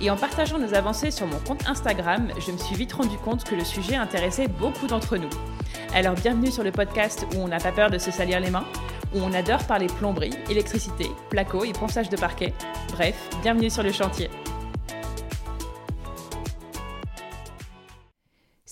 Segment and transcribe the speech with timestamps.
[0.00, 3.44] et en partageant nos avancées sur mon compte Instagram, je me suis vite rendu compte
[3.44, 5.30] que le sujet intéressait beaucoup d'entre nous.
[5.94, 8.66] Alors bienvenue sur le podcast où on n'a pas peur de se salir les mains,
[9.14, 12.54] où on adore parler plomberie, électricité, placo et ponçage de parquet.
[12.92, 14.30] Bref, bienvenue sur le chantier.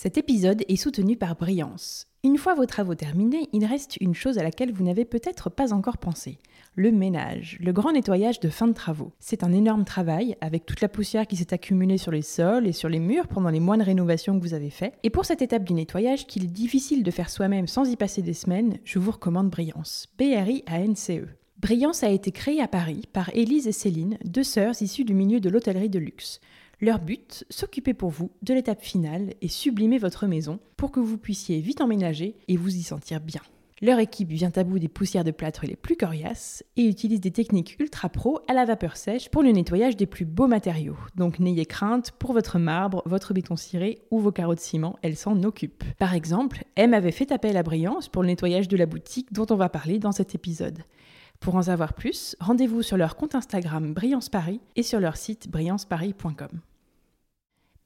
[0.08, 2.06] Cet épisode est soutenu par Brillance.
[2.24, 5.74] Une fois vos travaux terminés, il reste une chose à laquelle vous n'avez peut-être pas
[5.74, 6.38] encore pensé
[6.76, 9.12] le ménage, le grand nettoyage de fin de travaux.
[9.20, 12.72] C'est un énorme travail avec toute la poussière qui s'est accumulée sur les sols et
[12.72, 14.94] sur les murs pendant les mois de rénovation que vous avez fait.
[15.02, 18.22] Et pour cette étape du nettoyage qu'il est difficile de faire soi-même sans y passer
[18.22, 20.06] des semaines, je vous recommande Brillance.
[20.16, 21.28] B-R-I-A-N-C-E.
[21.60, 25.40] Brillance a été créée à Paris par Élise et Céline, deux sœurs issues du milieu
[25.40, 26.40] de l'hôtellerie de luxe.
[26.80, 31.18] Leur but, s'occuper pour vous de l'étape finale et sublimer votre maison pour que vous
[31.18, 33.40] puissiez vite emménager et vous y sentir bien.
[33.82, 37.32] Leur équipe vient à bout des poussières de plâtre les plus coriaces et utilise des
[37.32, 40.96] techniques ultra pro à la vapeur sèche pour le nettoyage des plus beaux matériaux.
[41.16, 45.16] Donc n'ayez crainte pour votre marbre, votre béton ciré ou vos carreaux de ciment, elles
[45.16, 45.84] s'en occupent.
[45.98, 49.46] Par exemple, M avait fait appel à Brillance pour le nettoyage de la boutique dont
[49.50, 50.78] on va parler dans cet épisode.
[51.40, 55.48] Pour en savoir plus, rendez-vous sur leur compte Instagram Brillance Paris et sur leur site
[55.48, 56.60] brillanceparis.com.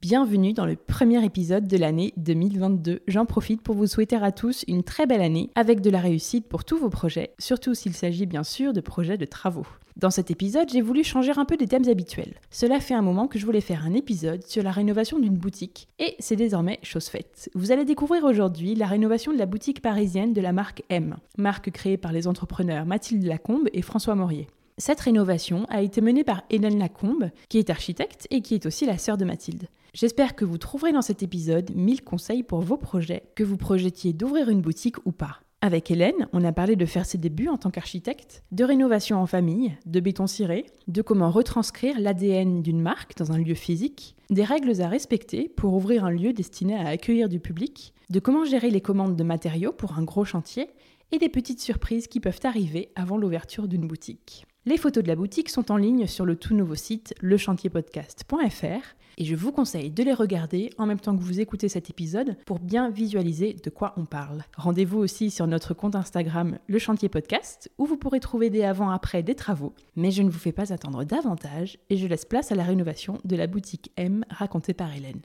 [0.00, 3.02] Bienvenue dans le premier épisode de l'année 2022.
[3.06, 6.48] J'en profite pour vous souhaiter à tous une très belle année avec de la réussite
[6.48, 9.66] pour tous vos projets, surtout s'il s'agit bien sûr de projets de travaux.
[9.96, 12.34] Dans cet épisode, j'ai voulu changer un peu des thèmes habituels.
[12.50, 15.88] Cela fait un moment que je voulais faire un épisode sur la rénovation d'une boutique
[15.98, 17.50] et c'est désormais chose faite.
[17.54, 21.70] Vous allez découvrir aujourd'hui la rénovation de la boutique parisienne de la marque M, marque
[21.70, 24.48] créée par les entrepreneurs Mathilde Lacombe et François Maurier.
[24.78, 28.86] Cette rénovation a été menée par Hélène Lacombe, qui est architecte et qui est aussi
[28.86, 29.68] la sœur de Mathilde.
[29.94, 34.14] J'espère que vous trouverez dans cet épisode 1000 conseils pour vos projets, que vous projetiez
[34.14, 35.40] d'ouvrir une boutique ou pas.
[35.64, 39.26] Avec Hélène, on a parlé de faire ses débuts en tant qu'architecte, de rénovation en
[39.26, 44.42] famille, de béton ciré, de comment retranscrire l'ADN d'une marque dans un lieu physique, des
[44.42, 48.70] règles à respecter pour ouvrir un lieu destiné à accueillir du public, de comment gérer
[48.70, 50.68] les commandes de matériaux pour un gros chantier,
[51.12, 54.46] et des petites surprises qui peuvent arriver avant l'ouverture d'une boutique.
[54.64, 59.24] Les photos de la boutique sont en ligne sur le tout nouveau site lechantierpodcast.fr et
[59.24, 62.60] je vous conseille de les regarder en même temps que vous écoutez cet épisode pour
[62.60, 64.44] bien visualiser de quoi on parle.
[64.56, 69.24] Rendez-vous aussi sur notre compte Instagram Le Chantier Podcast où vous pourrez trouver des avant-après
[69.24, 69.74] des travaux.
[69.96, 73.18] Mais je ne vous fais pas attendre davantage et je laisse place à la rénovation
[73.24, 75.22] de la boutique M racontée par Hélène.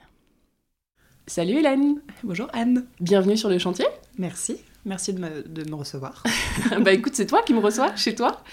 [1.28, 3.86] Salut Hélène Bonjour Anne Bienvenue sur le chantier
[4.18, 6.24] Merci, merci de me, recevoir.
[6.82, 8.44] bah écoute, c'est toi qui me reçois chez toi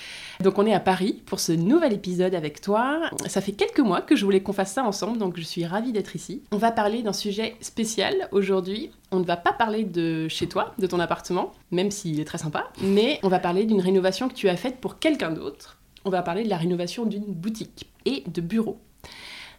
[0.40, 3.08] donc on est à Paris pour ce nouvel épisode avec toi.
[3.26, 5.92] Ça fait quelques mois que je voulais qu'on fasse ça ensemble, donc je suis ravie
[5.92, 6.42] d'être ici.
[6.50, 8.90] On va parler d'un sujet spécial aujourd'hui.
[9.12, 12.38] On ne va pas parler de chez toi, de ton appartement, même s'il est très
[12.38, 15.78] sympa, mais on va parler d'une rénovation que tu as faite pour quelqu'un d'autre.
[16.04, 18.78] On va parler de la rénovation d'une boutique et de bureau.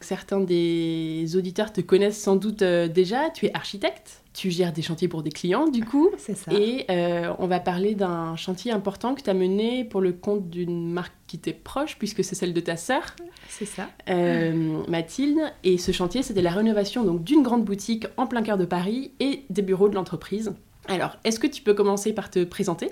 [0.01, 4.81] Certains des auditeurs te connaissent sans doute euh, déjà, tu es architecte, tu gères des
[4.81, 6.09] chantiers pour des clients du coup.
[6.17, 6.51] C'est ça.
[6.53, 10.49] Et euh, on va parler d'un chantier important que tu as mené pour le compte
[10.49, 13.15] d'une marque qui t'est proche, puisque c'est celle de ta sœur.
[13.49, 13.89] C'est ça.
[14.09, 15.39] Euh, Mathilde.
[15.63, 19.11] Et ce chantier, c'était la rénovation donc d'une grande boutique en plein cœur de Paris
[19.19, 20.53] et des bureaux de l'entreprise.
[20.87, 22.91] Alors, est-ce que tu peux commencer par te présenter?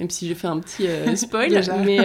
[0.00, 1.98] Même si je fais un petit spoil, mais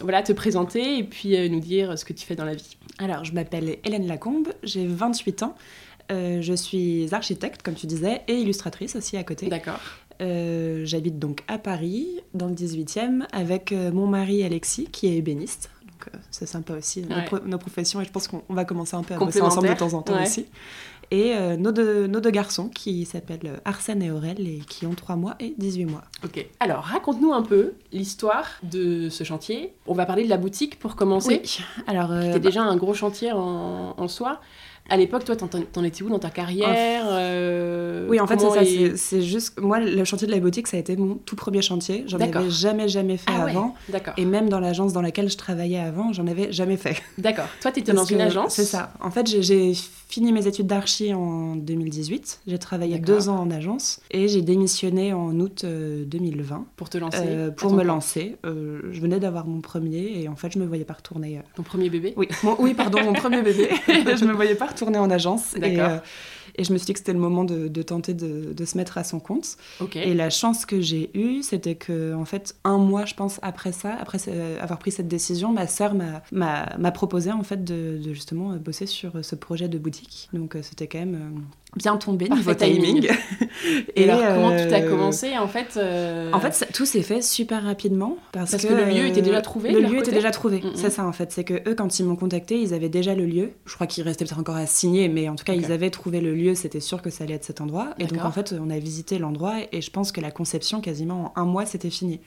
[0.00, 2.76] voilà, te présenter et puis nous dire ce que tu fais dans la vie.
[2.98, 5.54] Alors, je m'appelle Hélène Lacombe, j'ai 28 ans.
[6.10, 9.48] Euh, je suis architecte, comme tu disais, et illustratrice aussi à côté.
[9.48, 9.78] D'accord.
[10.20, 15.16] Euh, j'habite donc à Paris, dans le 18e, avec euh, mon mari Alexis, qui est
[15.16, 15.70] ébéniste.
[15.84, 17.04] Donc c'est sympa aussi,
[17.44, 19.94] nos, professions, et je pense qu'on va commencer un peu à bosser ensemble de temps
[19.94, 20.46] en temps aussi.
[21.10, 25.16] Et nos, deux, nos, deux, garçons qui s'appellent Arsène et Aurel et qui ont 3
[25.16, 26.02] mois et 18 mois.
[26.22, 26.46] Ok.
[26.60, 29.72] Alors raconte-nous un peu l'histoire de ce chantier.
[29.86, 31.40] On va parler de la boutique pour commencer.
[31.42, 31.64] Oui.
[31.86, 34.40] Alors, C'était bah déjà un gros chantier en, en soi.
[34.90, 38.96] À l'époque, toi, t'en étais où dans ta carrière euh, Oui, en fait, c'est ça.
[38.96, 39.60] C'est juste.
[39.60, 42.04] Moi, le chantier de la boutique, ça a été mon tout premier chantier.
[42.06, 43.74] J'en avais jamais, jamais fait ah avant.
[43.90, 44.14] D'accord.
[44.16, 47.02] Et même dans l'agence dans laquelle je travaillais avant, j'en avais jamais fait.
[47.18, 47.46] D'accord.
[47.60, 48.92] Toi, tu étais dans une agence C'est ça.
[49.00, 49.74] En fait, j'ai
[50.08, 52.40] fini mes études d'archi en 2018.
[52.46, 56.56] J'ai travaillé deux ans en agence et j'ai démissionné en août 2020.
[56.56, 58.36] Euh, pour te lancer euh, Pour me lancer.
[58.44, 61.42] je venais d'avoir mon premier et en fait, je me voyais pas retourner.
[61.56, 63.68] Ton premier bébé Oui, oui, pardon, mon premier bébé.
[63.86, 65.54] je me voyais pas retourner en agence.
[65.56, 65.98] Et, euh,
[66.58, 69.04] Et je me suis dit que c'était le moment de, tenter de, se mettre à
[69.04, 69.56] son compte.
[69.94, 73.70] Et la chance que j'ai eue, c'était que, en fait, un mois, je pense, après
[73.70, 74.18] ça, après
[74.60, 75.94] avoir pris cette décision, ma sœur
[76.32, 80.28] m'a proposé, en fait, de, justement bosser sur ce projet de boutique.
[80.32, 81.44] Donc, c'était quand même
[81.78, 83.08] bien tombé niveau timing.
[83.96, 87.62] et, alors, comment tu as commencé en fait euh, En fait, tout s'est fait super
[87.62, 89.72] rapidement parce, que, le lieu était déjà trouvé.
[89.72, 90.62] Le lieu était déjà trouvé.
[90.74, 91.32] C'est ça en fait.
[91.32, 93.52] C'est que eux, quand ils m'ont contacté, ils avaient déjà le lieu.
[93.64, 96.20] Je crois qu'il restait peut-être encore à signer, mais en tout cas, ils avaient trouvé
[96.20, 96.54] le lieu.
[96.54, 97.94] C'était sûr que ça allait être cet endroit.
[97.98, 101.32] Et donc en fait, on a visité l'endroit et je pense que la conception, quasiment
[101.36, 102.20] en un mois, c'était fini.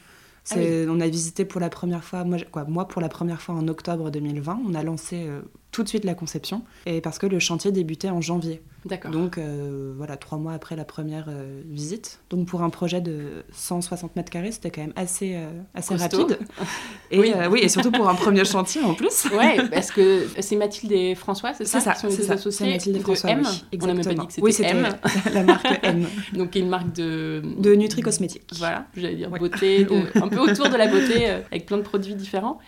[0.49, 0.55] Ah
[0.89, 3.67] on a visité pour la première fois, moi, quoi, moi pour la première fois en
[3.67, 7.39] octobre 2020, on a lancé euh, tout de suite la conception, et parce que le
[7.39, 8.61] chantier débutait en janvier.
[8.85, 9.11] D'accord.
[9.11, 12.19] Donc euh, voilà, trois mois après la première euh, visite.
[12.29, 16.39] Donc pour un projet de 160 mètres carrés, c'était quand même assez, euh, assez rapide.
[17.11, 17.33] Et, oui.
[17.51, 19.25] oui, et surtout pour un premier chantier en plus.
[19.37, 22.37] Ouais, parce que c'est Mathilde et François, c'est ça C'est ça, c'est ça.
[22.37, 23.31] C'est Mathilde et François.
[23.31, 23.43] M.
[23.43, 24.87] Oui, on n'a même pas dit que c'était oui, c'était M.
[25.33, 26.07] la marque M.
[26.31, 27.41] Donc une marque de...
[27.57, 28.43] De nutri-cosmétique.
[28.57, 29.85] Voilà, j'allais dire beauté,
[30.15, 32.59] un peu autour de la beauté, avec plein de produits différents.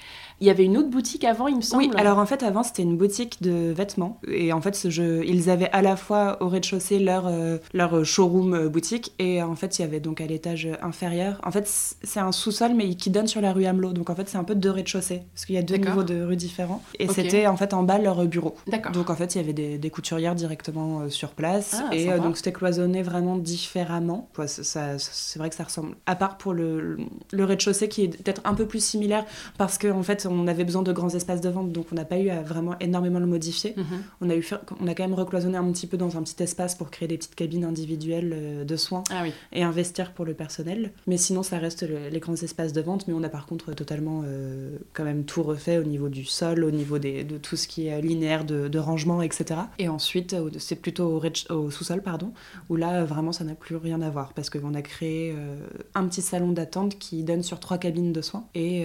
[0.43, 1.83] Il y avait une autre boutique avant, il me semble.
[1.83, 4.19] Oui, alors en fait, avant, c'était une boutique de vêtements.
[4.27, 8.03] Et en fait, ce jeu, ils avaient à la fois au rez-de-chaussée leur, euh, leur
[8.03, 9.13] showroom euh, boutique.
[9.19, 11.39] Et en fait, il y avait donc à l'étage inférieur.
[11.45, 13.93] En fait, c'est un sous-sol, mais qui donne sur la rue Hamelot.
[13.93, 15.21] Donc en fait, c'est un peu deux rez-de-chaussée.
[15.33, 16.83] Parce qu'il y a deux niveaux de rue différents.
[16.99, 18.53] Et c'était en fait en bas leur bureau.
[18.67, 18.91] D'accord.
[18.91, 21.77] Donc en fait, il y avait des, des couturières directement euh, sur place.
[21.79, 24.27] Ah, et donc c'était cloisonné vraiment différemment.
[24.47, 25.95] ça, c'est vrai que ça ressemble.
[26.05, 26.97] À part pour le,
[27.31, 29.23] le rez-de-chaussée qui est peut-être un peu plus similaire.
[29.57, 32.05] Parce qu'en en fait, on avait besoin de grands espaces de vente, donc on n'a
[32.05, 33.73] pas eu à vraiment énormément le modifier.
[33.77, 33.85] Mhm.
[34.21, 34.47] on, a eu
[34.81, 37.17] on a quand même recloisonné un petit peu dans un petit espace pour créer des
[37.17, 40.91] petites cabines individuelles euh, de soins ah et investir pour le personnel.
[41.07, 44.23] Mais sinon, ça reste les grands espaces de vente, mais on a par contre totalement
[44.25, 47.67] euh, quand même tout refait au niveau du sol, au niveau des, de tout ce
[47.67, 49.61] qui est linéaire de, rangement, etc.
[49.79, 52.33] Et ensuite, c'est plutôt au, au sous-sol, pardon,
[52.69, 55.55] où là, vraiment, ça n'a plus rien à voir, parce qu'on a créé euh,
[55.95, 58.83] un petit salon d'attente qui donne sur trois cabines de soins et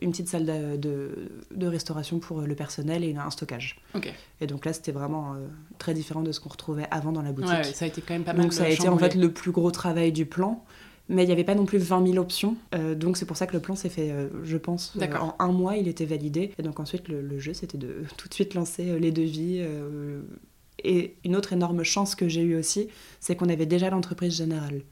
[0.00, 3.76] une petite salle de de, restauration pour le personnel et un stockage.
[4.40, 5.46] Et donc là, c'était vraiment euh,
[5.78, 7.52] très différent de ce qu'on retrouvait avant dans la boutique.
[7.52, 8.42] Ouais, ça a été quand même pas mal.
[8.42, 10.64] Donc ça a été en fait le plus gros travail du plan.
[11.08, 12.56] Mais il n'y avait pas non plus 20 000 options.
[12.74, 15.52] Euh, donc c'est pour ça que le plan s'est fait, euh, je pense, en un
[15.52, 16.52] mois, il était validé.
[16.58, 19.64] Et donc ensuite, le, jeu, c'était de tout de suite lancer les devis.
[20.82, 22.88] et une autre énorme chance que j'ai eue aussi,
[23.20, 24.82] c'est qu'on avait déjà l'entreprise générale.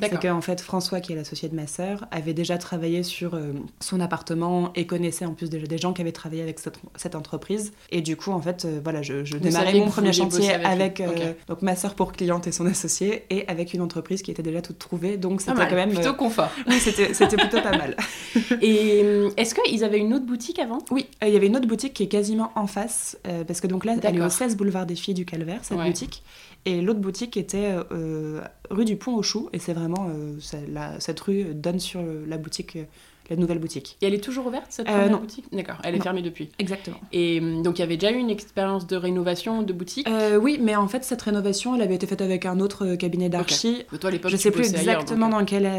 [0.00, 3.52] C'est qu'en fait, François, qui est l'associé de ma sœur, avait déjà travaillé sur euh,
[3.80, 7.72] son appartement et connaissait en plus déjà des gens qui avaient travaillé avec cette, entreprise.
[7.90, 11.34] Et du coup, en fait, euh, voilà, je, je démarrais mon premier chantier avec, euh,
[11.46, 14.62] donc ma sœur pour cliente et son associé, et avec une entreprise qui était déjà
[14.62, 15.18] toute trouvée.
[15.18, 15.92] Donc c'était quand même.
[15.92, 16.50] Plutôt confort.
[16.66, 17.96] oui, c'était plutôt pas mal.
[18.62, 19.00] et
[19.36, 20.78] est-ce qu'ils avaient une autre boutique avant?
[20.90, 23.84] Oui, il y avait une autre boutique qui est quasiment en face, parce que donc
[23.84, 26.22] là, elle est au 16 boulevard des Filles du Calvaire, cette boutique.
[26.64, 31.20] Et l'autre boutique était euh, rue du Pont aux Choux, et c'est vraiment, euh, cette
[31.20, 32.78] rue donne sur la boutique
[33.30, 33.96] la nouvelle boutique.
[34.00, 35.44] Et elle est toujours ouverte, cette euh, boutique?
[35.52, 36.50] D'accord, elle est fermée depuis.
[36.58, 36.98] Exactement.
[37.12, 40.08] Et hum, donc, il y avait déjà eu une expérience de rénovation de boutique?
[40.08, 42.96] Euh, Oui, mais en fait, cette rénovation, elle avait été faite avec un autre euh,
[42.96, 43.84] cabinet d'archi.
[44.00, 45.70] Toi, à je sais plus exactement dans quelle,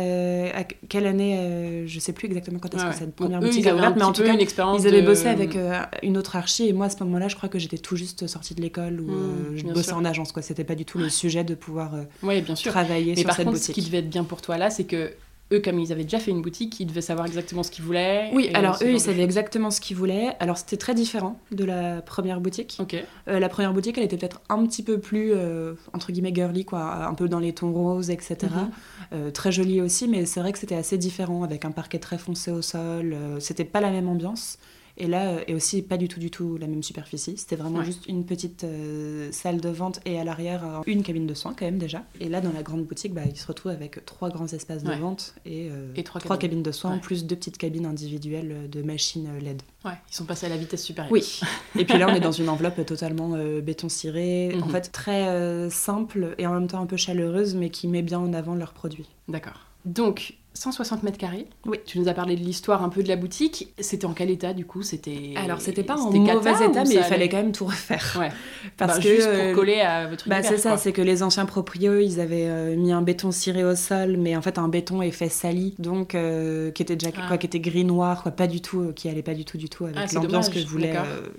[0.89, 4.03] quelle année, je sais plus exactement quand est-ce que cette première boutique a ouvert, mais
[4.03, 5.57] en tout cas, ils avaient bossé avec
[6.01, 8.55] une autre archi, et moi, à ce moment-là, je crois que j'étais tout juste sortie
[8.55, 10.41] de l'école, ou mmh, je bossais en agence, quoi.
[10.41, 12.71] C'était pas du tout le sujet de pouvoir bien sûr.
[12.71, 13.63] travailler sur cette boutique.
[13.63, 15.11] Ce qui devait être bien pour toi là, c'est que
[15.51, 18.29] eux, comme ils avaient déjà fait une boutique, ils devaient savoir exactement ce qu'ils voulaient.
[18.33, 20.35] Oui, alors eux, ils savaient exactement ce qu'ils voulaient.
[20.39, 22.79] Alors c'était très différent de la première boutique.
[23.27, 26.65] Euh, la première boutique, elle était peut-être un petit peu plus, euh, entre guillemets, girly,
[26.65, 28.37] quoi, un peu dans les tons roses, etc.
[28.41, 28.71] Mhm.
[29.13, 32.17] Euh, très jolie aussi, mais c'est vrai que c'était assez différent, avec un parquet très
[32.17, 33.15] foncé au sol.
[33.39, 34.57] c'était pas la même ambiance.
[34.97, 37.35] Et là, euh, et aussi pas du tout, du tout la même superficie.
[37.37, 41.25] C'était vraiment juste une petite euh, salle de vente et à l'arrière, euh, une cabine
[41.25, 42.03] de soins quand même déjà.
[42.19, 44.93] Et là, dans la grande boutique, bah, il se retrouve avec trois grands espaces de
[44.93, 45.69] vente et,
[46.03, 46.63] trois, cabines.
[46.63, 49.61] de soins, plus deux petites cabines individuelles de machines LED.
[49.83, 51.11] Ouais, ils sont passés à la vitesse supérieure.
[51.11, 51.39] Oui.
[51.77, 54.71] et puis là, on est dans une enveloppe totalement béton ciré, en mhm.
[54.71, 58.33] fait très simple et en même temps un peu chaleureuse, mais qui met bien en
[58.33, 59.09] avant leurs produits.
[59.27, 59.67] D'accord.
[59.85, 61.47] Donc, 160 mètres carrés.
[61.65, 61.77] Oui.
[61.85, 63.73] Tu nous as parlé de l'histoire un peu de la boutique.
[63.79, 64.83] C'était en quel état du coup?
[64.83, 65.33] C'était.
[65.35, 68.17] Alors c'était pas en mauvais état, mais il fallait quand même tout refaire.
[68.19, 68.29] Ouais.
[68.77, 70.27] Parce bah, que juste pour coller à votre.
[70.29, 73.63] Bah c'est ça, c'est que les anciens proprios, ils avaient euh, mis un béton ciré
[73.63, 77.27] au sol, mais en fait un béton effet sali, donc euh, qui était déjà ah.
[77.27, 79.57] quoi, qui était gris noir, quoi, pas du tout, euh, qui allait pas du tout
[79.57, 80.93] du tout avec ah, l'ambiance que voulaient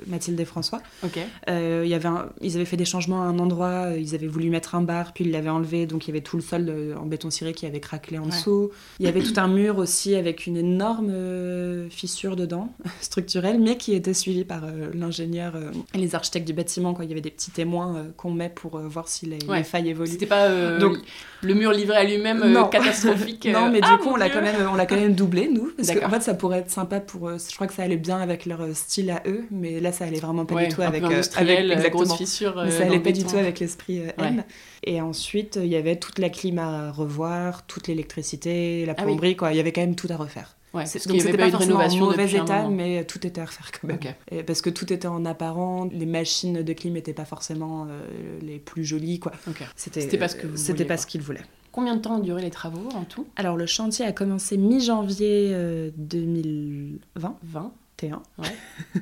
[0.06, 0.80] Mathilde et François.
[1.02, 1.18] Ok.
[1.48, 2.08] Il y avait,
[2.40, 5.24] ils avaient fait des changements à un endroit, ils avaient voulu mettre un bar, puis
[5.24, 7.80] ils l'avaient enlevé, donc il y avait tout le sol en béton ciré qui avait
[7.80, 12.36] craquelé en dessous Il y avait tout un mur aussi avec une énorme euh, fissure
[12.36, 15.54] dedans, structurelle, mais qui était suivie par euh, l'ingénieur
[15.94, 16.94] et les architectes du bâtiment.
[16.94, 17.04] Quoi.
[17.04, 20.10] Il y avait des petits témoins qu'on met pour voir si les, failles évoluent.
[20.10, 20.98] C'était pas Donc,
[21.44, 23.46] le mur livré à lui-même catastrophique.
[23.52, 25.72] non, mais du ah, coup, on l'a quand même, on l'a quand même doublé nous,
[25.76, 27.30] parce qu'en fait, ça pourrait être sympa pour.
[27.30, 30.20] je crois que ça allait bien avec leur style à eux, mais là, ça allait
[30.20, 32.16] vraiment pas du tout avec, avec exactement.
[32.16, 34.42] Fissure, ça allait pas du tout avec l'esprit M.
[34.86, 39.36] Et ensuite, il y avait toute la clim à revoir, toute l'électricité, la ah plomberie,
[39.36, 39.52] quoi.
[39.52, 40.56] Il y avait quand même tout à refaire.
[40.74, 43.88] Ouais, donc c'était pas, pas forcément en mauvais état, mais tout était à refaire quand
[43.88, 43.98] même.
[44.30, 48.38] Et parce que tout était en apparent, les machines de clim n'étaient pas forcément euh,
[48.42, 49.32] les plus jolies, quoi.
[49.76, 51.44] C'était pas ce que C'était pas ce qu'ils voulaient.
[51.70, 53.26] Combien de temps ont duré les travaux en tout?
[53.34, 55.50] Alors le chantier a commencé mi-janvier
[55.96, 57.28] 2020.
[57.28, 57.72] Euh, 20
[58.08, 58.22] 21.
[58.38, 58.48] Ouais.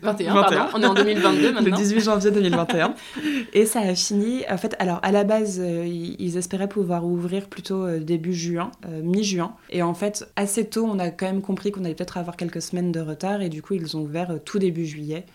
[0.02, 0.56] 21, pardon.
[0.74, 1.76] On est en 2022 maintenant.
[1.76, 2.94] Le 18 janvier 2021.
[3.52, 4.42] et ça a fini.
[4.50, 8.70] En fait, alors à la base, euh, ils espéraient pouvoir ouvrir plutôt euh, début juin,
[8.86, 9.54] euh, mi-juin.
[9.70, 12.62] Et en fait, assez tôt, on a quand même compris qu'on allait peut-être avoir quelques
[12.62, 13.42] semaines de retard.
[13.42, 15.26] Et du coup, ils ont ouvert tout début juillet.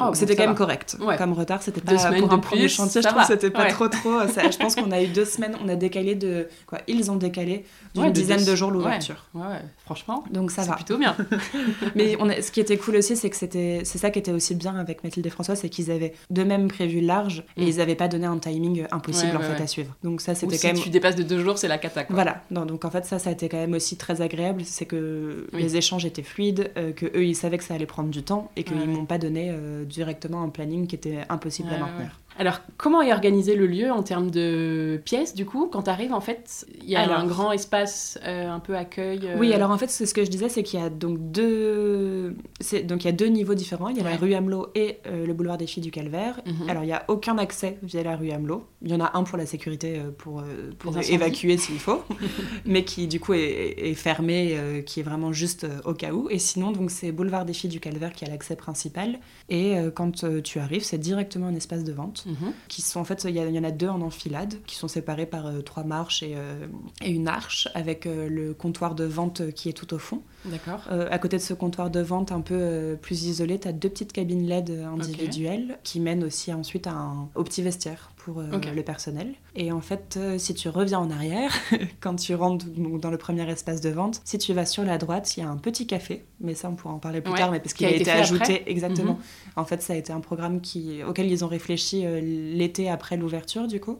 [0.00, 0.96] Oh, c'était quand même correct.
[1.18, 4.20] Comme retard, c'était pas pour un premier chantier, je trouve que c'était pas trop trop.
[4.22, 7.64] je pense qu'on a eu deux semaines, on a décalé de quoi Ils ont décalé
[7.94, 9.26] d'une dizaine de, jours l'ouverture.
[9.34, 10.24] Ouais, franchement.
[10.30, 10.74] Donc ça va.
[10.74, 11.16] plutôt bien.
[11.94, 14.54] Mais on ce qui était cool aussi, c'est que c'était, c'est ça qui était aussi
[14.54, 17.68] bien avec Mathilde et François, c'est qu'ils avaient de même prévu large et mm.
[17.68, 19.94] ils n'avaient pas donné un timing impossible en fait à suivre.
[20.02, 20.76] Donc ça, c'était quand même.
[20.76, 22.04] Si tu dépasses de deux jours, c'est la cata.
[22.10, 22.42] Voilà.
[22.50, 25.46] Non, donc en fait ça, ça a été quand même aussi très agréable, c'est que
[25.52, 28.50] les échanges étaient fluides, euh, que eux ils savaient que ça allait prendre du temps
[28.56, 32.20] et qu'ils m'ont pas donné euh, directement un plan qui était impossible à maintenir.
[32.38, 36.12] Alors, comment est organisé le lieu en termes de pièces, du coup Quand tu arrives,
[36.12, 39.20] en fait, il y a un grand espace euh, un peu accueil.
[39.24, 42.36] Euh, oui, alors en fait, ce que je disais, c'est qu'il y a donc deux...
[42.84, 43.88] Donc, il y a deux niveaux différents.
[43.88, 46.40] Il y a la rue Hamelot et euh, le boulevard des Filles du Calvaire.
[46.44, 46.68] Mhm.
[46.68, 48.66] Alors, il n'y a aucun accès via la rue Hamelot.
[48.82, 50.42] Il y en a un pour la sécurité, pour,
[50.78, 52.02] pour évacuer s'il faut,
[52.64, 56.28] mais qui, du coup, est, est fermé, qui est vraiment juste au cas où.
[56.30, 59.18] Et sinon, donc, c'est boulevard des Filles du Calvaire qui a l'accès principal.
[59.48, 62.23] Et quand tu arrives, c'est directement un espace de vente.
[62.26, 62.52] Mhm.
[62.68, 65.46] qui sont en fait, il y, en a deux en enfilade, qui sont séparés par
[65.46, 66.66] euh, trois marches et, euh,
[67.02, 70.22] et, une arche, avec euh, le comptoir de vente qui est tout au fond.
[70.44, 70.82] D'accord.
[70.88, 74.12] à côté de ce comptoir de vente un peu plus isolé, tu as deux petites
[74.12, 79.34] cabines LED individuelles qui mènent aussi ensuite à un, au petit vestiaire pour le personnel.
[79.54, 81.52] Et en fait, si tu reviens en arrière,
[82.00, 85.36] quand tu rentres dans le premier espace de vente, si tu vas sur la droite,
[85.36, 87.60] il y a un petit café, mais ça on pourra en parler plus tard, mais
[87.60, 89.14] parce qu'il a, été, ajouté exactement.
[89.14, 89.52] Mhm.
[89.56, 93.66] En fait, ça a été un programme qui, auquel ils ont réfléchi l'été après l'ouverture
[93.66, 93.98] du coup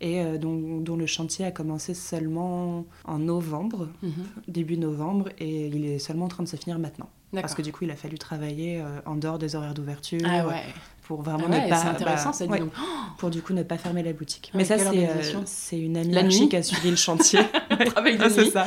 [0.00, 4.12] et euh, dont, le chantier a commencé seulement en novembre, mhm.
[4.48, 7.08] début novembre, et il est seulement en train de se finir maintenant.
[7.32, 10.20] Parce que du coup, il a fallu travailler euh, en dehors des horaires d'ouverture.
[10.24, 10.62] Ah ouais
[11.04, 11.76] pour vraiment ah ne pas.
[11.76, 12.52] C'est intéressant, ça dit
[13.18, 14.50] Pour du coup ne pas fermer la boutique.
[14.54, 17.40] Mais ça, c'est euh, c'est une amie qui a suivi le chantier.
[17.74, 18.66] De ah, ça.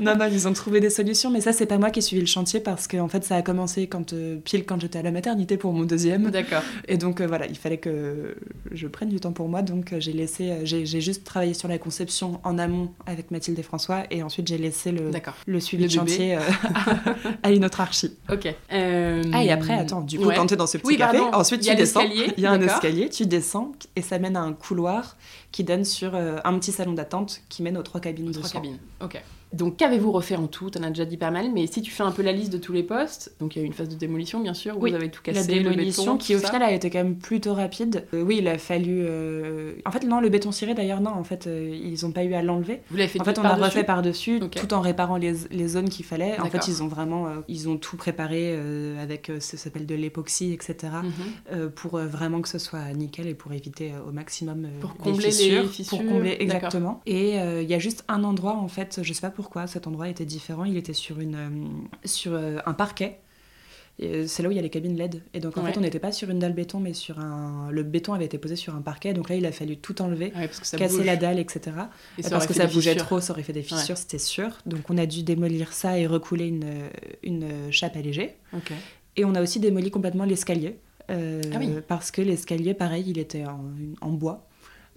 [0.00, 2.20] Non, non, ils ont trouvé des solutions, mais ça, c'est pas moi qui ai suivi
[2.20, 5.02] le chantier parce que en fait, ça a commencé quand euh, pile quand j'étais à
[5.02, 6.30] la maternité pour mon deuxième.
[6.30, 6.62] D'accord.
[6.88, 8.34] Et donc euh, voilà, il fallait que
[8.72, 12.40] je prenne du temps pour moi, donc j'ai laissé, j'ai juste travaillé sur la conception
[12.42, 15.10] en amont avec Mathilde et François, et ensuite j'ai laissé le,
[15.46, 16.36] le suivi de chantier
[17.42, 18.16] à une autre archi.
[18.30, 18.52] Ok.
[18.70, 22.00] Ah et après, attends, du coup, quand t'es dans ce petit café, ensuite tu descends.
[22.02, 25.16] Il y a un escalier, tu descends et ça mène à un couloir
[25.52, 28.78] qui donne sur euh, un petit salon d'attente qui mène aux trois cabines trois cabines,
[29.00, 29.22] ok.
[29.52, 30.70] Donc qu'avez-vous refait en tout?
[30.78, 32.58] On a déjà dit pas mal, mais si tu fais un peu la liste de
[32.58, 34.80] tous les postes, donc il y a eu une phase de démolition bien sûr, où
[34.80, 37.16] vous avez tout cassé, la démolition le béton, qui au final a été quand même
[37.16, 38.06] plutôt rapide.
[38.14, 39.02] Euh, oui, il a fallu.
[39.02, 42.34] Euh, en fait, non, le béton ciré d'ailleurs, non, en fait, ils n'ont pas eu
[42.34, 42.82] à l'enlever.
[42.90, 45.88] Vous l'avez fait En fait, on a refait par-dessus, tout en réparant les, les zones
[45.88, 46.38] qu'il fallait.
[46.40, 47.26] En fait, ils ont vraiment.
[47.48, 48.56] ils ont tout préparé
[49.00, 51.70] avec, ça s'appelle de l'époxy, etc., mhm.
[51.70, 55.98] pour vraiment que ce soit nickel et pour éviter au maximum pour combler les fissures.
[55.98, 57.00] Pour combler, exactement.
[57.06, 60.08] Et il y a juste un endroit, en fait, je sais pas pourquoi, cet endroit
[60.08, 60.64] était différent.
[60.64, 61.48] Il était sur, une, euh,
[62.04, 63.20] sur euh, un parquet.
[64.02, 65.22] Euh, c'est là où il y a les cabines LED.
[65.32, 67.70] Et donc en fait, on n'était pas sur une dalle béton, mais sur un.
[67.70, 69.14] Le béton avait été posé sur un parquet.
[69.14, 70.32] Donc là, il a fallu tout enlever,
[70.76, 71.72] casser la dalle, etc.
[72.30, 74.58] parce que ça bougeait trop, ça aurait fait des fissures, c'était sûr.
[74.66, 76.90] Donc on a dû démolir ça et recouler une,
[77.22, 78.36] une chape allégée.
[79.16, 80.78] Et on a aussi démoli complètement l'escalier.
[81.08, 81.14] Ah
[81.88, 83.64] parce que l'escalier, pareil, il était en,
[84.00, 84.49] en bois.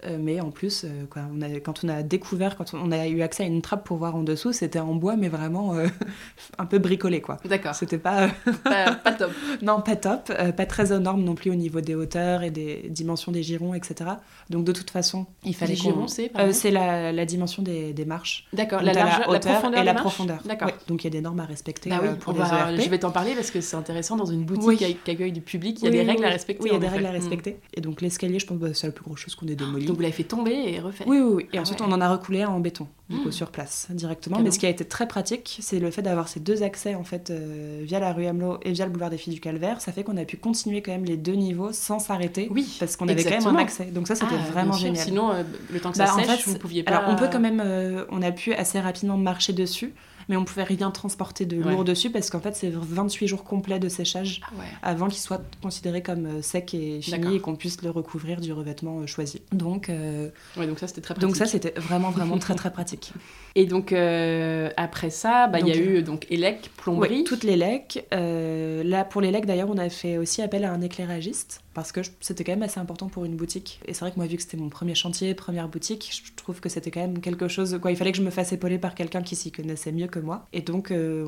[0.06, 3.06] Euh, mais en plus, euh, quoi, on a, quand on a découvert, quand on, a
[3.06, 5.86] eu accès à une trappe pour voir en dessous, c'était en bois, mais vraiment euh,
[6.58, 7.38] un peu bricolé, quoi.
[7.44, 7.74] D'accord.
[7.74, 8.28] C'était pas...
[8.64, 9.12] pas...
[9.12, 9.30] top.
[9.62, 12.88] non, pas top, pas très aux normes non plus au niveau des hauteurs et des
[12.90, 14.10] dimensions des girons, etc.
[14.50, 15.72] Donc de toute façon, il fallait...
[15.72, 18.46] Les girons, c'est C'est la, la, dimension des, des marches.
[18.52, 20.38] D'accord, la, largeur, la, profondeur et la profondeur.
[20.44, 20.70] D'accord.
[20.86, 22.98] donc il y a des normes à respecter bah oui, pour les va, Je vais
[22.98, 25.88] t'en parler parce que c'est intéressant dans une boutique qui accueille du public, il y
[25.88, 26.62] a des règles à respecter.
[26.62, 27.58] Oui, il y a des règles à respecter.
[27.74, 29.86] Et donc l'escalier, je pense, que bah, c'est la plus grosse chose qu'on ait démolie.
[29.94, 31.46] Donc vous l'avez fait tomber et refait Oui, oui, oui.
[31.52, 33.32] Et ah ensuite, on en a recoulé en béton, du coup, mmh.
[33.32, 34.40] sur place, directement.
[34.40, 37.04] Mais ce qui a été très pratique, c'est le fait d'avoir ces deux accès, en
[37.04, 39.80] fait, euh, via la rue Hamelot et via le boulevard des Filles du Calvaire.
[39.80, 42.48] Ça fait qu'on a pu continuer quand même les deux niveaux sans s'arrêter.
[42.50, 42.76] Oui.
[42.80, 43.84] Parce qu'on avait quand même un accès.
[43.84, 45.04] Donc ça, c'était ah, vraiment génial.
[45.04, 46.90] Sinon, euh, le temps que ça bah, sèche, en fait, vous pouviez pas...
[46.90, 47.62] Alors, on peut quand même...
[48.10, 49.94] on a pu assez rapidement marcher dessus
[50.28, 53.78] mais on pouvait rien transporter de lourd dessus parce qu'en fait c'est 28 jours complets
[53.78, 54.50] de séchage ah
[54.82, 58.52] avant qu'il soit considéré comme euh, sec et fini et qu'on puisse le recouvrir du
[58.52, 59.42] revêtement euh, choisi.
[59.52, 61.28] Donc, euh, donc ça c'était très pratique.
[61.28, 63.12] Donc ça c'était vraiment vraiment très très pratique.
[63.54, 67.24] Et donc après ça, bah, il y a eu donc élec, plomberie.
[67.24, 68.06] Toutes les lecs.
[68.10, 72.00] là pour les lecs d'ailleurs on a fait aussi appel à un éclairagiste parce que
[72.20, 73.80] c'était quand même assez important pour une boutique.
[73.86, 76.60] Et c'est vrai que moi, vu que c'était mon premier chantier, première boutique, je trouve
[76.60, 77.78] que c'était quand même quelque chose.
[77.82, 80.20] Quoi, il fallait que je me fasse épauler par quelqu'un qui s'y connaissait mieux que
[80.20, 80.46] moi.
[80.52, 81.26] Et donc, euh,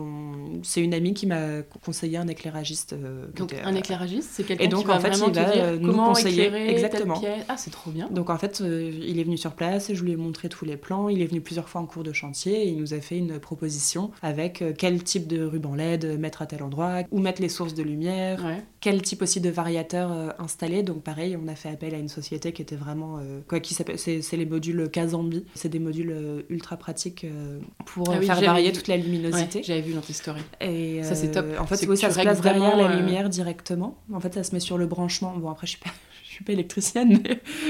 [0.63, 2.93] c'est une amie qui m'a conseillé un éclairagiste.
[2.93, 5.79] Euh, donc, un éclairagiste, c'est quelqu'un qui va en fait, vraiment il va dire euh,
[5.79, 7.21] nous comment conseiller exactement.
[7.49, 8.09] ah, c'est trop bien.
[8.11, 11.09] Donc, en fait, il est venu sur place, je lui ai montré tous les plans.
[11.09, 13.41] Il est venu plusieurs fois en cours de chantier et il nous a fait une
[13.41, 17.75] proposition avec quel type de ruban LED mettre à tel endroit, où mettre les sources
[17.75, 18.45] de lumière,
[18.87, 20.85] quel type aussi de variateur installé.
[20.85, 23.75] Donc pareil, on a fait appel à une société qui était vraiment euh, quoi, qui
[23.75, 25.45] s'appelle, c'est, les modules Kazambi.
[25.57, 29.65] C'est des modules euh, ultra pratiques euh, pour ah faire varier toute la luminosité.
[29.65, 30.45] j'avais vu dans tes stories.
[30.61, 31.47] Et ça c'est top.
[31.59, 33.99] En fait, c'est ça se place derrière la lumière directement.
[34.13, 35.35] En fait, ça se met sur le branchement.
[35.37, 35.91] Bon après, je suis pas
[36.25, 37.23] je suis pas électricienne,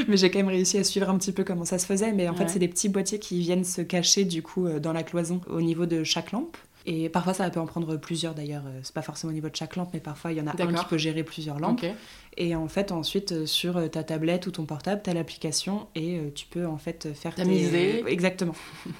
[0.09, 2.13] mais, j'ai quand même réussi à suivre un petit peu comment ça se faisait.
[2.13, 5.03] Mais en fait, c'est des petits boîtiers qui viennent se cacher du coup dans la
[5.03, 6.59] cloison au niveau de chaque lampe.
[6.87, 8.63] Et parfois, ça peut en prendre plusieurs d'ailleurs.
[8.83, 10.73] C'est pas forcément au niveau de chaque lampe, mais parfois, il y en a un
[10.73, 11.85] qui peut gérer plusieurs lampes.
[12.37, 15.87] Et en fait, ensuite, euh, sur euh, ta tablette ou ton portable, tu as l'application
[15.95, 18.05] et euh, tu peux en fait faire tes...
[18.07, 18.55] Exactement.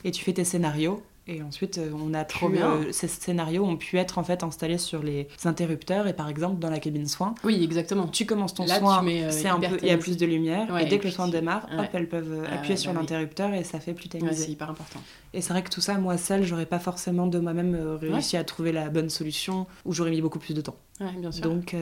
[0.05, 3.77] et tu fais tes scénarios et ensuite, euh, on a Trop euh, ces scénarios ont
[3.77, 7.35] pu être en fait installés sur les interrupteurs et par exemple dans la cabine soin.
[7.43, 8.07] Oui, exactement.
[8.07, 10.87] Tu commences ton soin, euh, c'est un peu, il y a plus de lumière et
[10.87, 13.81] dès que le soin démarre, hop, elles peuvent ah appuyer sur bah l'interrupteur et ça
[13.81, 14.45] fait plus tamisé.
[14.45, 15.01] c'est hyper important.
[15.35, 18.45] Et c'est vrai que tout ça, moi seule, j'aurais pas forcément de moi-même réussi à
[18.45, 20.77] trouver la bonne solution ou j'aurais mis beaucoup plus de temps.
[21.19, 21.43] bien sûr.
[21.43, 21.75] Donc,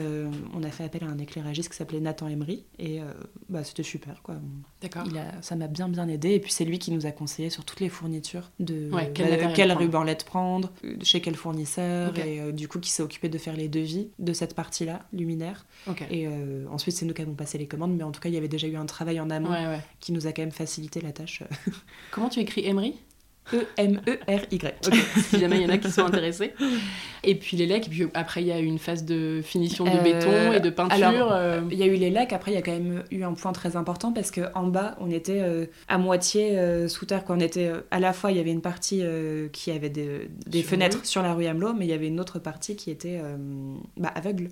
[0.54, 3.00] on a fait appel à un éclairagiste qui s'appelait Nathan Emery et
[3.48, 4.36] bah, c'était super quoi.
[4.80, 5.04] D'accord.
[5.40, 7.80] Ça m'a bien bien aidé et puis c'est lui qui nous a conseillé sur toutes
[7.80, 8.90] les fournitures de
[9.54, 13.38] quel ruban LED prendre, chez quel fournisseur, et euh, du coup qui s'est occupé de
[13.38, 15.66] faire les devis de cette partie-là, luminaire.
[16.10, 18.34] Et euh, ensuite, c'est nous qui avons passé les commandes, mais en tout cas, il
[18.34, 19.54] y avait déjà eu un travail en amont
[20.00, 21.42] qui nous a quand même facilité la tâche.
[22.10, 22.94] Comment tu écris Emery?
[23.52, 24.74] E-M-E-R-Y.
[25.28, 26.54] si jamais il y en a qui sont intéressés.
[27.22, 29.90] Et puis les lecs, puis après il y a eu une phase de finition de
[29.90, 31.32] euh, béton et de peinture.
[31.32, 31.60] Euh.
[31.70, 33.52] il y a eu les lecs, après il y a quand même eu un point
[33.52, 37.24] très important parce qu'en bas on était euh, à moitié sous terre.
[37.28, 39.02] On était, à la fois il y avait une partie
[39.52, 42.76] qui avait des, fenêtres sur la rue Hamelot, mais il y avait une autre partie
[42.76, 43.20] qui était
[43.96, 44.48] bah, aveugle.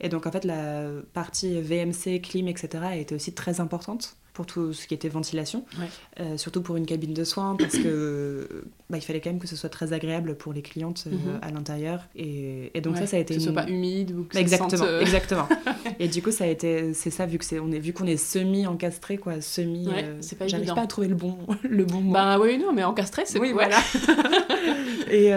[0.00, 2.84] Et donc en fait la partie VMC, clim, etc.
[2.96, 5.64] était aussi très importante pour tout ce qui était ventilation,
[6.20, 9.48] euh, surtout pour une cabine de soins, parce que bah, il fallait quand même que
[9.48, 11.40] ce soit très agréable pour les clientes euh, mhm.
[11.42, 12.06] à l'intérieur.
[12.14, 13.34] Et, donc ça, ça a été...
[13.34, 15.48] Que ce soit pas humide ou que Exactement, euh, exactement.
[15.98, 16.94] et du coup, ça a été...
[16.94, 19.88] C'est ça, vu qu'on est, vu qu'on est semi-encastré, quoi, semi...
[20.20, 21.36] c'est pas J'arrive pas à trouver le bon,
[21.68, 22.12] le bon mot.
[22.12, 23.40] Bah oui, non, mais encastré, c'est...
[23.40, 23.78] Oui, voilà.
[25.10, 25.32] et...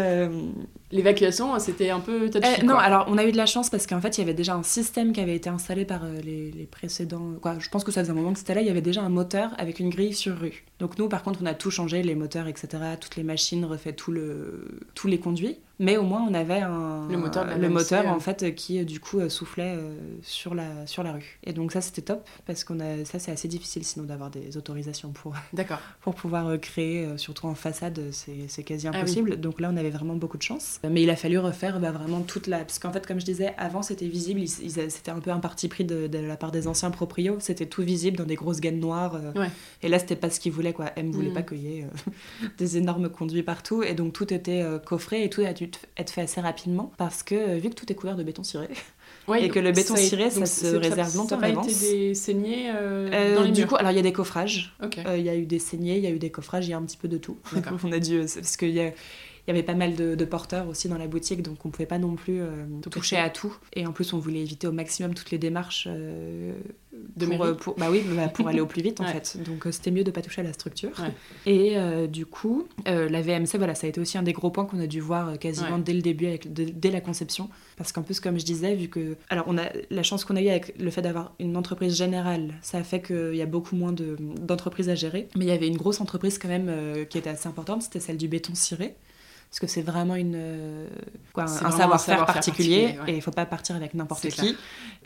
[0.92, 4.02] L'évacuation, c'était un peu touchy, Non, alors on a eu de la chance parce qu'en
[4.02, 7.34] fait, il y avait déjà un système qui avait été installé par les, les, précédents.
[7.40, 8.62] Quoi, je pense que ça faisait un moment que c'était là.
[8.62, 10.66] Il y avait déjà un moteur avec une grille sur rue.
[10.80, 13.93] Donc nous, par contre, on a tout changé, les moteurs, etc., toutes les machines, refait
[13.93, 18.06] tout le, tous les conduits mais au moins on avait un, le moteur, le moteur
[18.08, 21.39] en fait qui du coup euh, soufflait euh, sur la sur la rue.
[21.46, 24.58] Et donc ça c'était top parce qu'on a ça c'est assez difficile sinon d'avoir des
[24.58, 25.80] autorisations pour d'accord.
[26.02, 29.39] pour pouvoir euh, créer surtout en façade c'est quasi ah impossible.
[29.39, 30.82] Donc là on avait vraiment beaucoup de chance.
[30.89, 33.54] Mais il a fallu refaire bah, vraiment toute la parce qu'en fait comme je disais
[33.58, 37.38] avant c'était visible c'était un peu un parti pris de, la part des anciens proprios.
[37.39, 39.18] C'était tout visible dans des grosses gaines noires
[39.82, 40.92] et là c'était pas ce qu'ils voulaient quoi.
[40.98, 41.34] M voulait mm.
[41.34, 41.88] pas qu'il y ait
[42.58, 43.82] des énormes conduits partout.
[43.82, 47.36] Et donc tout était coffré et tout a dû être fait assez rapidement parce que
[47.36, 48.68] euh, vu que tout est couvert de béton ciré,
[49.38, 51.70] et que le béton ciré, ça, se réserve longtemps en avance.
[51.70, 54.04] Ça a été des saignées euh, euh, dans les Du coup, alors il y a
[54.04, 54.76] des coffrages.
[54.82, 56.78] Il y a eu des saignées, il y a eu des coffrages, il y a
[56.78, 57.38] un petit peu de tout.
[57.84, 58.92] on a dû parce qu'il y a
[59.56, 62.16] y avait pas mal de, porteurs aussi dans la boutique, donc on pouvait pas non
[62.16, 62.42] plus
[62.92, 63.56] toucher à tout.
[63.74, 65.88] Et en plus, on voulait éviter au maximum toutes les démarches
[66.92, 69.38] de pour, pour, bah oui, bah, pour aller au plus vite en fait.
[69.44, 70.92] Donc euh, c'était mieux de pas toucher à la structure.
[71.46, 74.50] Et euh, du coup, euh, la VMC, voilà, ça a été aussi un des gros
[74.50, 77.50] points qu'on a dû voir quasiment dès le début, avec, dès la conception.
[77.78, 79.16] Parce qu'en plus, comme je disais, vu que.
[79.30, 82.54] Alors, on a la chance qu'on a eu avec le fait d'avoir une entreprise générale,
[82.62, 85.28] ça a fait qu'il y a beaucoup moins d'entreprises à gérer.
[85.36, 86.72] Mais il y avait une grosse entreprise quand même
[87.10, 88.96] qui était assez importante, c'était celle du béton ciré
[89.50, 90.88] parce que c'est vraiment une, euh,
[91.34, 94.56] quoi, un, savoir-faire particulier, et il faut pas partir avec n'importe qui.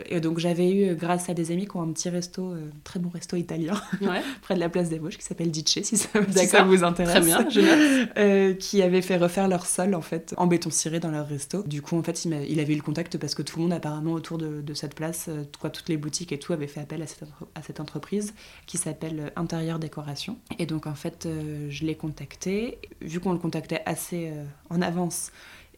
[0.07, 2.69] Et donc j'avais eu, euh, grâce à des amis qui ont un petit resto, euh,
[2.83, 3.81] très bon resto italien,
[4.41, 7.13] près de la place des Vosges, qui s'appelle Dice, si ça, vous intéresse.
[7.13, 11.11] Très bien, je qui avait fait refaire leur sol en fait en béton ciré dans
[11.11, 11.63] leur resto.
[11.63, 13.73] Du coup en fait il, il avait eu le contact parce que tout le monde
[13.73, 15.29] apparemment autour de, de cette place,
[15.61, 17.23] quoi, toutes les boutiques et tout avaient fait appel à cette,
[17.55, 18.33] à cette entreprise
[18.65, 20.37] qui s'appelle Intérieur Décoration.
[20.59, 21.29] Et donc en fait
[21.69, 24.32] je l'ai contacté, vu qu'on le contactait assez euh,
[24.69, 25.31] en avance.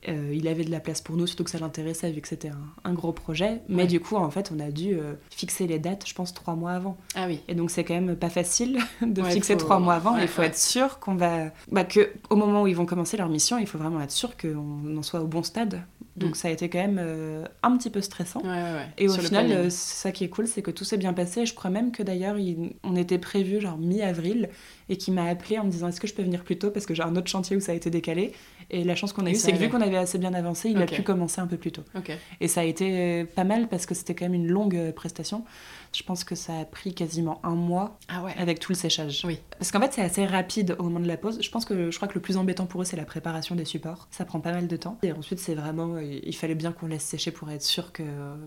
[0.08, 2.52] Euh, il avait de la place pour nous, surtout que ça l'intéressait vu que c'était
[2.84, 3.62] un, gros projet.
[3.70, 6.56] Mais du coup, en fait, on a dû euh, fixer les dates, je pense, trois
[6.56, 6.98] mois avant.
[7.16, 7.42] Ah oui.
[7.48, 10.18] Et donc, c'est quand même pas facile de fixer trois mois avant.
[10.18, 11.52] il faut être sûr qu'on va.
[11.72, 14.38] Bah, que au moment où ils vont commencer leur mission, il faut vraiment être sûr
[14.38, 15.82] qu'on en soit au bon stade.
[16.16, 16.36] Donc, mm.
[16.36, 18.42] ça a été quand même un petit peu stressant.
[18.98, 21.46] Et au final, ça qui est cool, c'est que tout s'est bien passé.
[21.46, 22.36] Je crois même que d'ailleurs,
[22.84, 24.50] on était prévu genre mi-avril
[24.90, 26.86] et qui m'a appelé en me disant est-ce que je peux venir plus tôt parce
[26.86, 28.34] que j'ai un autre chantier où ça a été décalé.
[28.72, 30.82] Et la chance qu'on a eue, c'est que vu qu'on avait assez bien avancé, il
[30.82, 31.84] a pu commencer un peu plus tôt.
[32.42, 35.44] Et ça a été pas mal parce que c'était quand même une longue euh, prestation.
[35.94, 38.34] Je pense que ça a pris quasiment un mois ah ouais.
[38.38, 39.24] avec tout le séchage.
[39.24, 39.40] Oui.
[39.58, 41.40] Parce qu'en fait, c'est assez rapide au moment de la pause.
[41.42, 43.66] Je pense que je crois que le plus embêtant pour eux, c'est la préparation des
[43.66, 44.08] supports.
[44.12, 44.98] Ça prend pas mal de temps.
[45.04, 48.04] Et ensuite, c'est vraiment, euh, il fallait bien qu'on laisse sécher pour être sûr que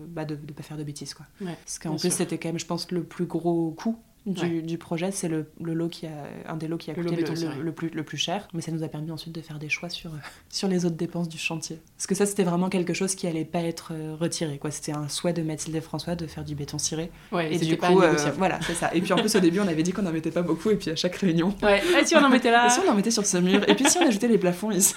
[0.07, 1.25] bah, de ne pas faire de bêtises, quoi.
[1.39, 5.27] Parce qu'en plus, c'était quand même, je pense, le plus gros coup du, projet, c'est
[5.27, 6.11] le, lot qui a,
[6.47, 8.47] un des lots qui a coûté le, plus, le plus cher.
[8.53, 10.11] Mais ça nous a permis ensuite de faire des choix sur,
[10.49, 11.79] sur les autres dépenses du chantier.
[11.97, 14.57] Parce que ça, c'était vraiment quelque chose qui allait pas être euh, retiré.
[14.57, 14.71] Quoi.
[14.71, 17.11] C'était un souhait de Mathilde et François de faire du béton ciré.
[17.39, 18.93] et du coup, euh, voilà, c'est ça.
[18.93, 20.69] Et puis en plus, au début, on avait dit qu'on n'en mettait pas beaucoup.
[20.69, 21.55] Et puis à chaque réunion.
[21.61, 23.67] Ouais, et si on en mettait là Et si on en mettait sur ce mur
[23.67, 24.95] Et puis si on ajoutait les plafonds ici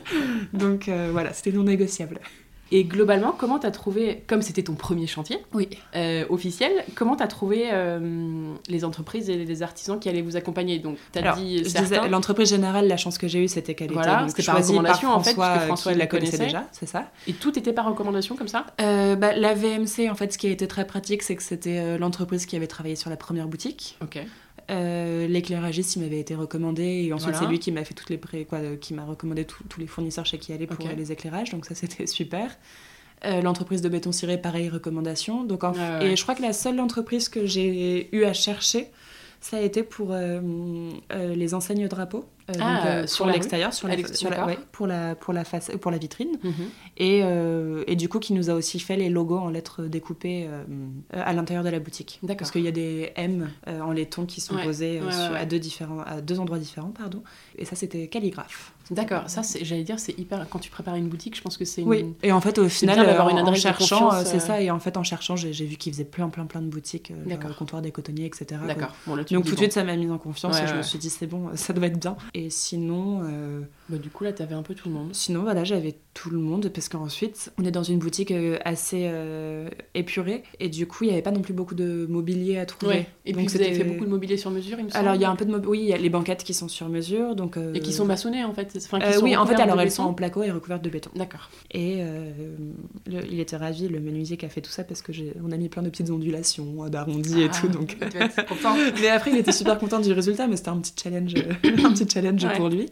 [0.52, 2.20] Donc euh, voilà, c'était non négociable.
[2.72, 5.68] Et globalement, comment t'as trouvé, comme c'était ton premier chantier oui.
[5.96, 10.78] Euh, officiel, comment t'as trouvé euh, les entreprises et les artisans qui allaient vous accompagner?
[10.78, 11.64] Donc, t'as dit
[12.08, 15.34] l'entreprise générale, la chance que j'ai eue, c'était qu'elle voilà, était par recommandation en fait,
[15.34, 17.10] parce que François la connaissait déjà, c'est ça.
[17.26, 18.66] Et tout était par recommandation comme ça?
[18.80, 21.98] Euh, bah, La VMC, en fait, ce qui a été très pratique, c'est que c'était
[21.98, 23.96] l'entreprise qui avait travaillé sur la première boutique.
[24.02, 24.20] Ok.
[24.70, 28.18] Euh, l'éclairagiste, il m'avait été recommandé et ensuite c'est lui qui m'a fait toutes les
[28.18, 28.44] pré...
[28.44, 31.74] quoi, qui m'a recommandé tous les fournisseurs chez qui aller pour les éclairages, donc ça
[31.74, 32.56] c'était super.
[33.26, 35.44] Euh, l'entreprise de béton ciré, pareil, recommandation.
[35.44, 35.62] Donc,
[36.00, 38.88] Et je crois que la seule entreprise que j'ai eu à chercher,
[39.40, 40.40] ça a été pour euh,
[41.10, 42.24] les enseignes drapeaux.
[42.50, 43.96] Euh, ah, euh, sur l'extérieur, sur, la,
[44.72, 46.52] pour la pour la face, pour la vitrine, mhm.
[46.96, 50.48] et, euh, et, du coup qui nous a aussi fait les logos en lettres découpées
[51.12, 52.20] à l'intérieur de la boutique.
[52.26, 55.00] Parce qu'il y a des M en laiton qui sont posés
[55.36, 57.22] à deux différents à deux endroits différents, pardon.
[57.56, 58.72] Et ça c'était calligraphe.
[58.90, 61.82] D'accord, ça j'allais dire c'est hyper quand tu prépares une boutique, je pense que c'est
[61.82, 62.14] Oui.
[62.22, 65.36] Et en fait au final une en, cherchant c'est ça et en fait en cherchant
[65.36, 68.60] j'ai vu qu'ils faisaient plein plein plein de boutiques le comptoir des cotonniers etc.
[68.66, 68.94] D'accord.
[69.06, 71.26] Donc tout de suite ça m'a mis en confiance et je me suis dit c'est
[71.26, 72.16] bon, ça doit être bien.
[72.34, 73.22] Et sinon.
[73.24, 75.08] Euh, bah, du coup, là, t'avais un peu tout le monde.
[75.12, 79.02] Sinon, voilà, j'avais tout le monde parce qu'ensuite, on est dans une boutique euh, assez
[79.04, 82.66] euh, épurée et du coup, il n'y avait pas non plus beaucoup de mobilier à
[82.66, 83.06] trouver.
[83.26, 85.16] Et donc, puis, vous avez fait beaucoup de mobilier sur mesure, il me semble Alors,
[85.16, 85.70] il y a un peu de mobilier.
[85.70, 87.34] Oui, il y a les banquettes qui sont sur mesure.
[87.34, 88.78] Donc, Et qui sont maçonnées, en fait
[89.22, 91.10] Oui, en fait, alors elles sont en placo et recouvertes de béton.
[91.16, 91.50] D'accord.
[91.72, 92.02] Et
[93.06, 95.12] il était ravi, le menuisier qui a fait tout ça parce que
[95.44, 97.68] on a mis plein de petites ondulations, d'arrondis et ah, tout.
[97.68, 97.96] Donc...
[99.00, 101.34] mais après, il était super content du résultat, mais c'était un petit challenge,
[101.84, 102.86] un petit challenge pour lui.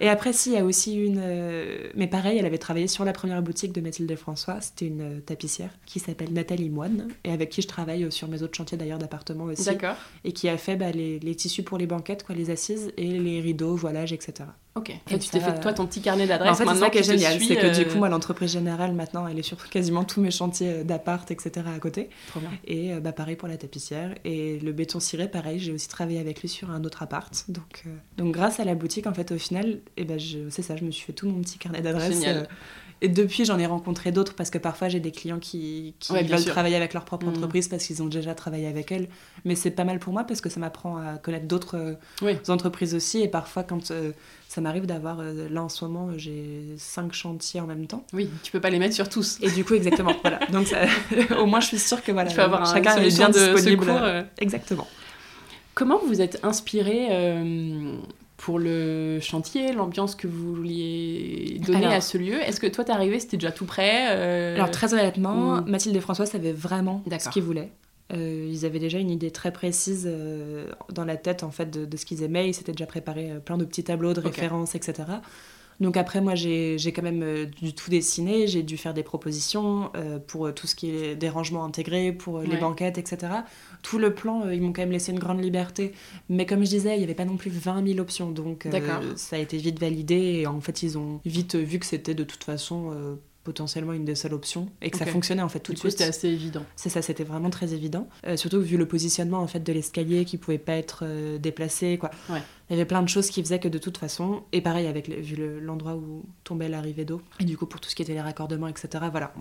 [0.00, 1.20] Et après, si, il y a aussi une.
[1.22, 4.60] Euh, mais pareil, elle avait travaillé sur la première boutique de Mathilde François.
[4.60, 8.28] C'était une euh, tapissière qui s'appelle Nathalie Moine et avec qui je travaille euh, sur
[8.28, 9.64] mes autres chantiers d'ailleurs d'appartements aussi.
[9.64, 9.96] D'accord.
[10.24, 13.18] Et qui a fait bah, les, les, tissus pour les banquettes, quoi, les assises et
[13.18, 14.48] les rideaux, voilage, etc.
[14.74, 14.90] Ok.
[15.10, 16.52] Et, tu t'es fait toi ton petit carnet d'adresses.
[16.52, 19.28] En fait, c'est ça qui est génial, c'est que du coup, moi, l'entreprise générale, maintenant,
[19.28, 21.66] elle est sur quasiment tous mes chantiers d'appart, etc.
[21.74, 22.08] à côté.
[22.28, 22.50] Trop bien.
[22.66, 24.14] Et bah, pareil pour la tapissière.
[24.24, 27.44] Et le béton ciré, pareil, j'ai aussi travaillé avec lui sur un autre appart.
[27.48, 27.84] Donc,
[28.16, 30.18] donc grâce à la boutique, en fait, au final, et eh ben,
[30.50, 32.22] c'est ça, je me suis fait tout mon petit carnet d'adresses.
[32.26, 32.44] Euh,
[33.00, 36.44] et depuis, j'en ai rencontré d'autres parce que parfois j'ai des clients qui, qui veulent
[36.44, 37.30] travailler avec leur propre mmh.
[37.30, 39.08] entreprise parce qu'ils ont déjà travaillé avec elle.
[39.44, 42.94] Mais c'est pas mal pour moi parce que ça m'apprend à connaître d'autres euh, entreprises
[42.94, 43.20] aussi.
[43.20, 44.12] Et parfois, quand euh,
[44.48, 48.06] ça m'arrive d'avoir, là en ce moment, j'ai cinq chantiers en même temps.
[48.12, 49.38] Oui, tu peux pas les mettre sur tous.
[49.42, 50.14] Et du coup, exactement.
[50.22, 50.38] voilà.
[50.52, 50.72] Donc
[51.38, 53.90] au moins, je suis sûre que voilà, avoir chacun est bien disponible.
[54.38, 54.86] Exactement.
[55.74, 57.08] Comment vous êtes inspiré
[58.42, 62.42] pour le chantier, l'ambiance que vous vouliez donner à ce lieu.
[62.42, 66.00] Est-ce que toi, t'es arrivé, c'était déjà tout prêt euh, Alors, très honnêtement, Mathilde et
[66.00, 67.70] François savaient vraiment ce qu'ils voulaient.
[68.12, 71.96] Euh, ils avaient déjà une idée très précise euh, dans la tête en fait de,
[71.96, 72.48] ce qu'ils aimaient.
[72.48, 75.04] Ils s'étaient déjà préparé plein de petits tableaux de références, etc.
[75.82, 79.90] Donc après, moi, j'ai quand même euh, du tout dessiné, j'ai dû faire des propositions
[79.96, 83.32] euh, pour tout ce qui est des rangements intégrés, pour les banquettes, etc.
[83.82, 85.92] Tout le plan, ils m'ont quand même laissé une grande liberté.
[86.28, 88.30] Mais comme je disais, il n'y avait pas non plus 20 000 options.
[88.30, 88.66] Donc
[89.16, 90.14] ça a été vite validé.
[90.14, 94.14] Et en fait, ils ont vite vu que c'était de toute façon potentiellement une des
[94.14, 95.92] seules options et que ça fonctionnait en fait tout de suite.
[95.92, 96.64] C'était assez évident.
[96.76, 98.08] C'est ça, c'était vraiment très évident.
[98.26, 101.98] Euh, surtout vu le positionnement en fait de l'escalier qui pouvait pas être euh, déplacé
[101.98, 102.10] quoi.
[102.28, 102.36] Il
[102.70, 105.36] y avait plein de choses qui faisaient que de toute façon et pareil avec vu
[105.60, 108.68] l'endroit où tombait l'arrivée d'eau et du coup pour tout ce qui était les raccordements
[108.68, 109.04] etc.
[109.10, 109.34] Voilà,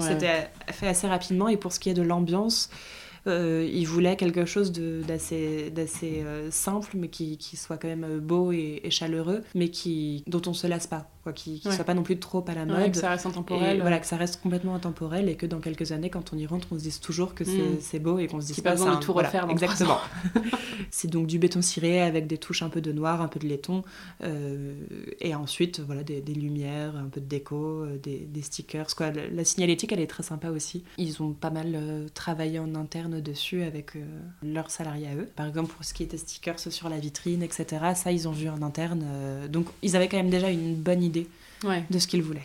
[0.00, 2.70] c'était fait assez rapidement et pour ce qui est de l'ambiance.
[3.26, 8.52] Euh, il voulait quelque chose d'assez euh, simple, mais qui, qui, soit quand même beau
[8.52, 12.02] et, chaleureux, mais qui, dont on se lasse pas, quoi, qui ne soit pas non
[12.02, 12.92] plus trop à la mode.
[12.92, 13.80] que ça reste intemporel.
[13.80, 16.68] voilà, que ça reste complètement intemporel et que dans quelques années, quand on y rentre,
[16.70, 18.02] on se dise toujours que c'est mm.
[18.02, 19.48] beau et qu'on se dise pas besoin de tout refaire.
[19.50, 19.98] exactement.
[20.90, 23.46] c'est donc du béton ciré avec des touches un peu de noir, un peu de
[23.46, 23.82] laiton,
[25.20, 28.94] et ensuite voilà des, lumières, un peu de déco, des, stickers.
[28.94, 29.10] Quoi.
[29.10, 30.84] La, la signalétique, elle est très sympa aussi.
[30.98, 34.04] Ils ont pas mal travaillé en interne dessus avec euh,
[34.42, 35.28] leurs salariés à eux.
[35.36, 38.48] Par exemple, pour ce qui était stickers sur la vitrine, etc., ça, ils ont vu
[38.48, 39.04] en interne.
[39.04, 41.15] Euh, donc, ils avaient quand même déjà une bonne idée
[41.90, 42.42] de ce qu'ils voulaient.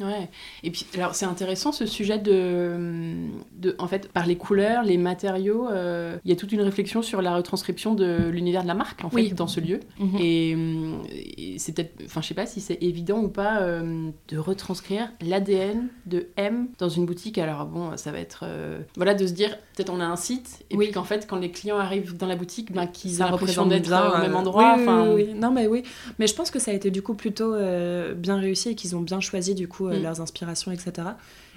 [0.00, 0.28] Ouais.
[0.62, 3.74] Et puis, alors, c'est intéressant ce sujet de, de.
[3.78, 7.22] En fait, par les couleurs, les matériaux, euh, il y a toute une réflexion sur
[7.22, 9.80] la retranscription de l'univers de la marque, en fait, dans ce lieu.
[9.98, 10.16] Mhm.
[10.20, 11.94] Et, c'est peut-être.
[12.04, 16.68] Enfin, je sais pas si c'est évident ou pas euh, de retranscrire l'ADN de M
[16.78, 17.38] dans une boutique.
[17.38, 18.40] Alors, bon, ça va être.
[18.42, 21.36] Euh, voilà, de se dire, peut-être on a un site, et puis qu'en fait, quand
[21.38, 24.76] les clients arrivent dans la boutique, ben, qu'ils aient l'impression d'être au même endroit.
[24.76, 25.84] Oui, oui, Non, mais oui.
[26.18, 27.54] Mais je pense que ça a été du coup plutôt
[28.14, 30.02] bien réussi et qu'ils ont bien choisi, du coup, Mm.
[30.02, 31.10] leurs inspirations, etc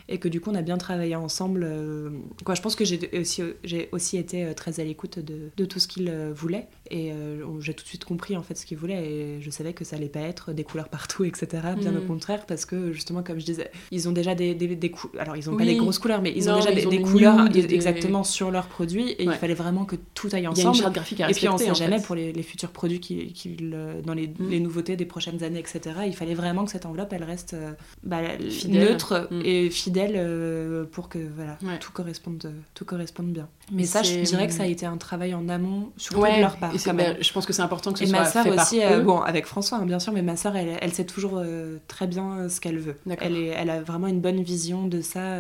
[0.10, 1.64] et que du coup on a bien travaillé ensemble.
[1.64, 2.10] Euh,
[2.44, 5.66] quoi, je pense que j'ai aussi, j'ai aussi été euh, très à l'écoute de, de,
[5.66, 7.12] tout ce qu'ils euh, voulaient et
[7.60, 9.96] j'ai tout de suite compris en fait ce qu'ils voulaient et je savais que ça
[9.96, 11.48] allait pas être des couleurs partout, etc.
[11.78, 12.08] Bien au mm.
[12.08, 15.48] contraire parce que justement comme je disais, ils ont déjà des, des, des alors ils
[15.52, 19.12] ont pas des grosses couleurs mais ils ont déjà des, couleurs exactement sur leurs produits
[19.12, 20.76] et il fallait vraiment que tout aille ensemble.
[20.78, 22.72] Il y a une graphique à et puis on sait jamais pour les, les, futurs
[22.72, 23.56] produits qui, qui
[24.04, 24.50] dans les, mm.
[24.50, 25.82] les, nouveautés des prochaines années, etc.
[26.08, 27.56] Il fallait vraiment que cette enveloppe elle reste
[28.02, 28.22] bah,
[28.68, 33.48] neutre et fidèle euh, pour que voilà, tout, corresponde, tout corresponde bien.
[33.72, 36.58] Mais ça, je dirais que ça a été un travail en amont, surtout de leur
[36.58, 36.74] part.
[36.76, 39.46] je pense que c'est important que ce et soit ma sœur aussi, euh, bon, avec
[39.46, 42.60] François, hein, bien sûr, mais ma sœur, elle, elle sait toujours euh, très bien ce
[42.60, 42.98] qu'elle veut.
[43.20, 45.40] Elle, est, elle a vraiment une bonne vision de ça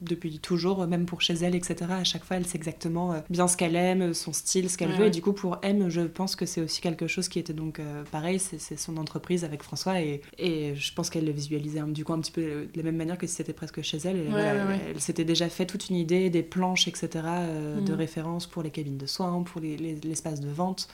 [0.00, 1.76] depuis toujours, même pour chez elle, etc.
[1.90, 5.06] À chaque fois, elle sait exactement bien ce qu'elle aime, son style, ce qu'elle veut.
[5.06, 7.80] Et du coup, pour M, je pense que c'est aussi quelque chose qui était donc
[8.10, 10.00] pareil, c'est son entreprise avec François.
[10.00, 12.96] Et, et je pense qu'elle le visualisait du coup un petit peu de la même
[12.96, 14.32] manière que si c'était presque chez elle.
[14.36, 17.96] Elle, s'était déjà fait toute une idée, des planches, etc., euh, de mm.
[17.96, 20.88] référence pour les cabines de soins, pour l'espace de vente.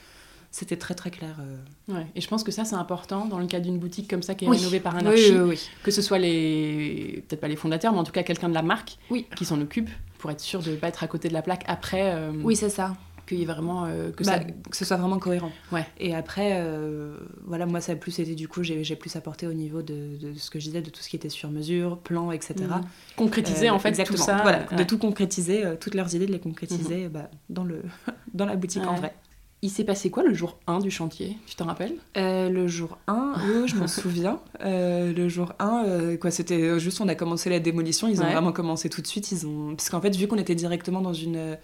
[0.50, 1.36] C'était très très clair.
[1.40, 1.94] Euh.
[1.94, 2.06] Ouais.
[2.14, 4.46] Et je pense que ça c'est important dans le cas d'une boutique comme ça qui
[4.46, 5.34] est rénovée par un archi,
[5.82, 8.62] que ce soit les peut-être pas les fondateurs, mais en tout cas quelqu'un de la
[8.62, 8.96] marque
[9.36, 11.64] qui s'en occupe pour être sûr de ne pas être à côté de la plaque
[11.66, 12.14] après.
[12.14, 12.96] Euh, oui c'est ça
[13.28, 14.40] qu'il y ait vraiment euh, que, bah, ça...
[14.40, 15.52] que ce soit vraiment cohérent.
[15.70, 15.86] Ouais.
[15.98, 19.52] Et après, euh, voilà, moi ça a plus été du coup, j'ai plus apporté au
[19.52, 22.32] niveau de, de, ce que je disais, de tout ce qui était sur mesure, plan,
[22.32, 22.54] etc.
[22.60, 22.80] Mmh.
[23.16, 24.18] Concrétiser en fait exactement.
[24.18, 24.38] tout ça.
[24.42, 27.12] Voilà, de tout concrétiser, euh, toutes leurs idées, de les concrétiser mmh.
[27.12, 27.82] bah, dans, le,
[28.34, 29.14] dans la boutique en vrai.
[29.60, 31.36] Il s'est passé quoi le jour 1 du chantier?
[31.46, 31.96] Tu t'en rappelles?
[32.14, 34.40] Le jour 1, oui, je m'en souviens.
[34.60, 38.88] le jour 1, quoi, c'était juste, on a commencé la démolition, ils ont vraiment commencé
[38.88, 39.32] tout de suite.
[39.32, 39.74] Ils ont...
[39.74, 41.58] Parce qu'en fait, vu qu'on était directement dans une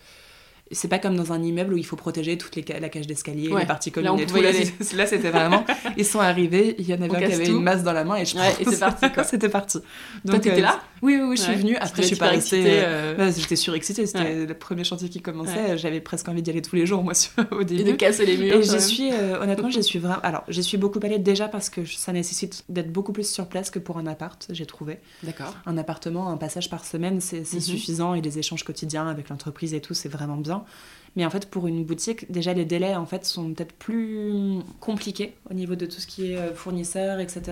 [0.70, 3.50] c'est pas comme dans un immeuble où il faut protéger toute les la cage d'escalier,
[3.56, 4.36] les parties communes et tout.
[4.36, 5.64] Là, c'était vraiment.
[5.96, 8.16] Ils sont arrivés, il y en avait un qui avait une masse dans la main
[8.16, 9.06] et je ouais, parti.
[9.30, 9.78] c'était parti.
[10.24, 11.76] Donc, Toi, t'étais euh, là Oui, oui, oui, je suis venue.
[11.76, 12.64] Après, je suis pas restée.
[12.66, 14.06] Euh, euh, j'étais surexcitée.
[14.06, 15.76] C'était le premier chantier qui commençait.
[15.76, 17.12] J'avais presque envie d'y aller tous les jours, moi,
[17.52, 17.82] au début.
[17.82, 18.56] Et de casser les murs.
[18.56, 20.20] Et j'y suis, honnêtement, j'y suis vraiment.
[20.22, 23.70] Alors, j'y suis beaucoup allée déjà parce que ça nécessite d'être beaucoup plus sur place
[23.70, 24.98] que pour un appart, j'ai trouvé.
[25.22, 25.54] D'accord.
[25.66, 27.60] Un appartement, un passage par semaine, c'est mhm.
[27.60, 30.53] suffisant et les échanges quotidiens avec l'entreprise et tout, c'est vraiment bien.
[31.16, 35.34] Mais en fait, pour une boutique, déjà les délais en fait sont peut-être plus compliqués
[35.50, 37.42] au niveau de tout ce qui est euh, fournisseur, etc.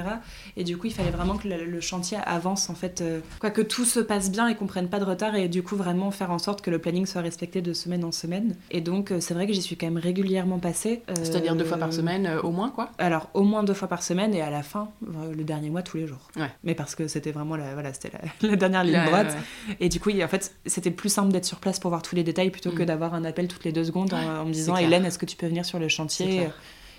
[0.56, 3.62] Et du coup, il fallait vraiment que le, chantier avance en fait, euh, quoi que
[3.62, 6.30] tout se passe bien et qu'on prenne pas de retard et du coup vraiment faire
[6.30, 8.56] en sorte que le planning soit respecté de semaine en semaine.
[8.70, 11.02] Et donc, euh, c'est vrai que j'y suis quand même régulièrement passée.
[11.22, 12.90] C'est-à-dire deux fois par semaine au moins quoi?
[12.98, 15.96] Alors au moins deux fois par semaine et à la fin, le dernier mois tous
[15.96, 16.30] les jours.
[16.36, 16.50] Ouais.
[16.64, 18.10] Mais parce que c'était vraiment la, voilà, c'était
[18.42, 19.36] la, dernière ligne droite.
[19.80, 22.24] Et du coup, en fait, c'était plus simple d'être sur place pour voir tous les
[22.24, 22.86] détails plutôt que mm.
[22.92, 25.46] D'avoir un appel toutes les deux secondes en, me disant Hélène, est-ce que tu peux
[25.46, 26.48] venir sur le chantier?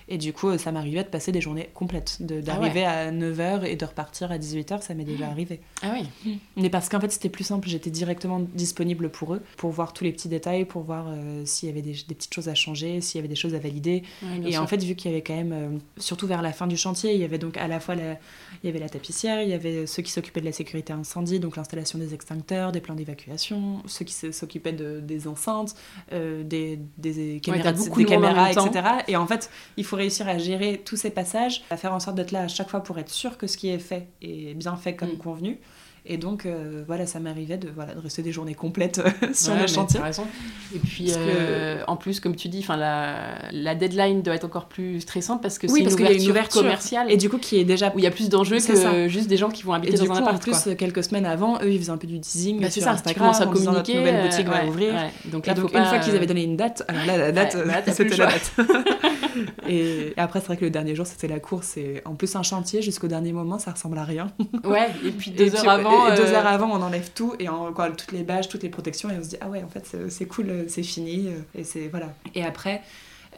[0.07, 3.75] Et du coup, ça m'arrivait de passer des journées complètes, ah d'arriver à 9h et
[3.75, 5.59] de repartir à 18h, ça m'est déjà arrivé.
[5.81, 9.71] Ah oui Mais parce qu'en fait, c'était plus simple, j'étais directement disponible pour eux, pour
[9.71, 12.55] voir tous les petits détails, pour voir euh, s'il y avait des, petites choses à
[12.55, 14.03] changer, s'il y avait des choses à valider.
[14.45, 16.77] et en fait, vu qu'il y avait quand même, euh, surtout vers la fin du
[16.77, 18.17] chantier, il y avait donc à la fois la,
[18.63, 21.39] il y avait la tapissière, il y avait ceux qui s'occupaient de la sécurité incendie,
[21.39, 25.75] donc l'installation des extincteurs, des plans d'évacuation, ceux qui s'occupaient de, des enceintes,
[26.11, 28.87] euh, des, des, caméras, des caméras etc.
[29.07, 32.15] Et en fait, il faut réussir à gérer tous ces passages, à faire en sorte
[32.15, 34.75] d'être là à chaque fois pour être sûr que ce qui est fait est bien
[34.75, 35.17] fait comme mm.
[35.17, 35.59] convenu.
[36.05, 39.55] Et donc, euh, voilà, ça m'arrivait de, voilà, de rester des journées complètes euh, sur
[39.55, 40.01] le chantier.
[40.01, 40.27] raison.
[40.75, 44.99] Et puis, euh, en plus, comme tu dis, la, la deadline doit être encore plus
[44.99, 47.09] stressante parce que oui, c'est une, une, ouverture commerciale.
[47.09, 47.93] Et du coup, qui est déjà.
[47.95, 50.17] Où il y a plus d'enjeux que juste des gens qui vont habiter dans un
[50.17, 50.35] appart.
[50.35, 52.91] En plus, quelques semaines avant, eux, ils faisaient un peu du teasing bah, sur ça,
[52.91, 53.31] Instagram.
[53.33, 53.71] Tu à communiquer.
[53.71, 54.93] Notre nouvelle boutique va ouvrir.
[55.25, 57.55] Donc, là, donc une fois qu'ils avaient donné une date, alors là, la date,
[57.93, 58.51] c'était la date.
[59.69, 61.77] et après, c'est vrai que le dernier jour, c'était la course.
[61.77, 64.27] Et en plus, un chantier, jusqu'au dernier moment, ça ressemble à rien.
[64.63, 65.92] Ouais, et puis deux heures avant.
[66.15, 69.09] Deux heures avant, on enlève tout et on, quoi, toutes les bâches, toutes les protections
[69.09, 71.87] et on se dit ah ouais en fait c'est cool, c'est fini euh, et c'est
[71.87, 72.13] voilà.
[72.35, 72.81] Et après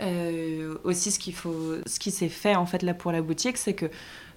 [0.01, 3.57] euh, aussi ce qu'il faut, ce qui s'est fait en fait là pour la boutique,
[3.57, 3.85] c'est que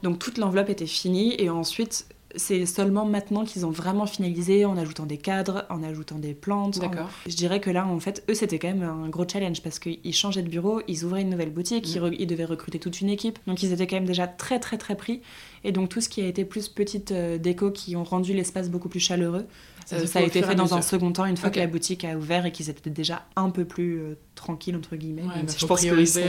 [0.03, 4.77] donc toute l'enveloppe était finie et ensuite c'est seulement maintenant qu'ils ont vraiment finalisé en
[4.77, 6.79] ajoutant des cadres, en ajoutant des plantes.
[6.79, 7.09] D'accord.
[7.27, 10.15] Je dirais que là, en fait, eux, c'était quand même un gros challenge parce qu'ils
[10.15, 12.15] changeaient de bureau, ils ouvraient une nouvelle boutique, ils, mm.
[12.19, 13.39] ils, devaient recruter toute une équipe.
[13.47, 15.23] Donc, ils étaient quand même déjà très, très, très pris.
[15.65, 18.71] Et donc, tout ce qui a été plus petite euh, déco qui ont rendu l'espace
[18.71, 19.47] beaucoup plus chaleureux,
[19.89, 22.15] ça, euh, a été fait dans un second temps, une fois que la boutique a
[22.17, 25.23] ouvert et qu'ils étaient déjà un peu plus euh, tranquilles, entre guillemets.
[25.23, 26.21] Bah, je pense qu'ils sont,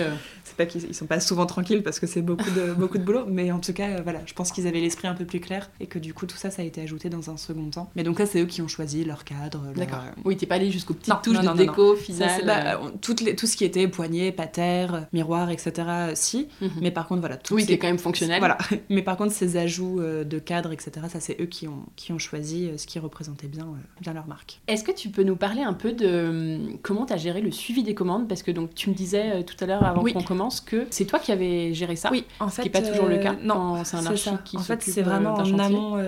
[0.45, 3.26] c'est pas qu'ils sont pas souvent tranquilles parce que c'est beaucoup de, beaucoup de boulot,
[3.28, 5.88] mais en tout cas, voilà, je pense qu'ils avaient l'esprit un peu plus clair et
[5.88, 7.91] que du coup, tout ça, ça a été ajouté dans un second temps.
[7.98, 9.62] Mais donc là, c'est eux qui ont choisi leur cadre.
[9.76, 10.04] D'accord.
[10.24, 12.80] Oui, t'es pas allé jusqu'aux petites touches de déco finale.
[13.02, 16.13] Toutes les, tout ce qui était poignée, patère, miroir, etc.
[16.13, 16.69] Si, mhm.
[16.82, 17.36] mais par contre, voilà.
[17.36, 18.39] Tout oui, c'est quand même fonctionnel.
[18.39, 18.58] Voilà.
[18.89, 20.91] Mais par contre, ces ajouts de cadre, etc.
[21.12, 23.67] Ça, c'est eux qui ont, qui ont choisi ce qui représentait bien,
[24.01, 24.62] bien leur marque.
[24.67, 27.51] Est-ce que tu peux nous parler un peu de hum, comment tu as géré le
[27.51, 28.27] suivi des commandes?
[28.27, 31.19] Parce que donc, tu me disais tout à l'heure, avant qu'on commence, que c'est toi
[31.19, 32.09] qui avais géré ça.
[32.12, 32.62] Oui, en fait.
[32.63, 33.35] Ce qui n'est pas toujours le cas.
[33.41, 36.01] non, c'est un archi qui En fait, c'est vraiment en amont,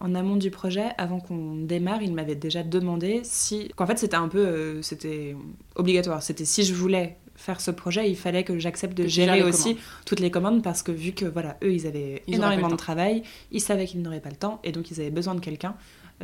[0.00, 3.68] en amont du projet, avant qu'on démarre, il m'avait déjà demandé si.
[3.76, 4.80] Qu'en fait, c'était un peu.
[4.82, 5.36] c'était
[5.74, 6.22] obligatoire.
[6.22, 9.76] C'était si je voulais faire ce projet, il fallait que j'accepte de gérer aussi
[10.06, 13.60] toutes les commandes parce que vu que voilà, eux, ils avaient énormément de travail, ils
[13.60, 15.74] savaient qu'ils n'auraient pas le temps et donc ils avaient besoin de quelqu'un.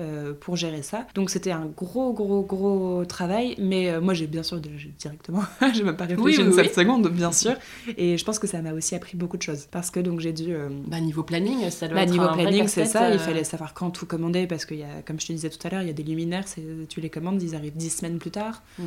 [0.00, 1.06] Euh, pour gérer ça.
[1.14, 5.42] Donc c'était un gros, gros, gros travail, mais euh, moi j'ai bien sûr directement,
[5.74, 7.52] j'ai même pas réfléchi une seule seconde, bien sûr.
[7.98, 10.32] Et je pense que ça m'a aussi appris beaucoup de choses parce que donc j'ai
[10.32, 10.54] dû.
[10.54, 13.74] Euh, bah, niveau planning, ça doit bah, être Niveau planning, c'est ça, il fallait savoir
[13.74, 15.88] quand tout commander parce qu'il y a, comme je te disais tout à l'heure, il
[15.88, 16.44] y a des luminaires,
[16.88, 18.62] tu les commandes, ils arrivent dix semaines plus tard.
[18.78, 18.84] Mm.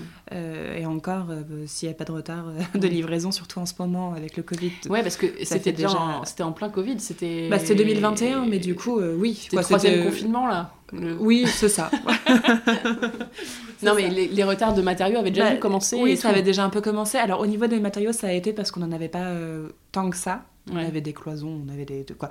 [0.77, 1.27] et encore,
[1.67, 4.71] s'il n'y a pas de retard de livraison, surtout en ce moment avec le Covid.
[4.89, 6.21] Ouais, parce que c'était déjà.
[6.25, 7.49] C'était en plein Covid, c'était.
[7.49, 9.35] Bah, c'était 2021, mais du coup, oui.
[9.43, 10.71] C'était le troisième confinement là.
[10.91, 11.89] Oui, c'est ça.
[13.83, 15.95] non, mais les, retards de matériaux avaient déjà bah, commencé.
[16.01, 17.17] Oui, ça avait déjà un peu commencé.
[17.17, 20.09] Alors, au niveau des matériaux, ça a été parce qu'on n'en avait pas euh, tant
[20.09, 20.45] que ça.
[20.71, 22.03] On avait des cloisons, on avait des.
[22.03, 22.29] De, quoi.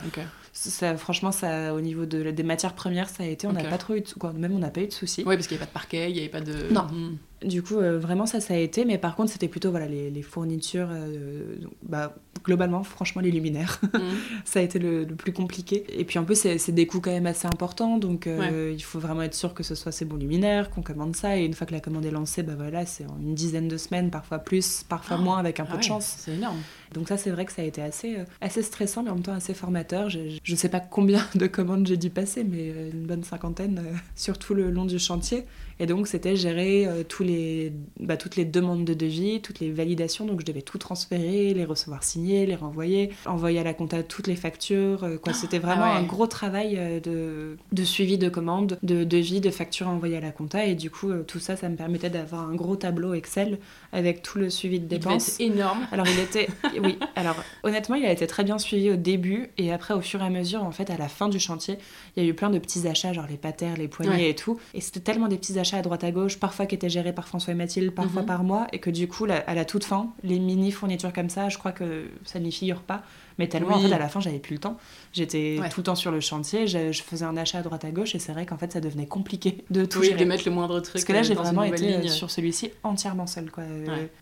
[0.53, 3.47] Ça, franchement, ça, au niveau de, des matières premières, ça a été.
[3.47, 4.09] On n'a pas trop eu de.
[4.19, 5.23] Quoi, même on n'a pas eu de soucis.
[5.27, 6.73] Oui, parce qu'il n'y avait pas de parquet, il n'y avait pas de.
[6.73, 6.83] Non.
[6.83, 7.17] Hmm.
[7.45, 8.85] Du coup, euh, vraiment, ça, ça a été.
[8.85, 10.89] Mais par contre, c'était plutôt voilà, les, les fournitures.
[10.91, 13.81] Euh, bah, globalement, franchement, les luminaires.
[13.93, 13.99] Mm.
[14.45, 15.85] ça a été le, plus compliqué.
[15.89, 17.99] Et puis en plus, c'est des coûts quand même assez importants.
[17.99, 21.17] Donc euh, il faut vraiment être sûr que ce soit ces bons luminaires, qu'on commande
[21.17, 21.37] ça.
[21.37, 23.77] Et une fois que la commande est lancée, bah voilà, c'est en une dizaine de
[23.77, 25.23] semaines, parfois plus, parfois ah.
[25.23, 26.17] moins, avec un peu de ah chance.
[26.19, 26.59] C'est énorme.
[26.95, 29.33] Donc ça, c'est vrai que ça a été assez, assez stressant, mais en même temps
[29.33, 30.11] assez formateur.
[30.11, 33.83] Je ne sais pas combien de commandes j'ai dû passer, mais une bonne cinquantaine,
[34.15, 35.45] sur tout le long du chantier.
[35.81, 39.71] Et donc, c'était gérer euh, tous les, bah, toutes les demandes de devis, toutes les
[39.71, 40.27] validations.
[40.27, 44.27] Donc, je devais tout transférer, les recevoir signés, les renvoyer, envoyer à la compta toutes
[44.27, 45.05] les factures.
[45.05, 45.33] Euh, quoi.
[45.33, 49.51] C'était vraiment ah un gros travail euh, de, de, suivi de commandes, de devis, de
[49.51, 50.67] factures envoyées à la compta.
[50.67, 53.59] Et du coup, tout ça, ça me permettait d'avoir un gros tableau Excel
[53.93, 55.37] avec tout le suivi de dépenses.
[55.39, 55.87] Il énorme.
[55.91, 56.49] Alors, il était.
[56.83, 59.51] oui, alors honnêtement, il a été très bien suivi au début.
[59.59, 61.79] Et après, au fur et à mesure, en fait, à la fin du chantier,
[62.17, 64.59] il y a eu plein de petits achats, genre les patères, les poignées et tout.
[64.75, 67.29] Et c'était tellement des petits achats à droite à gauche, parfois qui étaient gérés par
[67.29, 68.29] François et Mathilde, parfois mhm.
[68.29, 71.49] par moi, et que du coup, à la toute fin, les mini fournitures comme ça,
[71.49, 73.03] je crois que ça n'y figure pas.
[73.39, 74.77] Mais tellement, en fait, à la fin, j'avais plus le temps.
[75.13, 78.15] J'étais tout le temps sur le chantier, je, faisais un achat à droite à gauche
[78.15, 80.81] et c'est vrai qu'en fait, ça devenait compliqué de tout oui, de mettre le moindre
[80.81, 80.95] truc.
[80.95, 83.65] Parce que là, j'ai vraiment été sur celui-ci entièrement seule, quoi,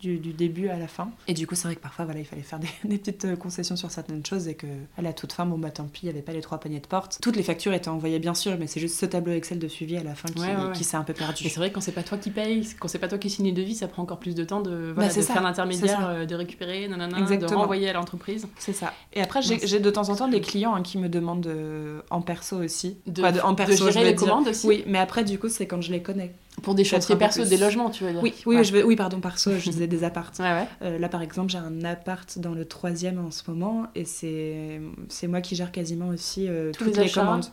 [0.00, 1.10] du, début à la fin.
[1.28, 3.90] Et du coup, c'est vrai que parfois, voilà, il fallait faire des, petites concessions sur
[3.90, 6.22] certaines choses et que à la toute fin, bon, bah tant pis, il n'y avait
[6.22, 7.18] pas les trois paniers de porte.
[7.22, 9.96] Toutes les factures étaient envoyées, bien sûr, mais c'est juste ce tableau Excel de suivi
[9.96, 10.28] à la fin
[10.74, 11.48] qui, s'est un peu perdu.
[11.48, 13.52] c'est vrai, quand c'est pas toi qui paye, quand c'est pas toi qui signe les
[13.52, 16.34] devis, ça prend encore plus de temps de, voilà, bah, de faire l'intermédiaire, euh, de
[16.34, 18.48] récupérer, nanana, de renvoyer à l'entreprise.
[18.58, 18.92] C'est ça.
[19.12, 22.56] Et après, j'ai de temps en temps des clients qui me demandent euh, en perso
[22.56, 22.98] aussi.
[23.06, 24.66] De, en perso, de gérer les commandes aussi?
[24.66, 26.34] Oui, mais après, du coup, c'est quand je les connais.
[26.62, 29.52] Pour des chantiers perso, des logements, tu veux dire Oui, oui, je oui pardon, perso,
[29.58, 30.32] je disais des apparts.
[30.82, 34.80] Euh, là, par exemple, j'ai un appart dans le troisième en ce moment et c'est
[35.28, 37.46] moi qui gère quasiment aussi euh, toutes les, commandes.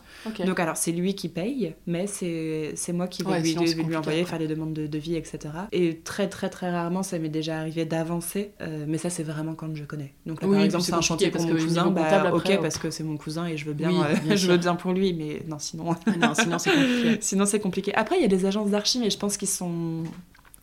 [0.44, 4.38] Donc, alors, c'est lui qui paye, mais c'est moi qui vais lui, lui, envoyer, faire
[4.38, 5.38] les demandes de devis, etc.
[5.72, 9.54] Et très, très, très rarement, ça m'est déjà arrivé d'avancer, euh, mais ça, c'est vraiment
[9.54, 10.14] quand je connais.
[10.26, 13.04] Donc, là, par exemple, c'est un chantier pour mon cousin, bah, ok, parce que c'est
[13.04, 13.90] mon cousin et je veux bien,
[14.34, 15.94] je veux bien pour lui, mais non, sinon.
[16.20, 16.32] non,
[17.20, 17.94] sinon, c'est compliqué.
[17.94, 20.04] Après, il y a des agences mais je pense qu'ils sont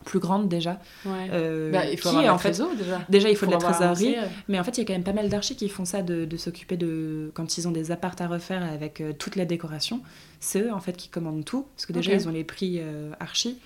[0.06, 0.80] plus grandes déjà.
[1.06, 3.00] Euh, bah, il faut qui, en fait, déjà.
[3.10, 4.16] Déjà, il faut de la trésorerie.
[4.48, 6.36] Mais en fait, il y a quand même pas mal d'archis qui font ça, de,
[6.38, 7.30] s'occuper de.
[7.34, 10.00] Quand ils ont des appartes à refaire avec euh, toute la décoration,
[10.40, 11.66] c'est eux en fait qui commandent tout.
[11.76, 13.58] Parce que déjà, ils ont les prix euh, archi.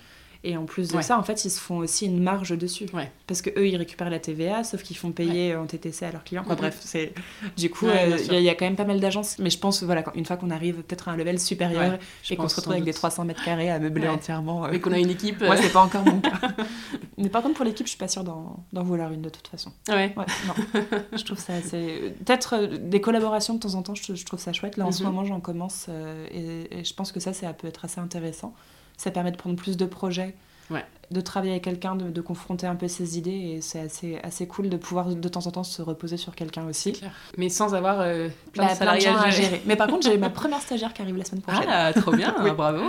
[0.43, 2.87] Et en plus de ça, en fait, ils se font aussi une marge dessus.
[3.27, 6.23] Parce que eux, ils récupèrent la TVA, sauf qu'ils font payer en TTC à leurs
[6.23, 6.43] clients.
[6.47, 7.13] bref, c'est
[7.57, 9.37] du coup, euh, il y, a quand même pas mal d'agences.
[9.37, 12.47] Mais je pense, voilà, une fois qu'on arrive peut-être à un level supérieur et qu'on
[12.47, 15.41] se retrouve avec des 300 mètres carrés à meubler entièrement, et qu'on a une équipe.
[15.41, 16.39] Moi, c'est pas encore mon cas.
[17.17, 19.71] Mais par contre, pour l'équipe, je suis pas sûre d'en vouloir une de toute façon.
[19.89, 20.13] Ouais.
[20.17, 20.81] non.
[21.13, 22.15] je trouve ça assez.
[22.25, 24.77] Peut-être euh, des collaborations de temps en temps, je, trouve ça chouette.
[24.77, 25.09] Là, en ce mhm.
[25.09, 28.55] moment, j'en commence euh, et, et, je pense que ça, ça peut être assez intéressant
[29.01, 30.35] ça permet de prendre plus de projets.
[31.11, 34.69] De travailler avec quelqu'un, de, confronter un peu ses idées, et c'est assez, assez cool
[34.69, 36.99] de pouvoir de temps en temps se reposer sur quelqu'un aussi.
[37.37, 39.61] Mais sans avoir euh, plein, de salariés à, gérer.
[39.65, 41.67] Mais par contre, j'ai ma première stagiaire qui arrive la semaine prochaine.
[41.67, 42.79] Ah, trop bien, bravo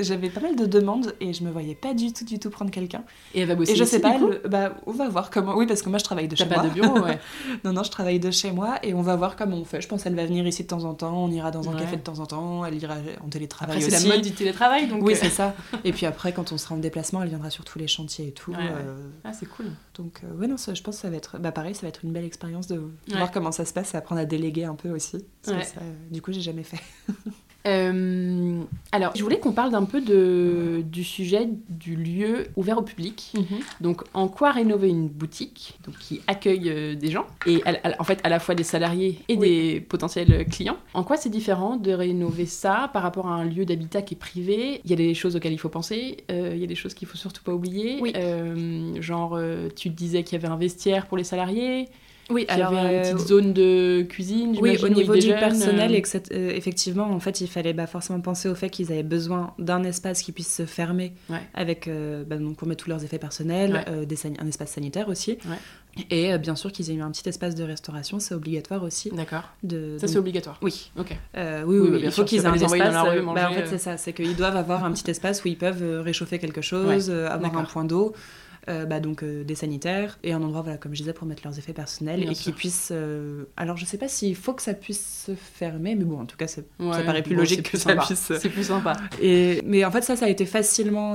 [0.00, 2.70] J'avais pas mal de demandes, et je me voyais pas du tout, du tout prendre
[2.70, 3.04] quelqu'un.
[3.34, 4.18] Et elle va bosser Et je sais pas,
[4.48, 5.56] bah, on va voir comment...
[5.56, 6.56] Oui, parce que moi, je travaille de chez moi.
[6.56, 7.18] pas de bureau, ouais.
[7.64, 9.80] non, non, je travaille de chez moi, et on va voir comment on fait.
[9.80, 11.96] Je pense qu'elle va venir ici de temps en temps, on ira dans un café
[11.96, 15.02] de temps en temps, elle ira en télétravail c'est la mode du télétravail, donc...
[15.02, 15.18] Oui, euh.
[15.20, 15.54] c'est ça.
[15.84, 18.32] Et puis après, quand on sera en déplacement, elle viendra sur tous les chantiers et
[18.32, 18.52] tout.
[18.52, 19.66] Euh, ah, c'est cool.
[19.94, 21.38] Donc, euh, ouais, non, ça, je pense que ça va être.
[21.38, 23.96] Bah, pareil, ça va être une belle expérience de voir comment ça se passe et
[23.96, 25.24] apprendre à déléguer un peu aussi.
[25.42, 25.54] Ça,
[26.10, 26.80] du coup, j'ai jamais fait.
[27.66, 32.82] Euh, alors, je voulais qu'on parle d'un peu de, du sujet du lieu ouvert au
[32.82, 33.32] public.
[33.34, 33.58] Mhm.
[33.80, 37.62] Donc, en quoi rénover une boutique donc, qui accueille des gens et
[37.98, 40.76] en fait à la fois des salariés et des potentiels clients.
[40.94, 44.18] En quoi c'est différent de rénover ça par rapport à un lieu d'habitat qui est
[44.18, 44.80] privé?
[44.84, 47.08] Il y a des choses auxquelles il faut penser, il y a des choses qu'il
[47.08, 48.00] faut surtout pas oublier.
[48.16, 51.88] Euh, genre, euh, tu disais qu'il y avait un vestiaire pour les salariés.
[52.30, 54.56] Oui, il y avait une petite euh, zone de cuisine.
[54.60, 55.94] Oui, au niveau du personnel,
[56.30, 60.22] effectivement, en fait, il fallait bah, forcément penser au fait qu'ils avaient besoin d'un espace
[60.22, 61.14] qui puisse se fermer
[61.54, 61.88] avec,
[62.26, 65.38] bah, donc pour mettre tous leurs effets personnels, des un espace sanitaire aussi.
[66.10, 69.10] Et bien sûr qu'ils aient eu un petit espace de restauration, c'est obligatoire aussi.
[69.10, 69.50] D'accord.
[69.98, 70.90] Ça, c'est obligatoire Oui.
[70.98, 71.16] Ok.
[71.66, 72.94] oui, oui, il faut qu'ils aient un espace.
[73.34, 76.00] Bah, en fait, c'est ça, c'est qu'ils doivent avoir un petit espace où ils peuvent
[76.02, 78.14] réchauffer quelque chose, avoir un point d'eau.
[78.68, 81.42] Euh, bah, donc euh, des sanitaires et un endroit, voilà, comme je disais, pour mettre
[81.44, 82.90] leurs effets personnels et qu'ils puissent.
[82.92, 86.26] Euh, alors, je sais pas s'il faut que ça puisse se fermer, mais bon, en
[86.26, 88.32] tout cas, ça paraît plus logique que ça puisse.
[88.38, 88.92] C'est plus sympa.
[89.20, 89.60] Et...
[89.64, 91.14] Mais en fait, ça, ça a été facilement.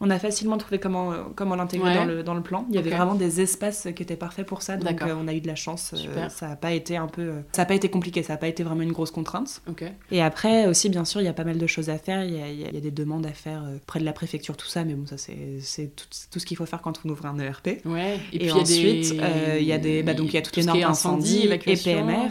[0.00, 2.66] On a facilement trouvé comment, comment l'intégrer dans, le, dans le plan.
[2.68, 5.40] Il y avait vraiment des espaces qui étaient parfaits pour ça, donc on a eu
[5.40, 5.94] de la chance.
[6.28, 7.32] ça n'a pas été un peu.
[7.52, 9.62] ça n'a pas été compliqué, ça n'a pas été vraiment une grosse contrainte.
[10.10, 12.24] Et après, aussi, bien sûr, il y a pas mal de choses à faire.
[12.24, 14.66] Il y a, il y a des demandes à faire près de la préfecture, tout
[14.66, 17.38] ça, mais bon, ça, c'est tout, tout, ce qu'il faut faire quand on ouvre un
[17.38, 17.84] ERP.
[17.84, 18.18] Ouais.
[18.32, 20.64] Et, puis ensuite, il y a des, euh, bah, donc il y a toutes les
[20.64, 22.28] normes incendie, et PMR.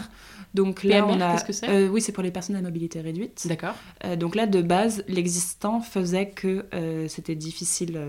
[0.53, 1.33] Donc là, PMR, on a.
[1.33, 3.45] Qu'est-ce que c'est euh, Oui, c'est pour les personnes à mobilité réduite.
[3.47, 3.75] D'accord.
[4.05, 6.65] Euh, donc là, de base, l'existant faisait que
[7.07, 7.99] c'était difficile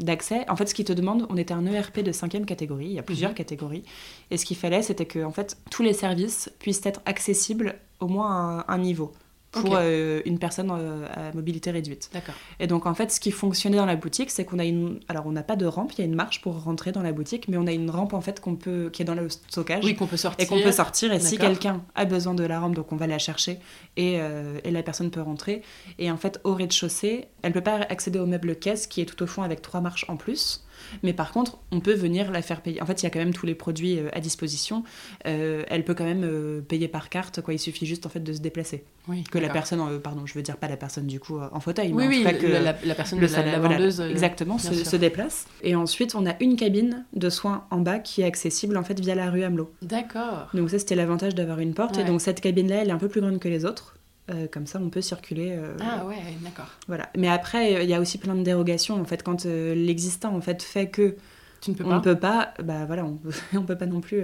[0.00, 0.44] d'accès.
[0.50, 2.86] En fait, ce qui te demande, on était un ERP de cinquième catégorie.
[2.86, 3.36] Il y a plusieurs mhm.
[3.36, 3.84] catégories.
[4.30, 8.08] Et ce qu'il fallait, c'était que en fait, tous les services puissent être accessibles au
[8.08, 9.12] moins à un niveau
[9.52, 12.10] pour euh, une personne euh, à mobilité réduite.
[12.12, 12.34] D'accord.
[12.58, 15.26] Et donc en fait, ce qui fonctionnait dans la boutique, c'est qu'on a une, alors
[15.26, 17.48] on n'a pas de rampe, il y a une marche pour rentrer dans la boutique,
[17.48, 19.84] mais on a une rampe en fait qu'on peut, qui est dans le stockage.
[19.84, 20.44] Oui, qu'on peut sortir.
[20.44, 21.12] Et qu'on peut sortir.
[21.12, 23.58] Et si quelqu'un a besoin de la rampe, donc on va la chercher
[23.96, 25.62] et, euh, et la personne peut rentrer.
[25.98, 29.22] Et en fait, au rez-de-chaussée, elle peut pas accéder au meuble caisse qui est tout
[29.22, 30.64] au fond avec trois marches en plus.
[31.02, 32.82] Mais par contre, on peut venir la faire payer.
[32.82, 34.84] En fait, il y a quand même tous les produits à disposition.
[35.24, 37.40] elle peut quand même payer par carte.
[37.40, 37.54] Quoi.
[37.54, 38.84] Il suffit juste en fait de se déplacer.
[39.08, 41.92] Oui, que la personne, pardon, je veux dire pas la personne du coup en fauteuil,
[41.92, 45.46] oui, mais en que la, personne le, la, vendeuse, exactement, se, se, déplace.
[45.62, 48.98] Et ensuite, on a une cabine de soins en bas qui est accessible en fait
[49.00, 49.72] via la rue Hamelot.
[49.82, 50.48] D'accord.
[50.54, 51.98] Donc ça, c'était l'avantage d'avoir une porte.
[51.98, 53.96] Et donc cette cabine-là, elle est un peu plus grande que les autres.
[54.32, 55.56] Euh, comme ça, on peut circuler.
[55.58, 56.68] Euh, ah ouais, d'accord.
[56.88, 57.08] Voilà.
[57.16, 59.00] Mais après, il y a aussi plein de dérogations.
[59.00, 61.16] En fait, quand euh, l'existant en fait fait que
[61.60, 61.96] tu ne peux on pas.
[61.96, 64.20] ne peut pas, bah voilà, on peut, on peut pas non plus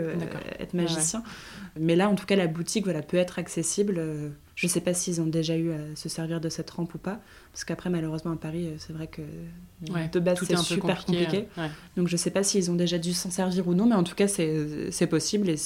[0.58, 1.22] être magicien.
[1.78, 4.00] Mais là, en tout cas, la boutique voilà, peut être accessible.
[4.56, 6.98] Je ne sais pas s'ils ont déjà eu à se servir de cette rampe ou
[6.98, 7.20] pas.
[7.58, 9.20] Parce qu'après, malheureusement, à Paris, c'est vrai que
[10.12, 11.48] de base, c'est super compliqué.
[11.96, 14.04] Donc, je ne sais pas s'ils ont déjà dû s'en servir ou non, mais en
[14.04, 15.48] tout cas, c'est possible.
[15.48, 15.56] Et,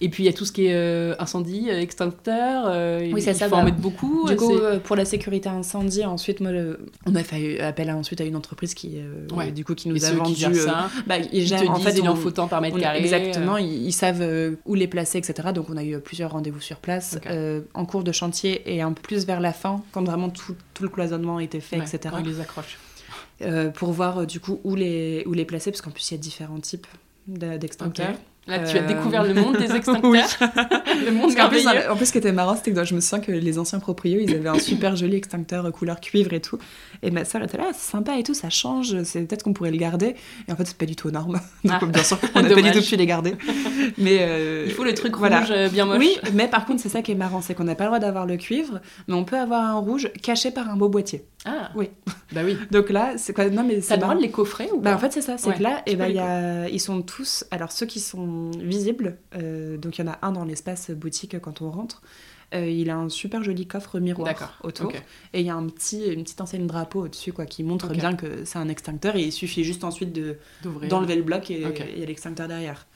[0.00, 2.64] et puis, il y a tout ce qui est euh, incendie, euh, extincteur.
[2.68, 4.26] Euh, oui, ça, il ça faut en mettre beaucoup.
[4.30, 6.52] Du coup, pour la sécurité incendie, ensuite, moi,
[7.04, 8.96] on a fait appel à, ensuite à une entreprise qui,
[9.54, 10.32] du coup, qui nous a vendu.
[10.32, 10.88] Qui ça.
[11.06, 13.00] Bah, ils, en fait, il en faut tant par mètre carré.
[13.00, 15.50] Exactement, ils, savent où les placer, etc.
[15.54, 17.18] Donc, on a eu plusieurs rendez-vous sur place.
[17.74, 20.82] en cours de chantier et un peu plus vers la fin, quand vraiment tout, tout
[20.82, 21.09] le cloisonnement
[21.40, 21.98] était fait, etc.
[22.10, 22.78] Quand les accroche.
[23.42, 26.14] Euh, pour voir euh, du coup où les, où les placer, parce qu'en plus il
[26.14, 26.86] y a différents types
[27.26, 28.14] d'extincteurs.
[28.46, 30.10] Là, tu as découvert le monde des extincteurs.
[30.10, 31.48] le monde en
[31.96, 34.34] plus, ce qui était marrant, c'était que je me souviens que les anciens proprios, ils
[34.34, 36.58] avaient un super joli extincteur couleur cuivre et tout.
[37.02, 39.70] Et ma soeur était là, c'est sympa et tout, ça change, c'est peut-être qu'on pourrait
[39.70, 40.16] le garder.
[40.48, 41.40] Et en fait, c'est pas du tout aux normes.
[41.64, 41.86] Donc, ah.
[41.86, 43.36] bien sûr, on n'a pas du tout pu les garder.
[43.96, 45.98] Mais euh, il faut le truc rouge euh, bien moche.
[45.98, 47.98] Oui, mais par contre, c'est ça qui est marrant, c'est qu'on n'a pas le droit
[47.98, 51.24] d'avoir le cuivre, mais on peut avoir un rouge caché par un beau boîtier.
[51.46, 51.88] Ah oui.
[52.32, 52.56] Bah oui.
[52.70, 54.98] Donc là, c'est quoi Non mais c'est le droit de les coffrer ou bah, en
[54.98, 56.68] fait c'est ça, c'est que là, et eh ben, y a...
[56.68, 57.44] ils sont tous.
[57.50, 61.40] Alors ceux qui sont visibles, euh, donc il y en a un dans l'espace boutique
[61.40, 62.02] quand on rentre.
[62.52, 64.92] Euh, il a un super joli coffre miroir autour.
[65.32, 68.14] Et il y a un petit, une petite enseigne drapeau au-dessus quoi, qui montre bien
[68.16, 69.14] que c'est un extincteur.
[69.16, 70.12] Et il suffit juste ensuite
[70.88, 71.62] d'enlever le bloc et
[71.94, 72.86] il y a l'extincteur derrière.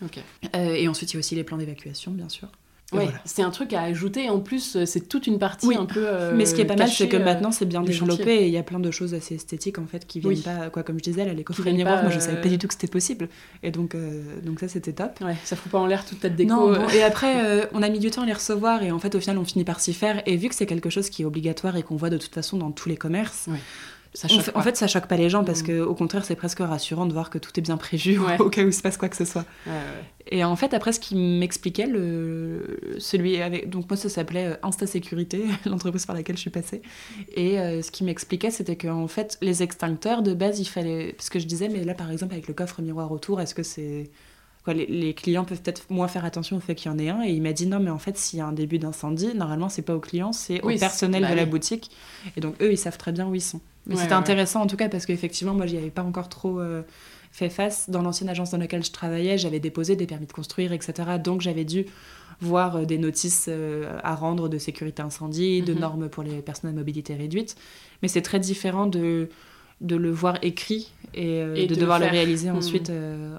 [0.56, 2.48] Euh, et ensuite, il y a aussi les plans d'évacuation, bien sûr.
[2.94, 4.30] Ouais, c'est un truc à ajouter.
[4.30, 6.04] En plus, euh, c'est toute une partie un peu.
[6.06, 8.46] Euh, mais ce qui est pas mal, c'est que euh, maintenant, c'est bien développé et
[8.46, 10.70] il y a plein de choses assez esthétiques en fait qui viennent pas.
[10.70, 12.74] Quoi, comme je disais, là, les coffrets miroirs, moi, je savais pas du tout que
[12.74, 13.28] c'était possible.
[13.62, 13.96] Et donc,
[14.44, 15.20] donc ça, c'était top.
[15.20, 16.50] Ouais, ça fout pas en l'air toute ta déco.
[16.50, 19.20] Non, et après, on a mis du temps à les recevoir et en fait, au
[19.20, 20.22] final, on finit par s'y faire.
[20.26, 22.56] Et vu que c'est quelque chose qui est obligatoire et qu'on voit de toute façon
[22.56, 23.48] dans tous les commerces.
[24.54, 25.66] En fait, ça choque pas les gens parce mm.
[25.66, 28.62] que au contraire, c'est presque rassurant de voir que tout est bien prévu au cas
[28.62, 29.44] où il se passe quoi que ce soit.
[29.66, 29.72] Ouais,
[30.30, 32.78] et en fait, après, ce qui m'expliquait, le...
[32.98, 33.68] celui avec.
[33.68, 36.82] Donc, moi, ça s'appelait euh, Insta Sécurité, l'entreprise par laquelle je suis passée.
[37.34, 41.12] Et euh, ce qui m'expliquait, c'était qu'en fait, les extincteurs, de base, il fallait.
[41.12, 43.62] Parce que je disais, mais là, par exemple, avec le coffre miroir autour, est-ce que
[43.62, 44.10] c'est.
[44.64, 47.22] Quoi, les, clients peuvent peut-être moins faire attention au fait qu'il y en ait un?
[47.22, 49.68] Et il m'a dit, non, mais en fait, s'il y a un début d'incendie, normalement,
[49.68, 51.90] c'est pas aux clients, c'est au personnel bah de la boutique.
[52.34, 53.60] Et donc, eux, ils savent très bien où ils sont.
[53.86, 56.60] Mais c'était intéressant, en tout cas, parce qu'effectivement, moi, j'y avais pas encore trop.
[56.60, 56.82] Euh,
[57.32, 57.90] fait face.
[57.90, 61.18] Dans l'ancienne agence dans laquelle je travaillais, j'avais déposé des permis de construire, etc.
[61.22, 61.86] Donc j'avais dû
[62.40, 65.80] voir euh, des notices euh, à rendre de sécurité incendie, de mhm.
[65.80, 67.56] normes pour les personnes à mobilité réduite.
[68.02, 69.30] Mais c'est très différent de,
[69.80, 72.56] de le voir écrit et, de, devoir le, réaliser mhm.
[72.56, 72.92] ensuite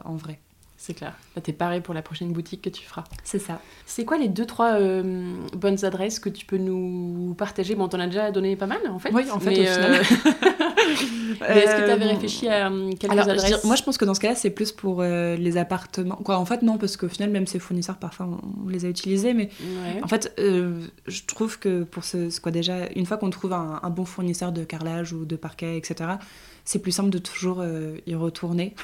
[0.03, 0.39] en vrai.
[0.85, 1.13] C'est clair.
[1.35, 3.05] Là, t'es paré pour la prochaine boutique que tu feras.
[3.23, 3.59] C'est ça.
[3.87, 7.73] C'est quoi les deux, trois euh, bonnes adresses que tu peux nous partager?
[7.73, 9.09] Bon, t'en as déjà donné pas mal, en fait.
[9.11, 9.95] Oui, en fait, au final.
[9.95, 10.03] Euh,
[11.49, 13.63] est-ce que t'avais réfléchi à euh, quelques adresses?
[13.63, 16.17] Moi, je pense que dans ce cas-là, c'est plus pour les appartements.
[16.17, 19.33] Quoi, en fait, non, parce qu'au final, même ces fournisseurs, parfois, on, les a utilisés.
[19.33, 19.49] Mais
[20.03, 22.39] en fait, je trouve que pour ce...
[22.39, 25.77] Quoi, déjà, une fois qu'on trouve un, un bon fournisseur de carrelage ou de parquet,
[25.77, 26.17] etc.,
[26.65, 28.75] c'est plus simple de toujours euh, y retourner.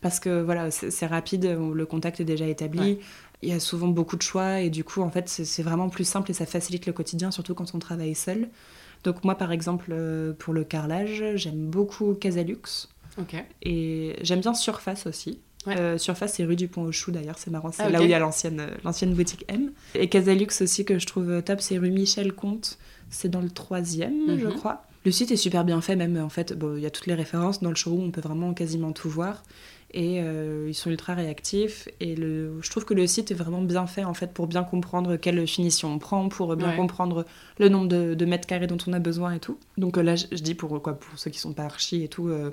[0.00, 2.98] Parce que voilà, c'est rapide, le contact est déjà établi.
[3.42, 6.04] Il y a souvent beaucoup de choix et du coup, en fait, c'est vraiment plus
[6.04, 8.48] simple et ça facilite le quotidien, surtout quand on travaille seul.
[9.02, 12.88] Donc moi, par exemple, euh, pour le carrelage, j'aime beaucoup Casalux.
[13.62, 15.40] Et j'aime bien Surface aussi.
[15.66, 18.14] Euh, Surface, c'est rue du Pont-aux-Choux d'ailleurs, c'est marrant, c'est ah, là où il y
[18.14, 19.70] a l'ancienne, l'ancienne boutique M.
[19.94, 22.78] Et Casalux aussi que je trouve top, c'est rue Michel Comte,
[23.10, 24.54] c'est dans le troisième, je mhm.
[24.54, 24.84] crois.
[25.04, 27.60] Le site est super bien fait, même en fait, il y a toutes les références
[27.60, 29.42] dans le showroom, on peut vraiment quasiment tout voir.
[29.94, 31.88] Et euh, ils sont ultra réactifs.
[32.00, 34.64] Et le, je trouve que le site est vraiment bien fait en fait pour bien
[34.64, 37.26] comprendre quelle finition on prend, pour bien comprendre
[37.58, 39.58] le nombre de, mètres carrés dont on a besoin et tout.
[39.76, 42.28] Donc euh, là, je, dis pour quoi, pour ceux qui sont pas archi et tout,
[42.28, 42.50] euh,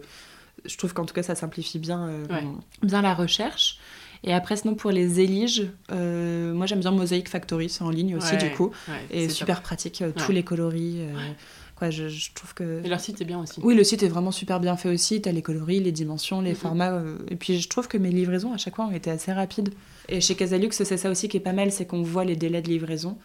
[0.65, 2.09] je trouve qu'en tout cas ça simplifie bien,
[2.83, 3.79] bien la recherche.
[4.25, 8.35] Et après, sinon, pour les éliges, moi j'aime bien Mosaic Factory, c'est en ligne aussi
[8.35, 8.71] du coup.
[9.11, 11.03] et super pratique, tous les coloris
[11.89, 12.83] je, trouve que...
[12.83, 13.59] Et leur site est bien aussi.
[13.63, 15.21] Oui, le site est vraiment super bien fait aussi.
[15.21, 16.55] Tu as les coloris, les dimensions, les mhm.
[16.55, 16.93] formats.
[16.93, 19.73] Euh, et puis je trouve que mes livraisons, à chaque fois, ont été assez rapides.
[20.09, 22.61] Et chez Casalux, c'est ça aussi qui est pas mal, c'est qu'on voit les délais
[22.61, 23.17] de livraison.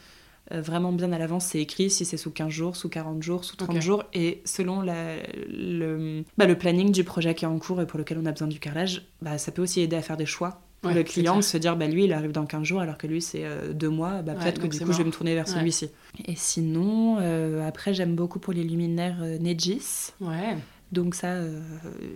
[0.50, 3.56] vraiment bien à l'avance, c'est écrit si c'est sous 15 jours, sous 40 jours, sous
[3.56, 4.04] 30 jours.
[4.12, 5.16] Et selon la,
[5.48, 8.32] le, bah, le planning du projet qui est en cours et pour lequel on a
[8.32, 11.42] besoin du carrelage, bah, ça peut aussi aider à faire des choix le client de
[11.42, 13.88] se dire bah lui il arrive dans 15 jours alors que lui c'est euh, deux
[13.88, 15.90] mois bah, peut-être que du coup je vais me tourner vers celui-ci.
[16.26, 20.56] Et sinon euh, après j'aime beaucoup pour les luminaires euh, Negis ouais
[20.94, 21.60] donc ça, euh,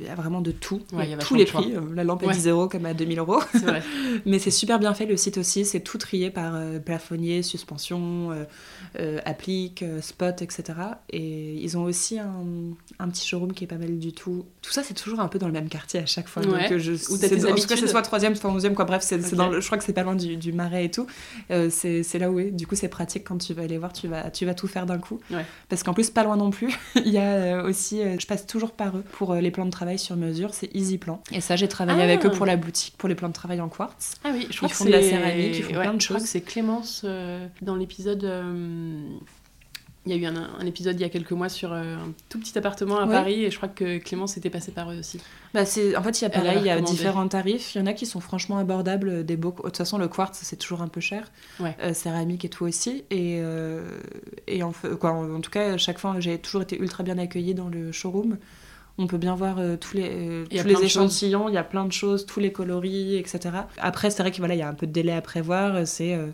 [0.00, 0.80] il y a vraiment de tout.
[0.92, 1.74] il y a tous les prix.
[1.74, 3.42] Euh, la lampe à 10 euros comme à 2000 euros.
[4.26, 5.64] Mais c'est super bien fait le site aussi.
[5.64, 8.30] C'est tout trié par euh, plafonnier, suspension,
[9.24, 10.64] applique, spot, etc.
[11.10, 12.44] Et ils ont aussi un,
[12.98, 14.46] un, petit showroom qui est pas mal du tout.
[14.62, 16.42] Tout ça, c'est toujours un peu dans le même quartier à chaque fois.
[16.42, 18.84] Donc je, en tout cas, c'est soit 3 soit 11 quoi.
[18.84, 21.06] Bref, c'est dans le, je crois que c'est pas loin du, du, marais et tout.
[21.48, 22.50] c'est là où est.
[22.50, 24.86] Du coup, c'est pratique quand tu vas aller voir, tu vas, tu vas tout faire
[24.86, 25.18] d'un coup.
[25.68, 28.96] Parce qu'en plus, pas loin non plus, il y a aussi, je passe toujours par
[28.96, 30.54] eux pour euh, les plans de travail sur mesure.
[30.54, 31.22] C'est Easy Plan.
[31.32, 33.68] Et ça, j'ai travaillé avec eux pour la boutique, pour les plans de travail en
[33.68, 34.14] quartz.
[34.24, 36.02] Ah oui, je crois ils font de la céramique, ils font plein de choses.
[36.02, 38.24] Je crois que c'est Clémence euh, dans l'épisode.
[38.24, 39.02] Euh,
[40.08, 42.56] il y a eu un, épisode il y a quelques mois sur un tout petit
[42.58, 45.20] appartement à Paris et je crois que Clémence était passée par eux aussi.
[45.54, 47.74] Bah c'est, en fait, il y a pareil, il y a différents tarifs.
[47.74, 49.24] Il y en a qui sont franchement abordables.
[49.24, 49.54] Des beaux...
[49.56, 51.30] De toute façon, le quartz, c'est toujours un peu cher.
[51.92, 53.04] céramique et tout aussi.
[53.10, 53.42] Et,
[54.46, 57.68] et en, quoi, en, tout cas, chaque fois, j'ai toujours été ultra bien accueillie dans
[57.68, 58.38] le showroom.
[59.00, 61.84] On peut bien voir euh, tous les, euh, tous les échantillons, il y a plein
[61.84, 63.50] de choses, tous les coloris, etc.
[63.78, 65.86] Après, c'est vrai qu'il voilà, y a un peu de délai à prévoir.
[65.86, 66.26] C'est, euh,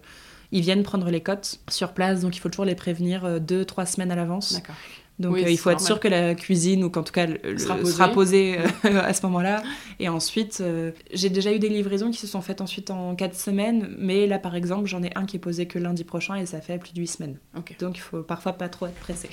[0.52, 3.86] ils viennent prendre les cotes sur place, donc il faut toujours les prévenir deux, trois
[3.86, 4.54] semaines à l'avance.
[4.54, 4.76] D'accord.
[5.20, 8.08] Donc euh, il faut être sûr que la cuisine, ou qu'en tout cas le, sera
[8.08, 8.64] posée, euh,
[9.04, 9.62] à ce moment-là.
[10.00, 13.34] Et ensuite, euh, j'ai déjà eu des livraisons qui se sont faites ensuite en 4
[13.34, 16.46] semaines, mais là par exemple, j'en ai un qui est posé que lundi prochain et
[16.46, 17.38] ça fait plus de 8 semaines.
[17.78, 19.28] Donc il faut parfois pas trop être pressé.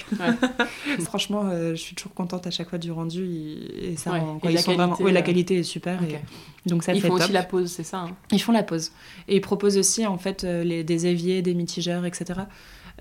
[0.99, 3.25] Franchement, je suis toujours contente à chaque fois du rendu.
[3.82, 5.99] Et, ça la, qualité, la qualité est super.
[6.67, 8.15] donc ça ils font aussi la pause, c'est ça hein?
[8.32, 8.91] Ils font la pause.
[9.27, 12.41] Et ils proposent aussi en fait les, des éviers, des mitigeurs, etc.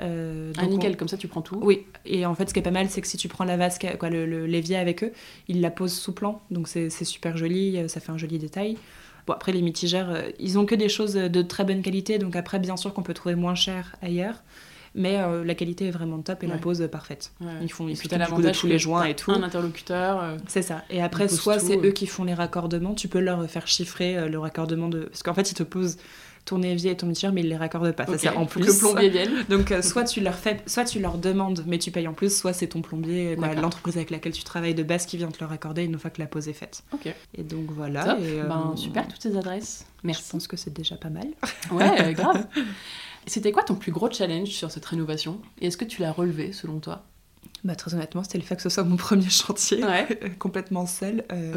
[0.00, 2.62] Euh, un nickel, comme ça tu prends tout Oui, et en fait ce qui est
[2.62, 5.12] pas mal, c'est que si tu prends la vasque, quoi, le, l'évier avec eux,
[5.48, 8.76] ils la posent sous plan, donc c'est, super joli, euh, ça fait un joli détail.
[9.26, 12.36] Bon, après les mitigères, euh, ils ont que des choses de très bonne qualité, donc
[12.36, 14.42] après bien sûr qu'on peut trouver moins cher ailleurs.
[14.94, 17.32] Mais la qualité est vraiment top et la pose parfaite.
[17.62, 19.30] Ils font ils de tous les joints et tout.
[19.30, 20.36] Un interlocuteur.
[20.48, 20.82] c'est ça.
[20.90, 24.38] Et après, soit c'est eux qui font les raccordements, tu peux leur faire chiffrer le
[24.38, 25.00] raccordement de.
[25.00, 25.96] Parce qu'en fait, ils te posent
[26.44, 28.06] ton évier et ton mitigeur, mais ils les raccordent pas.
[28.06, 28.66] Ça c'est en plus.
[28.66, 29.30] le plombier vienne.
[29.48, 32.36] Donc euh, soit tu leur fais, soit tu leur demandes, mais tu payes en plus,
[32.36, 35.46] soit c'est ton plombier, l'entreprise avec laquelle tu travailles de base qui vient te le
[35.46, 36.82] raccorder une fois que la pause est faite.
[36.92, 37.12] Ok.
[37.36, 38.18] Et donc voilà.
[38.20, 39.86] Et, ben, euh, super toutes ces adresses.
[40.02, 40.24] Merci.
[40.26, 41.26] Je pense que c'est déjà pas mal.
[41.70, 42.46] Ouais, euh, grave.
[43.30, 45.40] C'était quoi ton plus gros challenge sur cette rénovation?
[45.60, 47.04] Et est-ce que tu l'as relevé selon toi?
[47.62, 49.84] Bah, très honnêtement, c'était le fait que ce soit mon premier chantier,
[50.40, 51.24] complètement seul.
[51.30, 51.54] Euh,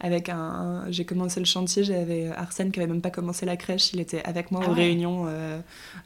[0.00, 3.94] avec un, j'ai commencé le chantier, j'avais Arsène qui avait même pas commencé la crèche,
[3.94, 5.24] il était avec moi ah aux réunions.
[5.26, 5.60] Euh,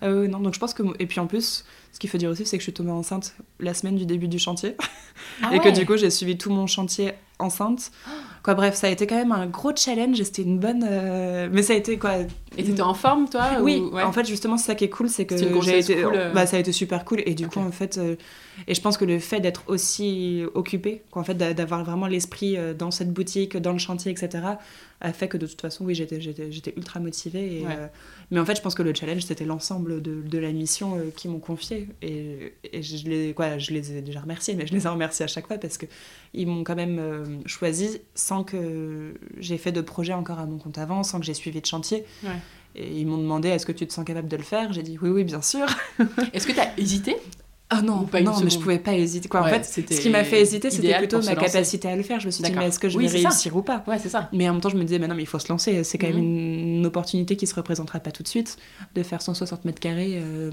[0.05, 1.64] euh, non, donc je pense que et puis en plus,
[1.99, 4.29] ce qu'il faut dire aussi, c'est que je suis tombée enceinte la semaine du début
[4.29, 4.77] du chantier
[5.43, 7.91] ah et que du coup j'ai suivi tout mon chantier enceinte.
[8.45, 10.17] Quoi, bref, ça a été quand même un gros challenge.
[10.23, 10.89] C'était une bonne,
[11.53, 12.19] mais ça a été quoi
[12.57, 13.83] Et t'étais en forme toi Oui.
[13.93, 16.61] En fait, justement, c'est ça qui est cool, c'est que j'ai été, bah, ça a
[16.61, 17.99] été super cool et du coup en fait
[18.67, 22.75] et je pense que le fait d'être aussi occupé, en fait d'avoir vraiment l'esprit euh,
[22.75, 24.45] dans cette boutique, dans le chantier, etc.,
[25.01, 27.61] a fait que de toute façon, oui, j'étais ultra motivée.
[27.61, 27.87] Et, euh,
[28.31, 31.11] mais en fait, je pense que le challenge, c'était l'ensemble de, de, la mission euh,
[31.15, 31.89] qu'ils m'ont confiée.
[32.03, 35.25] Et, et, je, les, quoi, je les ai déjà remerciés, mais je les ai remerciés
[35.25, 40.13] à chaque fois parce qu'ils m'ont quand même choisi sans que j'ai fait de projet
[40.13, 42.05] encore à mon compte avant, sans que j'ai suivi de chantier.
[42.75, 44.73] Et ils m'ont demandé est-ce que tu te sens capable de le faire?
[44.73, 45.67] J'ai dit oui, oui, bien sûr.
[46.33, 47.17] est-ce que tu as hésité?
[47.71, 49.29] Ah non, non mais je pouvais pas hésiter.
[49.29, 49.43] Quoi.
[49.43, 52.19] en fait, ce qui m'a fait hésiter, c'était plutôt ma capacité à le faire.
[52.19, 53.85] Je me suis dit, mais est-ce que je vais réussir ou pas?
[53.87, 54.29] Ouais, c'est ça.
[54.33, 55.85] Mais en même temps, je me disais, mais non, mais il faut se lancer.
[55.85, 56.79] C'est quand même mhm.
[56.79, 58.57] une, opportunité qui se représentera pas tout de suite.
[58.95, 60.51] De faire 160 mètres carrés, euh,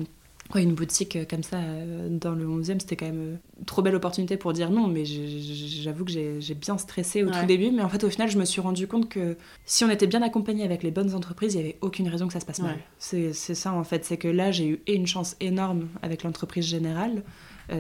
[0.50, 3.82] quoi, une boutique euh, comme ça euh, dans le 11e, c'était quand même euh, trop
[3.82, 7.82] belle opportunité pour dire non, mais j'avoue que j'ai bien stressé au tout début, mais
[7.82, 10.64] en fait au final je me suis rendu compte que si on était bien accompagné
[10.64, 12.78] avec les bonnes entreprises, il n'y avait aucune raison que ça se passe mal.
[13.00, 17.24] C'est ça en fait, c'est que là j'ai eu une chance énorme avec l'entreprise générale.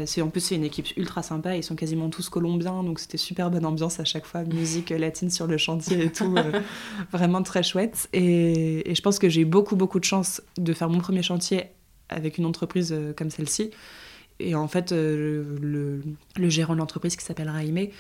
[0.06, 3.18] c'est en plus c'est une équipe ultra sympa, ils sont quasiment tous colombiens, donc c'était
[3.18, 6.36] super bonne ambiance à chaque fois, musique latine sur le chantier et tout,
[7.12, 8.10] vraiment très chouette.
[8.14, 11.22] Et, et je pense que j'ai eu beaucoup beaucoup de chance de faire mon premier
[11.22, 11.66] chantier
[12.10, 13.72] avec une entreprise euh, comme celle-ci.
[14.42, 16.02] Et en fait, euh, le,
[16.36, 17.92] le, gérant de l'entreprise qui s'appelle Raimé,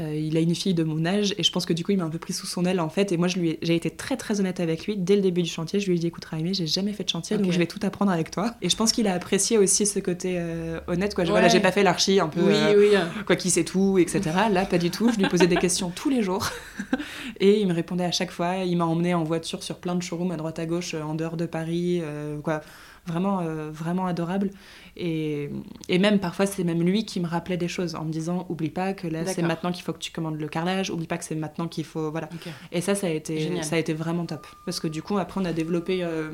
[0.00, 1.98] euh, il a une fille de mon âge et je pense que du coup, il
[1.98, 3.12] m'a un peu pris sous son aile en fait.
[3.12, 5.78] Et moi, j'ai été très très honnête avec lui dès le début du chantier.
[5.78, 7.78] Je lui ai dit écoute, Raimé, j'ai jamais fait de chantier donc je vais tout
[7.84, 8.56] apprendre avec toi.
[8.60, 10.42] Et je pense qu'il a apprécié aussi ce côté
[10.88, 11.14] honnête.
[11.14, 11.22] Quoi.
[11.22, 11.30] Ouais.
[11.30, 12.40] Voilà, j'ai pas fait l'archi un peu.
[12.40, 12.88] Oui, oui.
[13.24, 14.20] Quoi, qui sait tout, etc.
[14.50, 15.12] Là, pas du tout.
[15.12, 16.50] Je lui posais des questions tous les jours
[17.38, 18.56] et il me répondait à chaque fois.
[18.64, 21.36] Il m'a emmené en voiture sur plein de showrooms à droite à gauche en dehors
[21.36, 22.02] de Paris.
[22.42, 22.62] quoi
[23.06, 24.50] vraiment, vraiment adorable.
[24.96, 25.50] Et,
[25.88, 28.70] et même parfois, c'est même lui qui me rappelait des choses en me disant Oublie
[28.70, 31.24] pas que là, c'est maintenant qu'il faut que tu commandes le carrelage, oublie pas que
[31.24, 32.10] c'est maintenant qu'il faut.
[32.10, 32.28] Voilà.
[32.72, 34.46] Et ça, ça a, été, ça a été vraiment top.
[34.64, 36.30] Parce que du coup, après, on a développé, euh,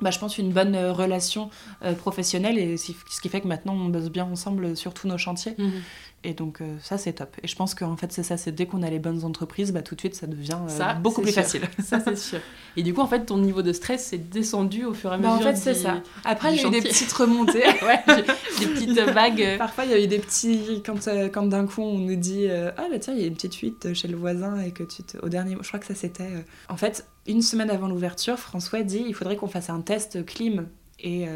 [0.00, 1.50] bah, je pense, une bonne relation
[1.82, 5.18] euh, professionnelle et ce qui fait que maintenant, on bosse bien ensemble sur tous nos
[5.18, 5.54] chantiers.
[5.58, 5.82] Mhm.
[6.26, 7.36] Et donc euh, ça c'est top.
[7.42, 9.82] Et je pense qu'en fait c'est ça, c'est dès qu'on a les bonnes entreprises, bah,
[9.82, 11.62] tout de suite ça devient euh, beaucoup plus facile.
[11.84, 12.40] ça c'est sûr.
[12.78, 15.18] Et du coup en fait ton niveau de stress s'est descendu au fur et à
[15.18, 15.32] mesure.
[15.32, 16.02] Bah, en fait c'est ça.
[16.24, 18.00] Après il y a eu des petites remontées, ouais,
[18.58, 19.58] des petites vagues.
[19.58, 22.48] Parfois il y a eu des petits quand euh, quand d'un coup on nous dit
[22.50, 25.02] ah bah tiens il y a une petite fuite chez le voisin et que tu
[25.02, 25.18] te...
[25.18, 26.30] au dernier je crois que ça c'était
[26.68, 30.66] en fait une semaine avant l'ouverture François dit il faudrait qu'on fasse un test clim
[31.00, 31.26] et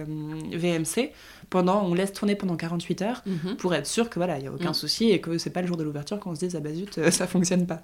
[0.52, 1.12] VMC
[1.50, 3.56] pendant, on laisse tourner pendant 48 heures mhm.
[3.56, 4.74] pour être sûr que voilà, il y a aucun mhm.
[4.74, 6.98] souci et que c'est pas le jour de l'ouverture qu'on se dise ah bah zut,
[6.98, 7.82] euh, ça fonctionne pas.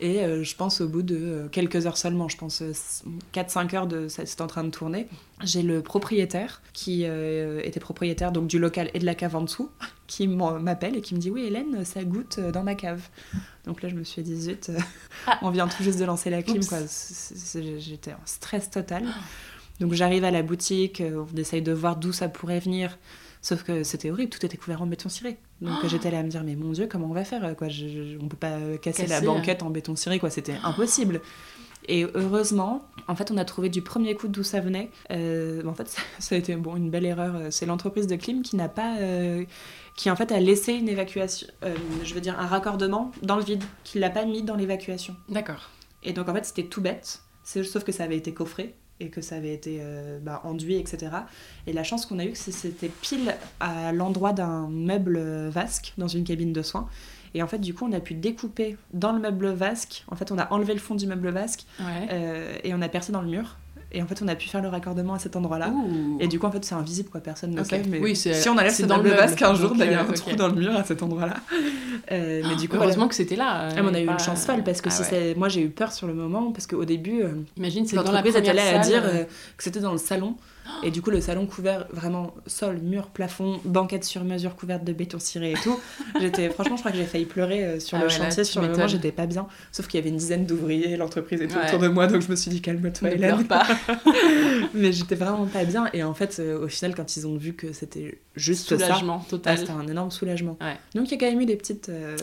[0.00, 2.62] Et euh, je pense au bout de euh, quelques heures seulement, je pense
[3.32, 5.06] 4-5 heures de c'est en train de tourner,
[5.42, 9.70] j'ai le propriétaire qui était propriétaire donc du local et de la cave en dessous
[10.06, 13.08] qui m'appelle et qui me dit oui Hélène, ça goûte dans ma cave.
[13.64, 14.70] Donc là je me suis dit zut,
[15.26, 15.38] ah.
[15.42, 16.78] on vient tout juste de lancer la clim quoi.
[17.78, 19.04] J'étais en stress total.
[19.06, 19.20] Ah.
[19.80, 22.98] Donc j'arrive à la boutique, euh, on essaye de voir d'où ça pourrait venir.
[23.42, 25.36] Sauf que c'était horrible, tout était couvert en béton ciré.
[25.60, 27.68] Donc oh j'étais là à me dire, mais mon Dieu, comment on va faire quoi?
[27.68, 30.30] Je, On peut pas casser, la banquette en béton ciré, quoi.
[30.30, 31.20] C'était impossible.
[31.86, 34.90] Et heureusement, en fait, on a trouvé du premier coup d'où ça venait.
[35.10, 37.34] Euh, en fait, ça, a été bon, une belle erreur.
[37.50, 39.44] C'est l'entreprise de clim qui n'a pas, euh,
[39.94, 41.46] qui en fait a laissé une évacuation,
[42.02, 45.16] je veux dire un raccordement dans le vide, qui l'a pas mis dans l'évacuation.
[45.28, 45.68] D'accord.
[46.02, 47.20] Et donc en fait, c'était tout bête.
[47.44, 51.12] Sauf que ça avait été coffré et que ça avait été euh, bah, enduit, etc.
[51.66, 55.18] Et la chance qu'on a eue, c'est que c'était pile à l'endroit d'un meuble
[55.48, 56.88] vasque dans une cabine de soins.
[57.34, 60.04] Et en fait, du coup, on a pu découper dans le meuble vasque.
[60.08, 63.12] En fait, on a enlevé le fond du meuble vasque euh, et on a percé
[63.12, 63.56] dans le mur.
[63.94, 65.72] Et en fait, on a pu faire le raccordement à cet endroit-là.
[66.18, 67.20] Et du coup, en fait, c'est invisible, quoi.
[67.20, 67.82] Personne ne sait.
[67.88, 70.34] Mais si on enlève ce dans le vasque un jour, il y a un trou
[70.34, 71.36] dans le mur à cet endroit-là.
[72.12, 73.68] Euh, mais du coup, heureusement que c'était là.
[73.76, 75.92] Ah, on a eu une chance folle parce que ah si moi, j'ai eu peur
[75.92, 79.02] sur le moment parce qu'au début, euh, imagine, c'est dans la première allait à dire
[79.04, 79.24] euh,
[79.56, 80.36] que c'était dans le salon.
[80.82, 84.92] Et du coup, le salon couvert vraiment sol, mur, plafond, banquette sur mesure couverte de
[84.92, 85.78] béton ciré et tout.
[86.20, 88.44] J'étais, franchement, je crois que j'ai failli pleurer euh, sur ah le chantier.
[88.44, 89.46] sur le moment, j'étais pas bien.
[89.72, 92.36] Sauf qu'il y avait une dizaine d'ouvriers, l'entreprise était autour de moi, donc je me
[92.36, 93.46] suis dit calme-toi, Hélène.
[93.46, 93.66] pas.
[94.74, 95.88] Mais j'étais vraiment pas bien.
[95.92, 99.30] Et en fait, euh, au final, quand ils ont vu que c'était juste soulagement ça,
[99.30, 99.54] total.
[99.54, 100.58] Ah, c'était un énorme soulagement.
[100.94, 101.88] Donc il y a quand même eu des petites.
[101.88, 102.16] Euh,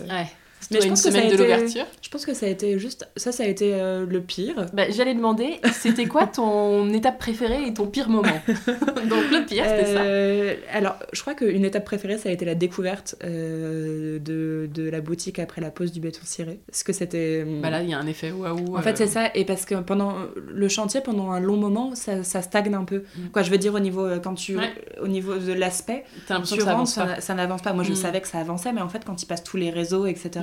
[0.69, 1.85] mais je pense que ça a l'ouverture.
[2.01, 3.07] Je pense que ça a été juste.
[3.15, 4.67] Ça, ça a été euh, le pire.
[4.73, 9.63] Bah, J'allais demander, c'était quoi ton étape préférée et ton pire moment Donc le pire,
[9.65, 10.77] c'était euh, ça.
[10.77, 15.01] Alors, je crois qu'une étape préférée, ça a été la découverte euh, de, de, la
[15.01, 16.59] boutique après la pose du béton ciré.
[16.67, 17.45] Parce que c'était.
[17.61, 18.77] Bah là, il y a un effet waouh.
[18.77, 19.31] En fait, c'est ça.
[19.33, 23.03] Et parce que pendant le chantier, pendant un long moment, ça, ça stagne un peu.
[23.15, 23.27] Mm.
[23.31, 24.57] Quoi, je veux dire, au niveau, quand tu,
[25.01, 26.89] au niveau de l'aspect, tu rentres,
[27.19, 27.73] ça n'avance pas.
[27.73, 27.95] Moi, je mm.
[27.95, 30.41] savais que ça avançait, mais en fait, quand ils passent tous les réseaux, etc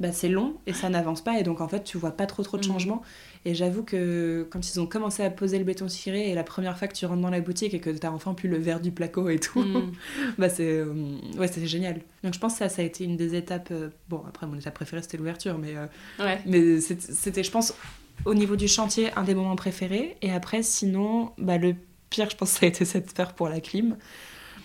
[0.00, 1.38] bah, c'est long et ça n'avance pas.
[1.38, 2.72] Et donc, en fait, tu vois pas trop trop de mhm.
[2.72, 3.02] changements.
[3.44, 6.76] Et j'avoue que quand ils ont commencé à poser le béton ciré et la première
[6.76, 8.80] fois que tu rentres dans la boutique et que tu as enfin pu le verre
[8.80, 9.92] du placo et tout, mhm.
[10.38, 12.00] bah c'est euh, ouais, génial.
[12.24, 13.68] Donc je pense que ça, ça a été une des étapes.
[13.70, 17.74] Euh, bon, après, mon étape préférée, c'était l'ouverture, mais, euh, mais c'était, je pense,
[18.24, 20.16] au niveau du chantier, un des moments préférés.
[20.22, 21.74] Et après, sinon, bah, le
[22.10, 23.96] pire, je pense, ça a été cette peur pour la clim.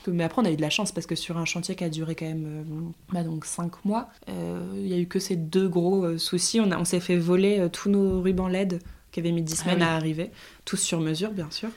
[0.08, 1.90] Mais après, on a eu de la chance parce que sur un chantier qui a
[1.90, 5.36] duré quand même euh, bah donc 5 mois, euh, il n'y a eu que ces
[5.36, 6.60] deux gros euh, soucis.
[6.60, 8.82] On, on s'est fait voler tous nos rubans LED
[9.12, 10.32] qui avaient mis 10 ah semaines à arriver,
[10.66, 11.70] tous sur mesure, bien sûr.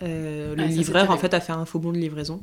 [0.00, 2.42] le ah, livreur, en fait, a fait un faux bon de livraison.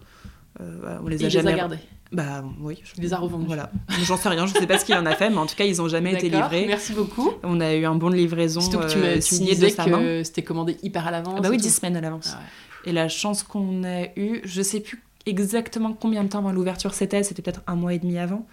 [0.59, 1.51] on les a jamais.
[1.51, 1.79] Les a gardés.
[2.11, 2.81] Bah oui.
[2.83, 3.01] Je...
[3.01, 3.45] les a revendus.
[3.45, 3.71] Voilà.
[4.03, 5.63] J'en sais rien, je sais pas ce qu'il en a fait, mais en tout cas,
[5.63, 6.65] ils n'ont jamais été livrés.
[6.67, 7.31] Merci beaucoup.
[7.43, 10.23] On a eu un bon de livraison Surtout que tu me, signé de sa que
[10.23, 11.35] c'était commandé hyper à l'avance.
[11.37, 12.33] Ah bah oui, 10 semaines à l'avance.
[12.35, 12.41] Ah
[12.85, 16.93] et la chance qu'on a eue, je sais plus exactement combien de temps avant l'ouverture
[16.93, 18.45] c'était, c'était peut-être un mois et demi avant.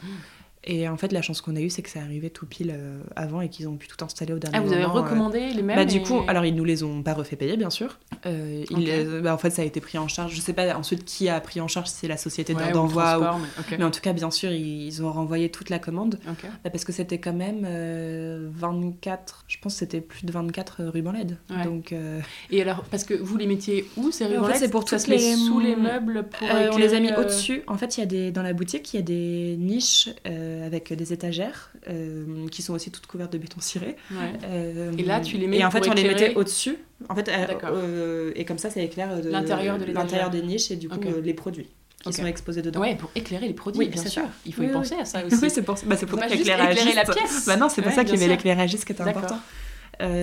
[0.71, 3.01] Et en fait, la chance qu'on a eue, c'est que ça arrivait tout pile euh,
[3.17, 4.71] avant et qu'ils ont pu tout installer au dernier moment.
[4.71, 5.03] Ah, vous avez euh.
[5.03, 7.71] recommandé les mêmes Bah, du coup, alors ils nous les ont pas refait payer, bien
[7.71, 7.99] sûr.
[8.27, 10.35] Euh, bah, en fait, ça a été pris en charge.
[10.35, 13.41] Je sais pas ensuite qui a pris en charge, si c'est la société d'envoi ou.
[13.79, 13.83] Mais...
[13.83, 16.19] en tout cas, bien sûr, ils ont renvoyé toute la commande.
[16.27, 17.67] Bah, parce que c'était quand même
[18.55, 21.39] 24, je pense que c'était plus de 24 rubans LED.
[21.65, 21.95] Donc,
[22.51, 25.07] Et alors, parce que vous les mettiez où ces rubans en fait, c'est pour toutes
[25.07, 25.35] les...
[25.35, 27.63] sous les meubles pour On les a mis au-dessus.
[27.69, 28.31] En fait, il y a des...
[28.33, 32.75] dans la boutique, il y a des niches euh, avec des étagères euh, qui sont
[32.75, 33.97] aussi toutes couvertes de béton ciré.
[34.45, 36.77] Euh, et là, tu les mets Et en fait, on les mettait au-dessus.
[37.09, 37.31] En fait,
[38.35, 41.69] et comme ça, ça éclaire l'intérieur de l'intérieur des niches et du coup les produits
[42.05, 42.81] qui sont exposés dedans.
[42.81, 44.23] Ouais, pour éclairer les produits, bien sûr.
[44.47, 45.37] Il faut y penser à ça aussi.
[45.43, 47.47] Oui, c'est pour, bah, pour ça éclairer la pièce.
[47.47, 49.39] Bah non, c'est pour ça qu'il y avait l'éclairagiste qui était important.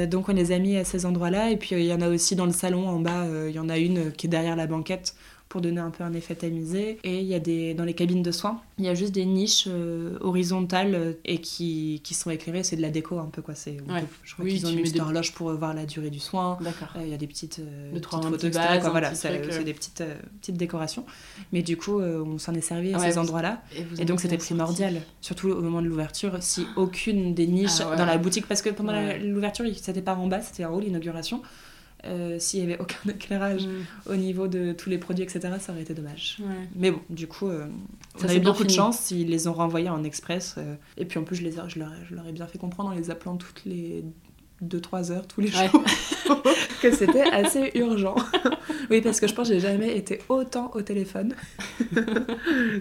[0.08, 1.52] donc on les a mis à ces endroits-là.
[1.52, 3.70] Et puis il y en a aussi dans le salon en bas, il y en
[3.70, 5.16] a une qui est derrière la banquette
[5.50, 6.98] pour donner un peu un effet tamisé.
[7.04, 9.26] Et il y a des, dans les cabines de soins, il y a juste des
[9.26, 12.64] niches euh, horizontales euh, et qui, qui sont éclairées.
[12.64, 13.56] C'est de la déco un peu quoi.
[13.56, 13.78] C'est,
[14.24, 16.58] je crois qu'ils ont une petite horloge pour voir la durée du soin.
[16.62, 16.90] D'accord.
[16.96, 17.62] Euh, il y a des petites,
[17.94, 20.04] le petites photos, Voilà, c'est, des petites,
[20.42, 21.06] petites décorations.
[21.54, 23.62] Mais du coup, on s'en est servi à ces endroits-là.
[24.00, 28.06] Et, donc c'était primordial, surtout au moment de l'ouverture, si aucune des niches ah dans
[28.06, 31.42] la boutique, parce que pendant l'ouverture, c'était pas en bas, c'était en haut l'inauguration.
[32.06, 34.12] Euh, s'il n'y avait aucun éclairage mm.
[34.12, 36.40] au niveau de tous les produits, etc., ça aurait été dommage.
[36.76, 37.66] Mais bon, du coup, euh,
[38.18, 39.12] ça on a eu beaucoup de chance.
[39.12, 40.56] Ils les ont renvoyés en express.
[40.58, 42.90] Euh, et puis en plus, je, les je, leur, je leur ai bien fait comprendre
[42.90, 44.04] en les appelant toutes les
[44.64, 45.84] 2-3 heures tous les jours
[46.82, 48.16] que c'était assez urgent.
[48.90, 51.34] oui, parce que je pense que j'ai jamais été autant au téléphone.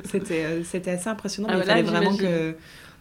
[0.05, 0.45] c'était,
[0.91, 2.55] assez impressionnant, ah, mais il fallait vraiment que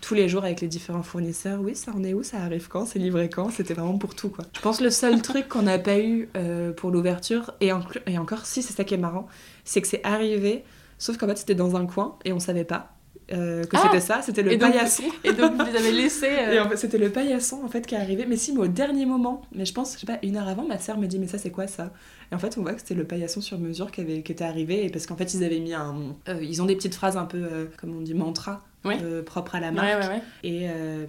[0.04, 1.62] tous les jours avec les différents fournisseurs.
[1.62, 3.50] Oui, ça en est où Ça arrive quand C'est livré quand?
[3.50, 4.44] C'était vraiment pour tout, quoi.
[4.54, 7.72] Je pense que le seul truc qu'on n'a pas eu euh, pour l'ouverture, et,
[8.08, 9.28] et, encore, si, c'est ça qui est marrant,
[9.64, 10.66] c'est que c'est arrivé,
[10.98, 12.90] sauf qu'en fait, c'était dans un coin et on savait pas.
[13.32, 15.04] Euh, que ah c'était ça, c'était le paillasson.
[15.24, 16.28] et donc vous les avez laissés.
[16.28, 18.26] Euh, et en fait, c'était le paillasson en fait qui est arrivé.
[18.28, 20.68] Mais si, mais au dernier moment, mais je pense, je sais pas, une heure avant,
[20.68, 21.94] ma sœur me dit mais ça c'est quoi ça?
[22.30, 24.44] Et en fait, on voit que c'était le paillasson sur mesure qui, avait, qui était
[24.44, 25.96] arrivé et parce qu'en fait ils avaient mis un,
[26.42, 29.72] ils ont des petites phrases un peu, comme on dit, mantra euh, propre à la
[29.72, 30.04] marque.
[30.44, 31.06] et, euh,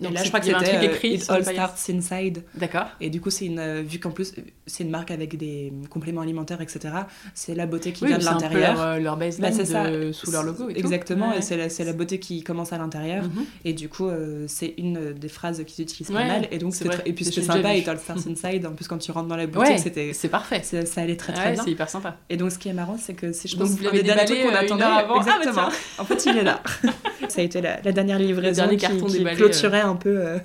[0.00, 2.44] là, je crois que c'était euh, écrit It All Starts Inside.
[2.54, 2.86] D'accord.
[3.00, 4.34] Et du coup, c'est une, vu qu'en plus,
[4.66, 6.94] c'est une marque avec des compléments alimentaires, etc.,
[7.34, 8.74] c'est la beauté qui vient de l'intérieur.
[8.74, 10.12] Leur, leur baseline bah, ça.
[10.12, 10.68] sous leur logo.
[10.70, 13.24] Et Exactement, et c'est la, la, beauté qui commence à l'intérieur.
[13.24, 13.44] Mhm.
[13.64, 14.08] Et du coup,
[14.46, 16.48] c'est une des phrases qu'ils utilisent pas mal.
[16.50, 16.74] Et, donc,
[17.04, 18.66] et puis c'était sympa, It All Starts Inside.
[18.66, 20.12] En plus, quand tu rentres dans la boutique, c'était.
[20.12, 20.62] C'est parfait.
[20.62, 21.62] Ça allait très très bien.
[21.64, 22.16] C'est hyper sympa.
[22.28, 24.84] Et donc, ce qui est marrant, c'est que c'est je pense des qu'on attendait.
[24.84, 25.14] avant.
[25.16, 25.68] Ah, Exactement.
[25.98, 26.62] En fait, il est là.
[27.28, 30.18] ça a été la, dernière livraison qui, qui clôturait un peu.
[30.18, 30.38] Euh.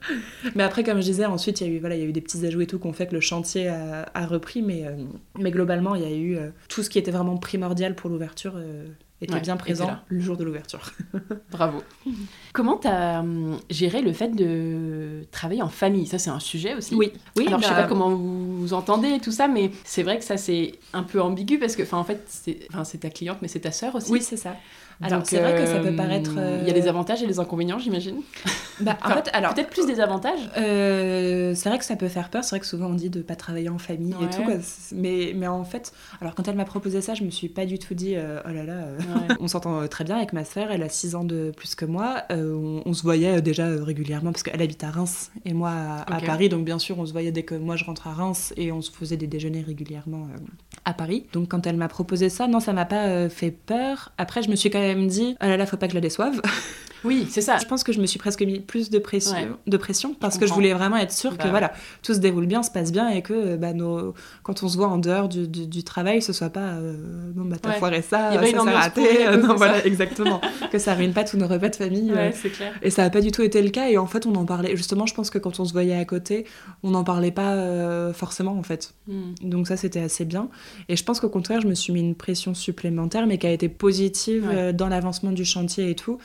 [0.54, 2.12] mais après, comme je disais, ensuite, il y, a eu, voilà, il y a eu
[2.12, 4.62] des petits ajouts et tout qu'on fait que le chantier a, repris.
[4.62, 4.96] Mais, euh,
[5.38, 8.54] mais globalement, il y a eu euh, tout ce qui était vraiment primordial pour l'ouverture
[9.20, 10.92] était bien présent le jour de l'ouverture.
[11.50, 11.82] Bravo.
[12.52, 16.06] Comment tu as hum, géré le fait de travailler en famille?
[16.06, 16.94] Ça, c'est un sujet aussi.
[16.94, 17.12] Oui.
[17.36, 20.18] oui Alors, je sais bah, pas comment vous, vous entendez tout ça, mais c'est vrai
[20.18, 23.60] que ça, c'est un peu ambigu parce que, en fait, c'est ta cliente, mais c'est
[23.60, 24.12] ta sœur aussi.
[24.12, 24.56] Oui, c'est ça.
[25.00, 26.32] Alors c'est vrai que ça peut paraître.
[26.62, 28.16] Il y a des euh, avantages et des inconvénients, j'imagine.
[28.80, 30.38] Bah, en fait, alors peut-être plus des avantages.
[30.56, 32.44] Euh, c'est vrai que ça peut faire peur.
[32.44, 34.42] C'est vrai que souvent on dit de pas travailler en famille et tout.
[34.94, 37.78] Mais mais en fait, alors quand elle m'a proposé ça, je me suis pas du
[37.78, 38.84] tout dit euh, oh là là.
[39.40, 40.70] on s'entend très bien avec ma sœur.
[40.70, 42.22] Elle a 6 ans de plus que moi.
[42.30, 45.72] On, se voyait déjà régulièrement parce qu'elle habite à Reims et moi
[46.06, 46.48] à, Paris.
[46.48, 48.80] Donc bien sûr, on se voyait dès que moi je rentre à Reims et on
[48.80, 50.28] se faisait des déjeuners régulièrement
[50.84, 51.26] à Paris.
[51.32, 54.12] Donc quand elle m'a proposé ça, non, ça m'a pas fait peur.
[54.18, 55.96] Après, je me suis quand même me dit ah là là, faut pas que je
[55.96, 56.40] la déçoive.
[57.04, 57.58] Oui, c'est ça.
[57.58, 60.46] je pense que je me suis presque mis plus de pression, de pression parce que
[60.46, 61.72] je voulais vraiment être sûre que bah voilà,
[62.02, 64.14] tout se déroule bien, se passe bien et que bah, nos...
[64.42, 66.96] quand on se voit en dehors du, du, travail, ce soit pas euh,
[67.34, 69.36] non, bah t'as foiré ça, ça s'est raté.
[69.36, 70.40] non, voilà, exactement.
[70.72, 72.12] que ça ruine pas tous nos repas de famille.
[72.12, 72.72] Ouais, clair.
[72.82, 73.88] Et ça n'a pas du tout été le cas.
[73.88, 74.76] Et en fait, on en parlait.
[74.76, 76.46] Justement, je pense que quand on se voyait à côté,
[76.82, 78.94] on n'en parlait pas euh, forcément en fait.
[79.06, 79.34] Hmm.
[79.42, 80.48] Donc ça, c'était assez bien.
[80.88, 83.52] Et je pense qu'au contraire, je me suis mis une pression supplémentaire, mais qui a
[83.52, 86.18] été positive euh, dans l'avancement du chantier et tout.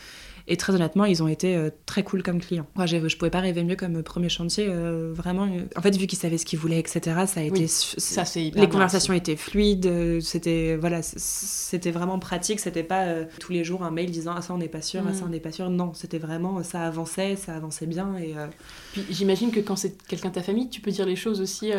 [0.48, 2.66] Et très honnêtement, ils ont été euh, très cool comme clients.
[2.76, 4.68] Moi, je, je pouvais pas rêver mieux comme premier chantier.
[4.68, 7.68] Euh, vraiment, euh, en fait, vu qu'ils savaient ce qu'ils voulaient, etc., ça a été.
[7.68, 10.20] Ça, les conversations étaient fluides.
[10.22, 12.60] C'était voilà, c'était vraiment pratique.
[12.60, 15.14] C'était pas tous les jours un mail disant ah ça on n'est pas sûr, ah
[15.14, 15.28] ça mm.
[15.28, 15.70] on n'est pas sûr.
[15.70, 18.34] Non, c'était vraiment ça avançait, ça avançait bien et.
[18.94, 21.72] Puis j'imagine que quand c'est quelqu'un de ta famille, tu peux dire les choses aussi.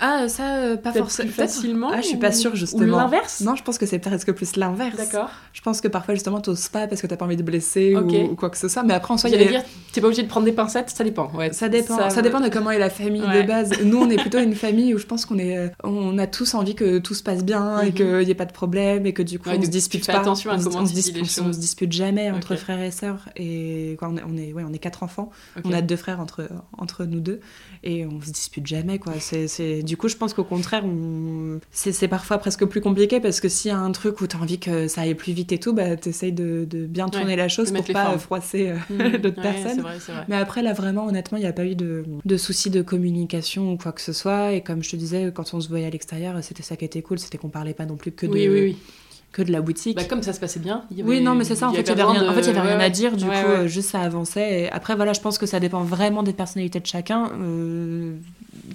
[0.00, 1.90] Ah ça, pas forcément facilement.
[1.92, 2.96] Ah, je suis pas sûre justement.
[2.96, 3.40] Ou l'inverse?
[3.40, 4.96] Non, je pense que c'est presque plus l'inverse.
[4.96, 5.30] D'accord.
[5.52, 8.34] Je pense que parfois justement t'oses pas parce que t'as pas envie de blesser ou,
[8.34, 8.82] quoi que ce soit.
[8.82, 9.46] Mais après, en soi, il y a...
[9.46, 9.62] dire,
[9.92, 11.30] t'es pas obligé de prendre des pincettes, ça dépend.
[11.34, 11.52] Ouais.
[11.52, 12.10] Ça dépend.
[12.10, 13.72] Ça, dépend de comment est la famille de base.
[13.84, 16.54] Nous, on est plutôt une famille où je pense qu'on est, euh, on a tous
[16.54, 17.94] envie que tout se passe bien et mhm.
[17.94, 20.18] qu'il n'y ait pas de problème et que du coup, on se dispute pas.
[20.18, 23.28] Attention à comment on, se dispute, on se dispute jamais entre frères et sœurs.
[23.36, 25.30] Et on on est, ouais, on est quatre enfants.
[25.64, 27.40] On a deux frères entre, entre nous deux
[27.82, 29.12] et on se dispute jamais quoi.
[29.20, 31.60] C'est, du coup, je pense qu'au contraire, on...
[31.70, 34.40] c'est, parfois presque plus compliqué parce que s'il y a un truc où tu as
[34.40, 37.48] envie que ça aille plus vite et tout, bah t'essayes de, de bien tourner la
[37.48, 39.16] chose pour pas froisser mmh.
[39.22, 39.84] d'autres personnes.
[40.28, 43.72] Mais après là vraiment, honnêtement, il n'y a pas eu de, de soucis de communication
[43.72, 44.52] ou quoi que ce soit.
[44.52, 47.02] Et comme je te disais, quand on se voyait à l'extérieur, c'était ça qui était
[47.02, 48.76] cool, c'était qu'on parlait pas non plus que de oui, oui,
[49.34, 49.96] que de la boutique.
[49.96, 50.84] Bah, comme ça se passait bien.
[51.04, 51.68] oui, non, mais c'est ça.
[51.68, 53.16] En fait, il n'y avait, rien, en fait, avait rien à dire.
[53.16, 54.62] Du coup, euh, juste ça avançait.
[54.62, 57.32] Et après, voilà, je pense que ça dépend vraiment des personnalités de chacun.
[57.40, 58.14] Euh,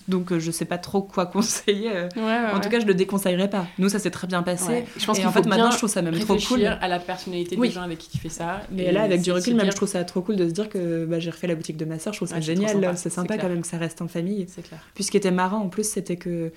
[0.09, 1.89] donc je sais pas trop quoi conseiller.
[2.17, 3.67] en tout cas, je le déconseillerais pas.
[3.77, 4.83] Nous, ça s'est très bien passé.
[4.97, 6.65] Je pense qu'en fait, maintenant, je trouve ça même trop cool.
[6.65, 8.61] à la personnalité des gens avec qui tu fais ça.
[8.69, 11.05] Mais là, avec du recul, même, je trouve ça trop cool de se dire que
[11.05, 12.13] bah, j'ai refait la boutique de ma soeur.
[12.13, 12.97] Je trouve ça génial.
[12.97, 14.45] C'est sympa quand même que ça reste en famille.
[14.49, 14.81] C'est clair.
[14.93, 16.51] Puis ce qui était marrant en plus, c'était que euh,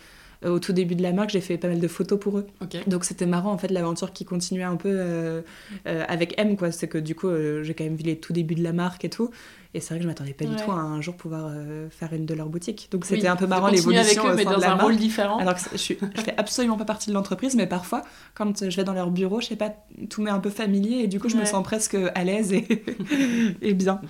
[0.45, 2.47] au tout début de la marque, j'ai fait pas mal de photos pour eux.
[2.87, 5.43] Donc c'était marrant en fait l'aventure qui continuait un peu euh,
[5.87, 6.73] euh, avec M quoi.
[6.73, 7.29] C'est que du coup
[7.63, 9.31] j'ai quand même vu les tout débuts de la marque et tout.
[9.75, 11.51] Et c'est vrai que je m'attendais pas du tout à un jour pouvoir
[11.91, 12.89] faire une de leurs boutiques.
[12.91, 15.39] Donc c'était un peu marrant l'évolution avec eux, mais dans un rôle différent.
[15.39, 18.03] Alors que je, suis, je fais absolument pas partie de l'entreprise, mais parfois
[18.35, 19.73] quand je vais dans leur bureau, je sais pas,
[20.11, 22.85] tout m'est un peu familier et du coup je me sens presque à l'aise et,
[23.63, 24.01] et bien.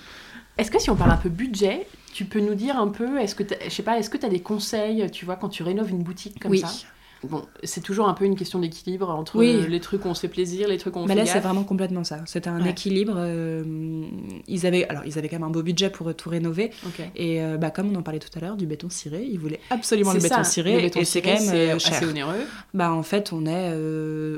[0.59, 3.35] Est-ce que si on parle un peu budget, tu peux nous dire un peu, est-ce
[3.35, 5.91] que je sais pas, est-ce que tu as des conseils, tu vois, quand tu rénoves
[5.91, 6.69] une boutique comme ça?
[7.25, 10.29] Bon, c'est toujours un peu une question d'équilibre entre les trucs où on se fait
[10.29, 12.21] plaisir, les trucs où on Mais là, c'est vraiment complètement ça.
[12.27, 13.15] C'était un équilibre.
[13.17, 14.05] Euh,
[14.49, 16.71] ils avaient, alors, ils avaient quand même un beau budget pour tout rénover.
[17.15, 19.61] Et euh, bah, comme on en parlait tout à l'heure, du béton ciré, ils voulaient
[19.71, 20.85] absolument le béton ciré.
[20.85, 21.95] et c'est quand même euh, cher.
[21.95, 22.45] assez onéreux.
[22.75, 23.73] Bah, en fait, on est.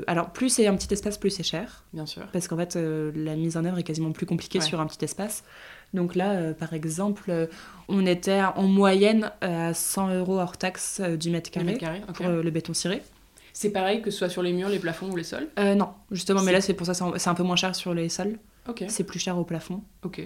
[0.07, 1.83] Alors, plus c'est un petit espace, plus c'est cher.
[1.93, 2.23] Bien sûr.
[2.31, 5.43] Parce qu'en fait, la mise en œuvre est quasiment plus compliquée sur un petit espace.
[5.93, 7.47] Donc là, euh, par exemple, euh,
[7.87, 11.77] on était en moyenne à 100 euros hors taxe euh, du mètre carré,
[12.13, 13.01] pour le béton ciré.
[13.53, 15.47] C'est pareil que ce soit sur les murs, les plafonds ou les sols?
[15.57, 18.37] Non, justement, mais là c'est pour ça, c'est un peu moins cher sur les sols.
[18.87, 19.81] C'est plus cher au plafond.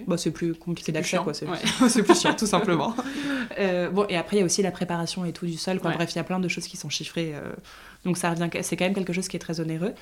[0.08, 1.34] Bah, c'est plus compliqué d'accès, quoi.
[1.34, 1.46] C'est
[2.04, 2.96] plus cher, tout simplement.
[3.94, 5.80] bon, et après, il y a aussi la préparation et tout du sol.
[5.80, 5.92] Quoi.
[5.92, 7.36] Bref, il y a plein de choses qui sont chiffrées.
[8.04, 9.94] donc, ça revient, c'est quand même quelque chose qui est très onéreux.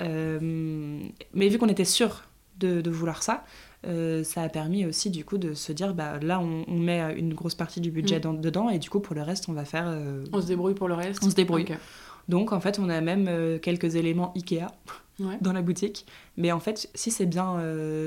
[0.00, 2.24] mais vu qu'on était sûr
[2.58, 3.44] de, de, vouloir ça,
[3.86, 7.34] euh, ça a permis aussi du coup de se dire bah là on, met une
[7.34, 8.40] grosse partie du budget mm.
[8.40, 10.86] dedans et du coup pour le reste on va faire euh, on se débrouille pour
[10.88, 11.66] le reste on se débrouille
[12.28, 14.68] donc en fait on a même euh, quelques éléments Ikea
[15.40, 16.06] dans la boutique
[16.36, 17.58] mais en fait si c'est bien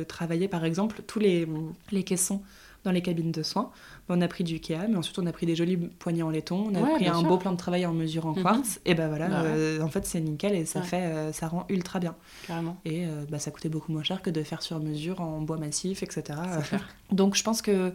[0.07, 1.47] travaillé par exemple tous les,
[1.91, 2.41] les caissons
[2.85, 3.71] dans les cabines de soins.
[4.09, 6.67] On a pris du Ikea, mais ensuite on a pris des jolis poignées en laiton,
[6.71, 8.43] on a pris un beau plan de travail en mesure en mhm.
[8.43, 11.47] quartz, et ben voilà, bah euh, en fait c'est nickel et ça fait, euh, ça
[11.47, 12.15] rend ultra bien.
[12.45, 12.77] Carrément.
[12.85, 15.57] Et euh, bah, ça coûtait beaucoup moins cher que de faire sur mesure en bois
[15.57, 16.39] massif, etc.
[17.11, 17.93] Donc je pense que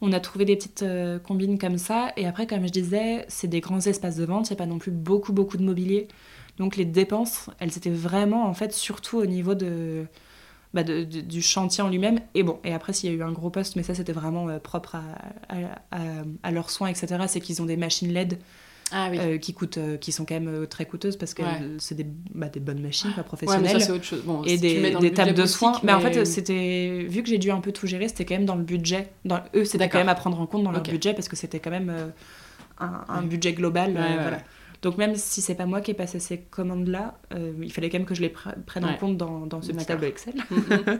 [0.00, 0.84] on a trouvé des petites
[1.24, 4.52] combines comme ça, et après comme je disais, c'est des grands espaces de vente, il
[4.52, 6.08] n'y a pas non plus beaucoup beaucoup de mobilier,
[6.58, 10.06] donc les dépenses, elles étaient vraiment en fait surtout au niveau de
[10.72, 12.20] bah, du chantier en lui-même.
[12.34, 14.48] Et bon, et après, s'il y a eu un gros poste, mais ça, c'était vraiment
[14.48, 15.58] euh, propre à,
[16.42, 18.38] à, leurs soins, etc., c'est qu'ils ont des machines LED.
[18.92, 21.44] Ah euh, qui coûtent euh, qui sont quand même très coûteuses parce que
[21.78, 24.24] c'est des, bah, des, bonnes machines pas professionnelles ouais, ça, autre chose.
[24.46, 25.92] et des, des tables de soins mais...
[25.92, 28.56] en fait c'était vu que j'ai dû un peu tout gérer c'était quand même dans
[28.56, 31.28] le budget dans eux c'était quand même à prendre en compte dans leur budget parce
[31.28, 32.12] que c'était quand même
[32.80, 34.40] un, un budget global voilà.
[34.82, 37.98] Donc même si c'est pas moi qui ai passé ces commandes-là, euh, il fallait quand
[37.98, 40.34] même que je les prenne en compte dans, dans ce petit tableau Excel.
[40.34, 40.98] Mm-hmm.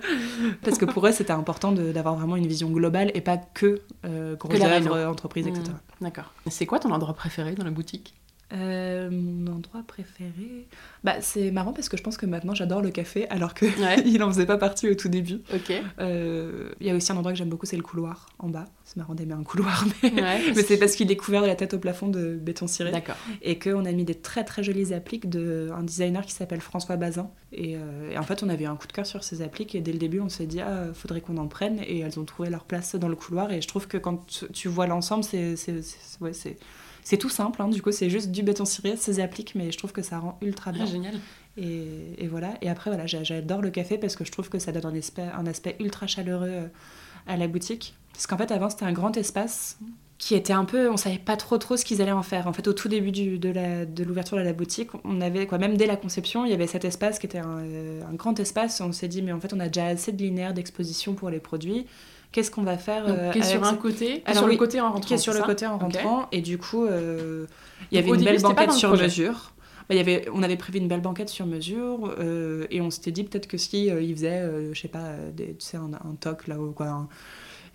[0.63, 4.37] Parce que pour eux, c'était important d'avoir vraiment une vision globale et pas que euh,
[4.37, 5.63] grosse œuvre, entreprise, etc.
[6.01, 6.05] Mm.
[6.05, 6.35] D'accord.
[6.49, 8.15] C'est quoi ton endroit préféré dans la boutique?
[8.53, 10.67] Euh, mon endroit préféré
[11.05, 14.03] bah, C'est marrant parce que je pense que maintenant j'adore le café alors qu'il ouais.
[14.19, 15.41] n'en faisait pas partie au tout début.
[15.55, 15.73] Ok.
[16.01, 18.67] Euh, il y a aussi un endroit que j'aime beaucoup, c'est le couloir en bas.
[18.85, 20.11] C'est marrant d'aimer un couloir, mais,
[20.57, 22.91] mais c'est parce qu'il est couvert de la tête au plafond de béton ciré.
[22.91, 23.17] D'accord.
[23.43, 27.31] Et qu'on a mis des très très jolies appliques d'un designer qui s'appelle François Bazin.
[27.53, 29.81] Et, euh, et, en fait, on avait un coup de cœur sur ces appliques et
[29.81, 31.81] dès le début, on s'est dit, ah, faudrait qu'on en prenne.
[31.87, 33.53] Et elles ont trouvé leur place dans le couloir.
[33.53, 35.55] Et je trouve que quand tu vois l'ensemble, c'est.
[36.21, 36.57] Ouais, c'est
[37.11, 39.79] c'est tout simple, hein, du coup, c'est juste du béton ciré, ça s'applique, mais je
[39.79, 40.85] trouve que ça rend ultra bien.
[40.87, 41.15] Ah, génial.
[41.57, 42.55] Et, voilà.
[42.63, 45.27] Et après, voilà, j'adore le café parce que je trouve que ça donne un aspect,
[45.37, 46.67] un aspect ultra chaleureux euh,
[47.27, 47.97] à la boutique.
[48.13, 49.81] Parce qu'en fait, avant, c'était un grand espace
[50.19, 52.47] qui était un peu, on savait pas trop trop ce qu'ils allaient en faire.
[52.47, 55.77] En fait, au tout début du, de l'ouverture de, la boutique, on avait quoi, même
[55.77, 57.59] dès la conception, il y avait cet espace qui était un,
[58.09, 58.81] un grand espace.
[58.81, 61.41] On s'est dit, mais en fait, on a déjà assez de linéaires d'exposition pour les
[61.41, 61.87] produits
[62.33, 65.07] qu'est-ce qu'on va faire euh, qui est sur un côté sur le côté en rentrant
[65.07, 67.47] qui est sur le côté en rentrant et du coup euh,
[67.91, 69.53] il y avait une belle banquette sur mesure.
[69.89, 73.11] Bah, y avait, on avait prévu une belle banquette sur mesure euh, et on s'était
[73.11, 76.47] dit peut-être que si il faisait je sais pas des, tu sais un, un toc
[76.47, 77.09] là ou quoi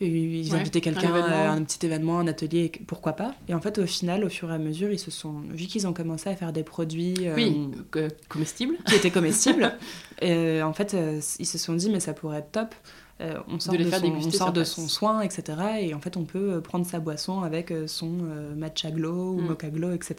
[0.01, 3.34] ils invitaient quelqu'un à un petit événement, un atelier, pourquoi pas.
[3.47, 5.88] Et en fait, au final, au fur et à mesure, ils se sont, vu qu'ils
[5.88, 7.72] ont commencé à faire des produits oui,
[8.28, 9.74] comestibles, qui étaient comestibles,
[10.22, 10.97] et, en fait,
[11.39, 12.76] ils se sont dit mais ça pourrait être top.
[13.22, 15.57] Euh, on sort, de, son, soin, etc.
[15.80, 18.09] Et en fait, on peut euh, prendre sa boisson avec euh, son
[18.57, 19.45] matcha glow ou mm.
[19.45, 20.16] mocha glow, etc.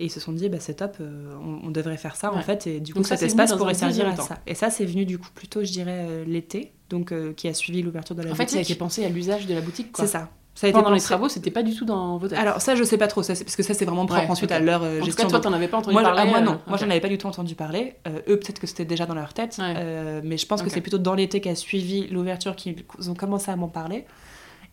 [0.00, 2.66] Et ils se sont dit, bah, c'est top, on, devrait faire ça, en fait.
[2.66, 4.38] Et du coup, cet espace pourrait servir à ça.
[4.46, 8.16] Et ça, c'est venu, du coup, plutôt, je dirais, l'été, donc qui a suivi l'ouverture
[8.16, 8.42] de la boutique.
[8.42, 10.28] En fait, ça a été pensé à l'usage de la boutique, C'est ça.
[10.58, 12.82] Ça a été Pendant les travaux, c'était pas du tout dans votre Alors ça, je
[12.82, 15.02] sais pas trop, ça, parce que ça c'est vraiment propre ensuite à leur gestion.
[15.04, 16.28] En tout cas, toi, t'en avais pas entendu moi, parler.
[16.28, 17.94] moi non, euh, moi j'en avais pas du tout entendu parler.
[18.08, 20.80] Euh, eux, peut-être que c'était déjà dans leur tête, euh, mais je pense que c'est
[20.80, 22.74] plutôt dans l'été qui a suivi l'ouverture qu'ils
[23.06, 24.04] ont commencé à m'en parler.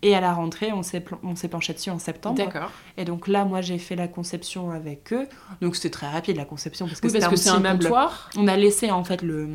[0.01, 2.37] Et à la rentrée, on s'est, on s'est penché dessus en septembre.
[2.37, 2.71] D'accord.
[2.97, 5.27] Et donc là, moi, j'ai fait la conception avec eux.
[5.61, 8.09] Donc c'était très rapide la conception parce que c'était parce un, un.
[8.37, 9.47] On a laissé en fait le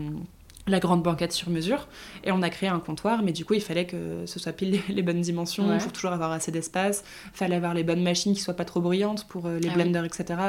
[0.71, 1.89] la grande banquette sur mesure
[2.25, 4.81] et on a créé un comptoir mais du coup il fallait que ce soit pile
[4.89, 8.41] les, bonnes dimensions pour toujours avoir assez d'espace il fallait avoir les bonnes machines qui
[8.41, 10.41] soient pas trop bruyantes pour euh, les ah blenders etc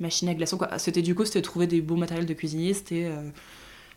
[0.00, 3.06] machine à glaçons quoi c'était du coup c'était trouver des beaux matériels de cuisiniste et
[3.06, 3.30] euh,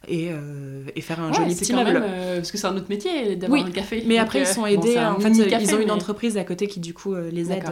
[0.07, 2.01] et, euh, et, faire un joli petit meuble.
[2.35, 4.01] parce que c'est un autre métier d'avoir un café.
[4.07, 4.97] Mais après, ils sont aidés.
[4.97, 7.65] en fait, ils ont une entreprise à côté qui, du coup, les aide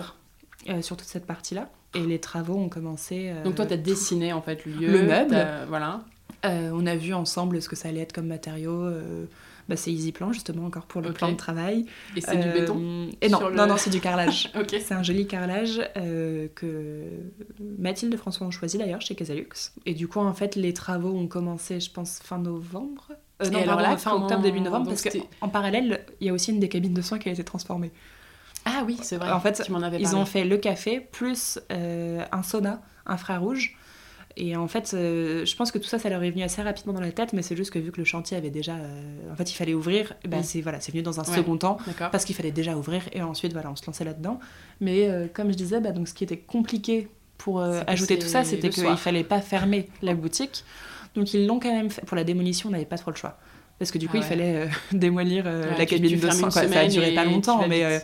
[0.82, 1.70] sur toute cette partie-là.
[1.96, 3.32] Et les travaux ont commencé.
[3.46, 4.92] Donc, toi, tu as dessiné en fait le lieu.
[4.92, 5.38] Le meuble.
[5.70, 6.02] Voilà.
[6.46, 8.84] Euh, on a vu ensemble ce que ça allait être comme matériau.
[8.84, 9.26] Euh,
[9.68, 11.86] bah, c'est EasyPlan, justement, encore pour le plan de travail.
[12.16, 14.52] Et c'est du béton euh, Et non, non, non, c'est du carrelage.
[14.70, 15.82] C'est un joli carrelage
[16.56, 17.04] que
[17.78, 19.74] Mathilde et François ont choisi d'ailleurs chez Casalux.
[19.86, 23.12] Et du coup, en fait, les travaux ont commencé, je pense, fin novembre.
[23.52, 26.60] non, alors là, fin octobre, début novembre, parce qu'en parallèle, il y a aussi une
[26.60, 27.92] des cabines de soins qui a été transformée.
[28.64, 29.32] Ah oui, c'est vrai.
[29.32, 29.70] En fait,
[30.00, 33.76] ils ont fait le café plus un sauna infrarouge
[34.40, 36.94] et en fait, euh, je pense que tout ça, ça leur est venu assez rapidement
[36.94, 38.76] dans la tête, mais c'est juste que vu que le chantier avait déjà.
[38.76, 41.78] Euh, en fait, il fallait ouvrir, bah, c'est voilà, venu dans un second temps,
[42.12, 44.40] parce qu'il fallait déjà ouvrir, et ensuite, voilà, on se lançait là-dedans.
[44.80, 47.10] Mais euh, comme je disais, bah, donc, ce qui était compliqué
[47.40, 50.64] pour ajouter tout ça, c'était qu'il fallait pas fermer la boutique.
[51.16, 52.06] Donc, ils l'ont quand même fait.
[52.06, 53.40] Pour la démolition, on n'avait pas trop le choix.
[53.80, 56.50] Parce que du coup, ah il fallait euh, démolir euh, la cabine de sang.
[56.50, 58.00] Ça a duré pas longtemps, mais euh,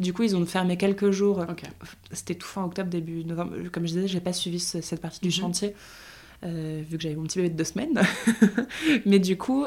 [0.00, 1.44] du coup, ils ont fermé quelques jours.
[2.12, 3.54] C'était tout fin octobre, début novembre.
[3.70, 5.32] Comme je disais, j'ai pas suivi cette partie du mhm.
[5.32, 5.74] chantier,
[6.42, 8.00] vu que j'avais mon petit bébé de deux semaines.
[9.06, 9.66] mais du coup,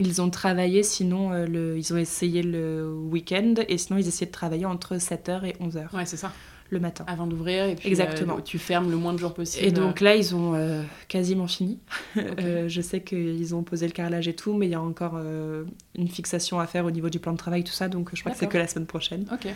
[0.00, 4.32] ils ont travaillé, sinon, le, ils ont essayé le week-end, et sinon, ils essayaient de
[4.32, 5.94] travailler entre 7h et 11h.
[5.94, 6.32] Ouais, c'est ça
[6.70, 7.04] le matin.
[7.06, 8.38] Avant d'ouvrir et puis Exactement.
[8.38, 9.64] Euh, tu fermes le moins de jours possible.
[9.64, 11.78] Et donc là, ils ont euh, quasiment fini.
[12.16, 15.18] Euh, je sais qu'ils ont posé le carrelage et tout, mais il y a encore
[15.18, 18.32] une fixation à faire au niveau du plan de travail, tout ça, donc je crois
[18.32, 19.26] que c'est que la semaine prochaine.
[19.32, 19.46] Ok.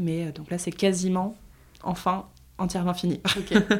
[0.00, 1.36] Mais donc là, c'est quasiment,
[1.82, 2.26] enfin,
[2.58, 3.20] entièrement fini.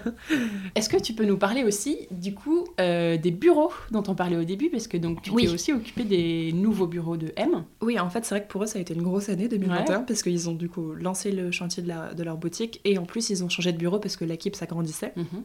[0.75, 4.37] Est-ce que tu peux nous parler aussi, du coup, euh, des bureaux dont on parlait
[4.37, 4.70] au début?
[4.70, 7.64] Parce que donc, tu t'es aussi occupé des nouveaux bureaux de M.
[7.81, 10.01] Oui, en fait, c'est vrai que pour eux, ça a été une grosse année 2021
[10.03, 13.05] parce qu'ils ont du coup lancé le chantier de, la, de, leur boutique et en
[13.05, 15.12] plus, ils ont changé de bureau parce que l'équipe s'agrandissait.
[15.16, 15.45] Mhm.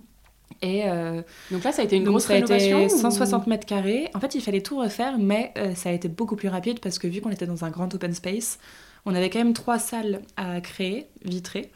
[0.61, 1.21] Et euh,
[1.51, 2.79] donc là, ça a été une grosse ça rénovation.
[2.79, 4.09] Été 160 mètres carrés.
[4.13, 6.99] En fait, il fallait tout refaire, mais euh, ça a été beaucoup plus rapide parce
[6.99, 8.59] que vu qu'on était dans un grand open space,
[9.05, 11.71] on avait quand même trois salles à créer, vitrées.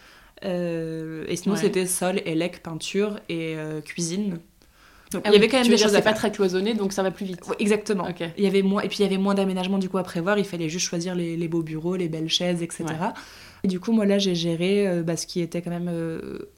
[0.46, 4.40] Euh, et sinon, c'était sol, élec, peinture et euh, cuisine.
[5.12, 5.92] Donc, ah il y avait quand même des choses.
[5.92, 7.40] C'est pas très cloisonné, donc ça va plus vite.
[7.60, 8.08] exactement.
[8.38, 10.40] Il y avait moins, et puis il y avait moins d'aménagement du coup à prévoir.
[10.40, 12.86] Il fallait juste choisir les, les beaux bureaux, les belles chaises, etc.
[13.64, 15.92] Et du coup, moi là, j'ai géré euh, bah, ce qui était quand même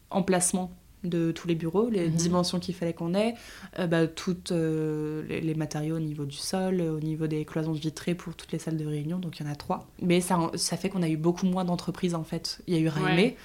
[0.10, 0.72] emplacement
[1.04, 2.16] de tous les bureaux, les mhm.
[2.16, 3.36] dimensions qu'il fallait qu'on ait,
[3.78, 8.52] bah, toutes les, matériaux au niveau du sol, au niveau des cloisons vitrées pour toutes
[8.54, 9.86] les salles de réunion, donc il y en a trois.
[10.02, 12.62] Mais ça, ça fait qu'on a eu beaucoup moins d'entreprises en fait.
[12.66, 13.36] Il y a eu Raimé,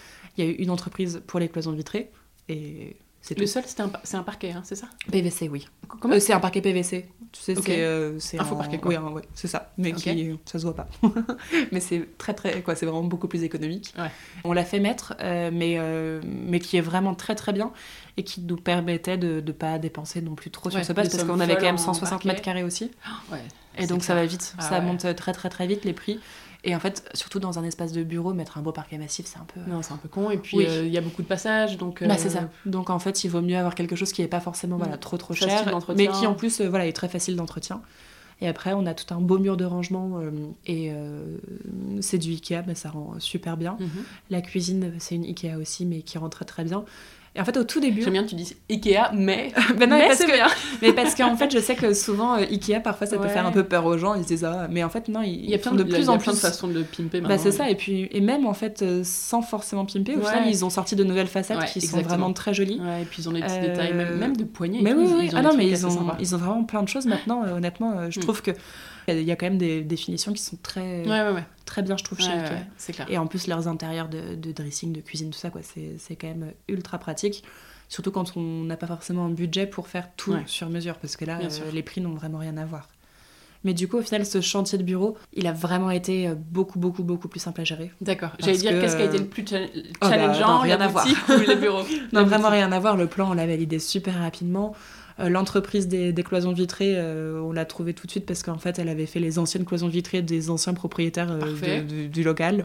[0.40, 2.10] il y a eu une entreprise pour les cloisons vitrées
[2.48, 4.86] et c'est Le sol, c'est un, un, parquet, hein, c'est ça?
[5.12, 5.68] PVC, oui.
[6.00, 6.14] Comment?
[6.14, 7.06] Euh, C'est un parquet PVC.
[7.32, 8.94] Tu sais, c'est euh, un faux parquet, quoi.
[9.12, 9.72] Oui, c'est ça.
[9.76, 10.88] Mais qui, ça se voit pas.
[11.70, 13.94] mais c'est très, très, quoi, c'est vraiment beaucoup plus économique.
[14.42, 15.78] On l'a fait mettre, euh, mais,
[16.24, 17.72] mais qui est vraiment très, très bien
[18.16, 21.24] et qui nous permettait de ne pas dépenser non plus trop sur ce poste parce
[21.24, 22.90] qu'on avait quand même 160 mètres carrés aussi.
[23.30, 23.38] Ouais,
[23.78, 24.54] et donc ça va vite.
[24.58, 26.18] Ah ça monte très, très, très vite les prix.
[26.64, 29.38] Et en fait, surtout dans un espace de bureau, mettre un beau parquet massif, c'est
[29.38, 29.60] un peu.
[29.70, 30.30] Non, c'est un peu con.
[30.30, 31.78] Et puis, euh, il y a beaucoup de passages.
[31.78, 32.40] Donc, bah, c'est ça.
[32.40, 34.98] Euh, donc, en fait, il vaut mieux avoir quelque chose qui n'est pas forcément voilà,
[34.98, 37.80] trop trop cher, mais qui en plus euh, voilà, est très facile d'entretien.
[38.42, 40.18] Et après, on a tout un beau mur de rangement
[40.66, 40.90] et
[42.00, 43.76] c'est du Ikea, mais ça rend super bien.
[43.78, 43.88] Mhm.
[44.30, 46.84] La cuisine, c'est une Ikea aussi, mais qui rend très très bien.
[47.36, 48.02] Et en fait, au tout début.
[48.02, 49.52] J'aime bien que tu dises Ikea, mais.
[49.78, 50.48] ben non, mais parce que, bien.
[50.82, 53.52] mais parce qu'en fait, je sais que souvent, euh, Ikea, parfois, ça peut faire un
[53.52, 54.14] peu peur aux gens.
[54.14, 56.08] Ils se disent, ah, mais en fait, non, ils, il y a plein de, plus
[56.08, 56.32] en plus.
[56.32, 57.70] de façons de pimper bah, c'est ça.
[57.70, 60.96] Et puis, et même, en fait, euh, sans forcément pimper, au final, ils ont sorti
[60.96, 62.80] de nouvelles facettes qui sont vraiment très jolies.
[63.00, 64.80] Et puis, ils ont des petits détails, même, même de poignées.
[64.82, 65.30] Mais oui, oui.
[65.34, 67.44] Ah non, mais ils ont, ils ont vraiment plein de choses maintenant.
[67.44, 68.22] Euh, honnêtement, je mm.
[68.22, 68.50] trouve que
[69.12, 71.04] il y a quand même des définitions qui sont très,
[71.64, 73.04] très bien, je trouve, chez Ikea.
[73.08, 76.28] Et en plus, leurs intérieurs de, de dressing, de cuisine, tout ça, quoi, c'est quand
[76.28, 77.44] même ultra pratique.
[77.90, 81.24] Surtout quand on n'a pas forcément un budget pour faire tout sur mesure, parce que
[81.24, 82.88] là, euh, les prix n'ont vraiment rien à voir.
[83.64, 86.78] Mais du coup, au final, ce chantier de bureau, il a vraiment été euh, beaucoup,
[86.78, 87.90] beaucoup, beaucoup plus simple à gérer.
[88.00, 88.30] D'accord.
[88.38, 89.56] J'allais dire, qu'est-ce qui a été le plus oh,
[90.00, 91.06] bah, challengeant Rien à voir.
[91.46, 91.82] les bureaux?
[92.12, 92.96] Non, vraiment rien à voir.
[92.96, 94.74] Le plan, on l'a validé super rapidement.
[95.20, 98.88] Euh, l'entreprise des, cloisons vitrées, on l'a trouvée tout de suite parce qu'en fait, elle
[98.88, 101.38] avait fait les anciennes cloisons vitrées des anciens propriétaires
[102.10, 102.64] du local.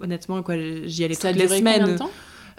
[0.00, 0.54] Honnêtement, quoi,
[0.86, 1.80] j'y allais toutes les semaines.
[1.80, 2.10] Combien de temps?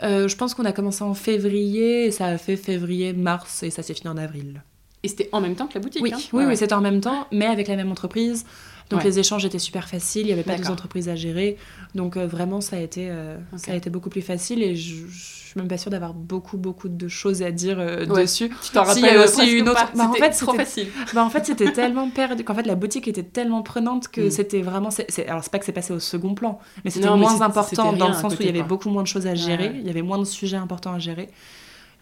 [0.03, 3.69] Euh, je pense qu'on a commencé en février et ça a fait février, mars et
[3.69, 4.63] ça s'est fini en avril.
[5.03, 6.19] Et c'était en même temps que la boutique Oui, hein?
[6.34, 8.45] oui, oui c'était en même temps, mais avec la même entreprise.
[8.92, 11.58] Donc les échanges étaient super faciles, il n'y avait pas deux entreprises à gérer.
[11.96, 15.06] Donc euh, vraiment, ça a, été, euh, ça a été beaucoup plus facile et je,
[15.06, 18.50] ne suis même pas sûre d'avoir beaucoup, beaucoup de choses à dire euh, dessus.
[18.64, 19.92] Tu t'en rappelles aussi une autre.
[19.96, 20.88] Bah, en fait, trop facile.
[21.14, 24.32] Bah, en fait, c'était tellement perdu qu'en fait, la boutique était tellement prenante que mm.
[24.32, 24.89] c'était vraiment.
[25.28, 28.14] Alors, c'est pas que c'est passé au second plan, mais c'était moins important dans le
[28.14, 30.20] sens où il y avait beaucoup moins de choses à gérer, il y avait moins
[30.20, 31.30] de sujets importants à gérer.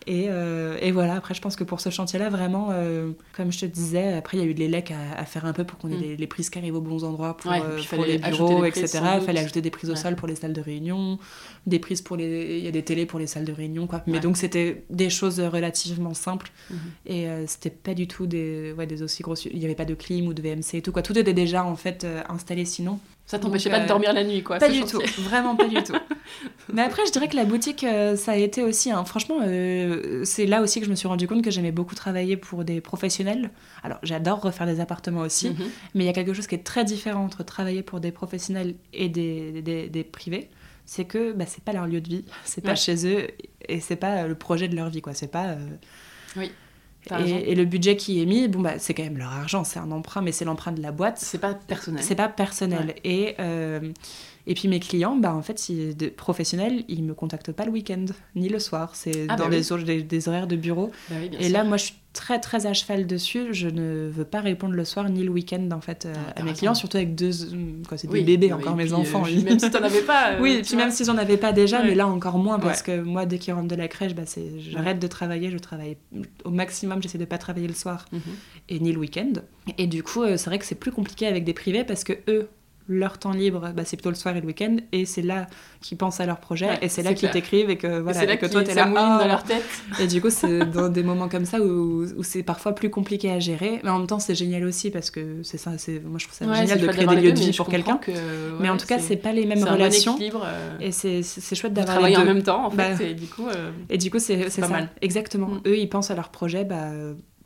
[0.09, 3.65] Euh, et, voilà, après, je pense que pour ce chantier-là, vraiment, euh, comme je te
[3.65, 6.15] disais, après, il y a eu de l'élec à, faire un peu pour qu'on ait
[6.15, 6.15] mm.
[6.17, 9.01] les, prises qui arrivent aux bons endroits pour, euh, pour les bureaux, etc.
[9.19, 11.19] Il fallait ajouter des prises au sol pour les salles de réunion,
[11.67, 12.57] des prises pour les.
[12.57, 14.03] Il y a des télés pour les salles de réunion, quoi.
[14.07, 16.51] Mais donc, c'était des choses relativement simples.
[16.71, 17.11] Mm-hmm.
[17.11, 19.45] Et c'était pas du tout des, ouais, des aussi grosses.
[19.45, 21.01] Il n'y avait pas de clim ou de VMC et tout, quoi.
[21.01, 22.99] Tout était déjà, en fait, installé sinon.
[23.29, 24.57] Ça t'empêchait pas de dormir la nuit, quoi.
[24.57, 25.93] Pas du tout, vraiment pas du tout.
[26.73, 30.47] Mais après, je dirais que la boutique, euh, ça a été aussi, franchement, euh, c'est
[30.47, 33.51] là aussi que je me suis rendu compte que j'aimais beaucoup travailler pour des professionnels.
[33.83, 35.69] Alors, j'adore refaire des appartements aussi, mhm.
[35.93, 38.73] mais il y a quelque chose qui est très différent entre travailler pour des professionnels
[38.93, 40.49] et des, des, des privés.
[40.87, 43.27] C'est que bah, c'est pas leur lieu de vie, c'est pas chez eux
[43.67, 45.13] et c'est pas le projet de leur vie, quoi.
[45.13, 45.49] C'est pas.
[45.49, 45.67] Euh,
[46.35, 46.51] oui.
[47.27, 49.91] Et, le budget qui est mis, bon, bah, c'est quand même leur argent, c'est un
[49.91, 51.17] emprunt, mais c'est l'emprunt de la boîte.
[51.17, 52.03] C'est pas personnel.
[52.03, 52.95] C'est pas personnel.
[53.03, 53.91] Et, euh,
[54.49, 57.71] et puis mes clients, bah, en fait, si, de, professionnels, ils me contactent pas le
[57.71, 58.05] week-end,
[58.35, 58.95] ni le soir.
[58.95, 59.55] C'est ah, dans bah
[59.85, 60.91] des, des, horaires de bureau.
[61.07, 63.53] Bah et là, moi, je suis très très à cheval dessus.
[63.53, 66.43] Je ne veux pas répondre le soir ni le week-end en fait euh, ah, à
[66.43, 67.31] mes clients, surtout avec deux,
[67.87, 69.23] quoi, c'est des bébés encore mes enfants.
[69.27, 70.31] Euh, même si t'en avais pas.
[70.31, 72.99] Euh, oui, puis même si j'en avais pas déjà, mais là encore moins parce que
[72.99, 75.97] moi dès qu'ils rentrent de la crèche, bah, c'est, j'arrête de travailler, je travaille
[76.43, 78.21] au maximum, j'essaie de pas travailler le soir mhm.
[78.69, 79.33] et ni le week-end.
[79.77, 82.49] Et du coup, c'est vrai que c'est plus compliqué avec des privés parce que eux
[82.89, 85.47] leur temps libre, bah, c'est plutôt le soir et le week-end, et c'est là
[85.79, 88.35] qu'ils pensent à leur projet, et c'est là qu'ils t'écrivent, et que, voilà, c'est là
[88.35, 89.63] que toi, t'es là, dans leur tête.
[89.99, 93.31] Et du coup, c'est dans des moments comme ça où, où, c'est parfois plus compliqué
[93.31, 96.17] à gérer, mais en même temps, c'est génial aussi, parce que c'est ça, c'est, moi
[96.17, 97.99] je trouve ça génial de créer des lieux de vie pour quelqu'un.
[98.59, 100.17] mais en tout cas, c'est pas les mêmes relations.
[100.19, 101.21] Euh, et c'est,
[101.55, 103.47] chouette d'avoir travailler en même temps, en fait, bah, et du coup.
[103.47, 104.67] Euh, et du coup, c'est, ça.
[104.67, 104.89] Mal.
[105.01, 105.47] Exactement.
[105.47, 105.61] Mm.
[105.67, 106.89] Eux, ils pensent à leur projet, bah,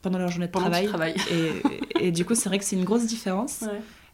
[0.01, 0.89] pendant leur journée de travail.
[1.99, 3.63] Et, et, du coup, c'est vrai que c'est une grosse différence.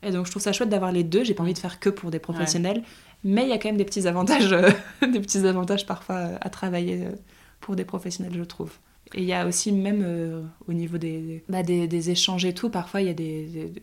[0.04, 1.24] Et donc je trouve ça chouette d'avoir les deux.
[1.24, 2.84] J'ai pas envie de faire que pour des professionnels,
[3.24, 4.70] mais il y a quand même des petits avantages, euh,
[5.02, 7.12] des petits avantages parfois euh, à travailler euh,
[7.60, 8.72] pour des professionnels, je trouve.
[9.14, 12.70] Et il y a aussi même au niveau des, bah, des, des, échanges et tout,
[12.70, 13.74] parfois il y a des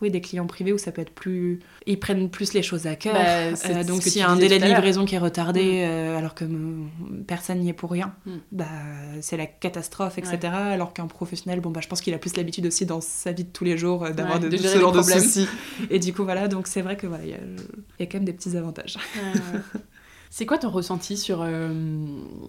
[0.00, 1.58] oui, des clients privés où ça peut être plus.
[1.86, 3.14] Ils prennent plus les choses à cœur.
[3.14, 5.88] Bah, euh, donc, s'il y a un délai de livraison qui est retardé, mm.
[5.88, 6.44] euh, alors que
[7.26, 8.32] personne n'y est pour rien, mm.
[8.52, 8.66] bah,
[9.20, 10.38] c'est la catastrophe, etc.
[10.52, 13.44] Alors qu'un professionnel, bon, bah, je pense qu'il a plus l'habitude aussi dans sa vie
[13.44, 15.48] de tous les jours euh, d'avoir de, ce genre de soucis.
[15.90, 18.24] Et du coup, voilà, donc c'est vrai que voilà, il y, y, a quand même
[18.24, 18.98] des petits avantages.
[20.30, 21.72] C'est quoi ton ressenti sur, euh,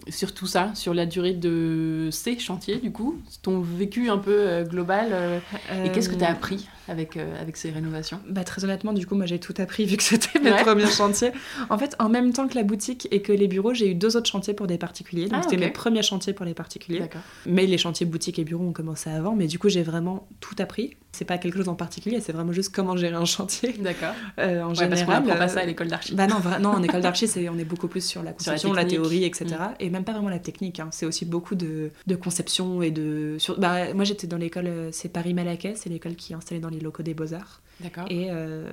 [0.10, 3.20] sur tout ça, sur la durée de ces chantiers, du coup?
[3.42, 5.40] Ton vécu un peu euh, global euh,
[5.86, 8.20] Et qu'est-ce que tu as appris avec, avec ces rénovations?
[8.28, 11.32] Bah, Très honnêtement, du coup, moi j'ai tout appris vu que c'était mes premiers chantiers.
[11.70, 14.18] En fait, en même temps que la boutique et que les bureaux, j'ai eu deux
[14.18, 15.30] autres chantiers pour des particuliers.
[15.30, 17.04] Donc ah, c'était mes premiers chantiers pour les particuliers.
[17.46, 19.36] Mais les chantiers boutique et bureaux ont commencé avant.
[19.36, 20.96] Mais du coup, j'ai vraiment tout appris.
[21.12, 23.74] C'est pas quelque chose en particulier, c'est vraiment juste comment gérer un chantier.
[23.80, 24.14] D'accord.
[24.38, 24.90] en général.
[24.90, 26.14] Parce qu'on apprend pas ça à l'école d'archi.
[26.14, 29.24] Bah non, non, en école d'archi, on est beaucoup plus sur la conception, la, théorie,
[29.24, 29.46] etc.
[29.46, 29.76] Mm.
[29.80, 30.80] Et même pas vraiment la technique.
[30.80, 30.90] Hein.
[30.92, 33.38] C'est aussi beaucoup de, de, conception et de.
[33.40, 33.58] Sur...
[33.60, 36.80] Bah, moi, j'étais dans l'école, euh, c'est Paris-Malaquais, c'est l'école qui est installée dans les
[36.80, 37.62] locaux des Beaux-Arts.
[37.80, 38.06] D'accord.
[38.10, 38.70] Et, euh,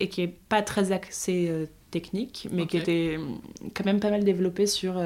[0.00, 3.18] et qui est pas très axée euh, technique, mais qui était
[3.74, 5.00] quand même pas mal développée sur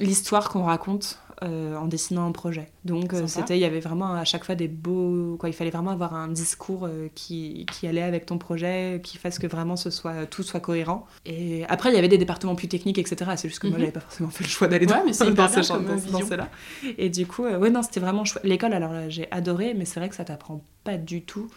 [0.00, 2.70] l'histoire qu'on raconte euh, en dessinant un projet.
[2.84, 5.70] Donc euh, c'était, il y avait vraiment à chaque fois des beaux, quoi, il fallait
[5.70, 9.76] vraiment avoir un discours euh, qui, qui, allait avec ton projet, qui fasse que vraiment
[9.76, 11.06] ce soit tout soit cohérent.
[11.26, 13.32] Et après il y avait des départements plus techniques, etc.
[13.36, 13.80] C'est juste que moi mhm.
[13.80, 16.48] j'avais pas forcément fait le choix d'aller dans, mais dans, ce là
[16.96, 18.44] Et du coup, ouais non, c'était vraiment chouette.
[18.44, 21.48] L'école, alors j'ai adoré, mais c'est vrai que ça t'apprend pas du tout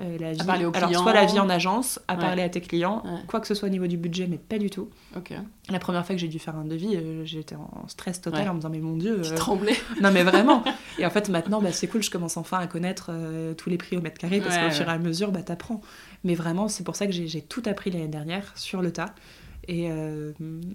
[0.00, 0.88] euh, la vie, à parler aux clients.
[0.88, 3.68] Alors, soit la vie en agence, à parler à tes clients, quoi que ce soit
[3.68, 4.88] au niveau du budget, mais pas du tout.
[5.70, 8.54] La première fois que j'ai dû faire un devis, euh, j'étais en stress total en
[8.54, 9.20] me disant, mais mon Dieu.
[9.22, 9.76] Tu euh, tremblais.
[10.00, 10.64] non, mais vraiment.
[10.98, 13.10] et en fait, maintenant, bah, c'est cool, je commence enfin à connaître
[13.58, 15.82] tous les prix au mètre carré parce qu'au fur et à mesure, bah, t'apprends.
[16.24, 19.14] Mais vraiment, c'est pour ça que j'ai tout appris l'année dernière sur le tas.
[19.68, 19.88] Et,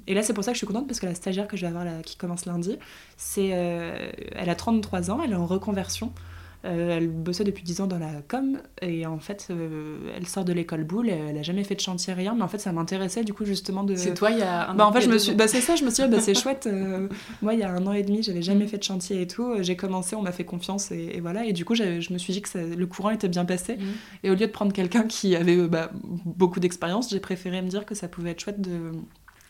[0.07, 1.61] et, là, c'est pour ça que je suis contente parce que la stagiaire que je
[1.63, 2.77] vais avoir là, qui commence lundi,
[3.17, 6.13] c'est, elle a 33 ans, elle est en reconversion.
[6.65, 10.43] Euh, elle bossait depuis 10 ans dans la com et en fait euh, elle sort
[10.43, 13.23] de l'école boule, elle a jamais fait de chantier rien mais en fait ça m'intéressait
[13.23, 15.19] du coup justement de C'est toi il y a un Bah en fait je me
[15.19, 17.09] suis bah c'est ça, je me suis dit bah, c'est chouette euh,
[17.43, 19.53] moi il y a un an et demi, j'avais jamais fait de chantier et tout,
[19.61, 22.41] j'ai commencé, on m'a fait confiance et, voilà et du coup je me suis dit
[22.41, 23.81] que le courant était bien passé mm.
[24.23, 25.91] et au lieu de prendre quelqu'un qui avait bah,
[26.25, 28.93] beaucoup d'expérience, j'ai préféré me dire que ça pouvait être chouette de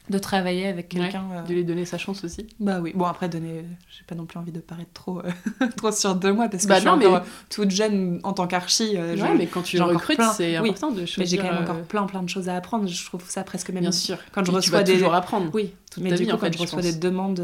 [0.10, 1.26] de travailler avec quelqu'un.
[1.34, 2.48] Euh, de lui donner sa chance aussi.
[2.60, 2.92] Bah oui.
[2.96, 3.66] Bon, après, donner.
[3.90, 6.70] J'ai pas non plus envie de paraître trop, euh, trop sûre de moi parce que
[6.70, 8.94] bah je suis encore toute jeune en tant qu'archi.
[8.96, 11.20] Euh, ouais, mais quand tu recrutes, c'est important de choisir.
[11.20, 12.88] Mais j'ai quand même encore plein, plein de choses à apprendre.
[12.88, 13.82] Je trouve ça presque même.
[13.82, 14.18] Bien sûr.
[14.32, 14.94] Quand je reçois des.
[14.94, 15.50] toujours apprendre.
[15.54, 15.74] Oui.
[15.90, 17.42] Toute mais du coup, en fait, quand je reçois des demandes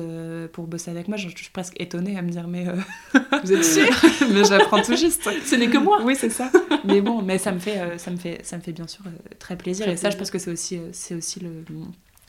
[0.52, 2.66] pour bosser avec moi, je, suis presque étonnée à me dire mais.
[3.44, 3.88] Vous êtes sûr
[4.32, 5.30] Mais j'apprends tout juste.
[5.46, 6.00] Ce n'est que moi.
[6.04, 6.50] Oui, c'est ça.
[6.86, 9.04] mais bon, mais ça me fait, ça me fait, ça me fait bien sûr
[9.40, 9.88] très plaisir.
[9.90, 11.64] et ça, je pense que c'est aussi, c'est aussi le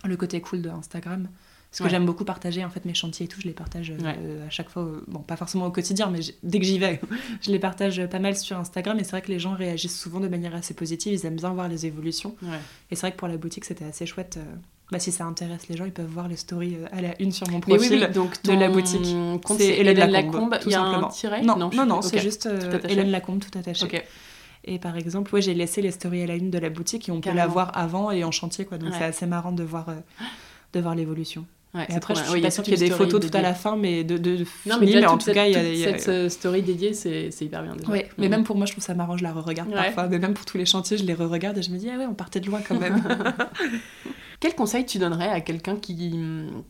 [0.09, 1.29] le côté cool de Instagram.
[1.79, 4.47] Parce que j'aime beaucoup partager en fait mes chantiers et tout, je les partage euh,
[4.47, 7.01] à chaque fois, bon pas forcément au quotidien, mais dès que j'y vais,
[7.41, 8.97] je les partage pas mal sur Instagram.
[9.01, 11.53] Et c'est vrai que les gens réagissent souvent de manière assez positive, ils aiment bien
[11.53, 12.37] voir les évolutions.
[12.93, 14.37] Et c'est vrai que pour la boutique c'était assez chouette.
[14.37, 14.55] Euh,
[14.93, 17.33] bah, si ça intéresse les gens, ils peuvent voir les stories euh, à la une
[17.33, 19.07] sur mon profil donc de la boutique.
[19.59, 21.43] C'est Hélène Lacombe, il y a un tiret?
[21.43, 22.49] Non, non, non, c'est juste
[22.89, 24.05] Hélène Lacombe tout attaché.
[24.67, 27.13] Et par exemple, ouais, j'ai laissé les stories à la une de la boutique et
[27.13, 28.65] on peut la voir avant et en chantier.
[28.65, 28.79] Quoi.
[28.79, 29.95] Donc c'est assez marrant de voir, euh,
[30.73, 31.45] de voir l'évolution.
[31.75, 33.77] et après, je suis pas sûre qu'il y ait des photos tout à la fin,
[33.77, 36.95] mais de, de, non, mais, en tout cas, il y a, cette euh, story dédiée,
[36.95, 37.91] c'est hyper bien déjà.
[37.91, 40.09] Ouais, mais même pour moi, je trouve ça marrant, je la re-regarde parfois.
[40.09, 42.07] Mais même pour tous les chantiers, je les re-regarde et je me dis, ah ouais,
[42.07, 43.03] on partait de loin quand même.
[44.41, 46.21] Quel conseil tu donnerais à quelqu'un qui,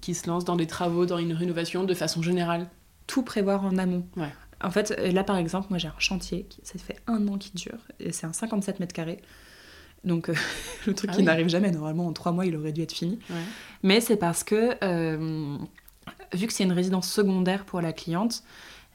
[0.01, 2.69] qui se lance dans des travaux, dans une rénovation de façon générale?
[3.07, 4.07] Tout prévoir en amont.
[4.17, 4.33] Ouais.
[4.65, 7.39] En fait, euh, là par exemple, moi j'ai un chantier, qui, ça fait un an
[7.39, 9.21] qui dure, et c'est un 57 mètres carrés.
[10.05, 10.35] Donc euh,
[10.87, 13.19] le truc ah qui n'arrive jamais, normalement en trois mois il aurait dû être fini.
[13.83, 15.57] Mais c'est parce que, euh,
[16.33, 18.43] vu que c'est une résidence secondaire pour la cliente,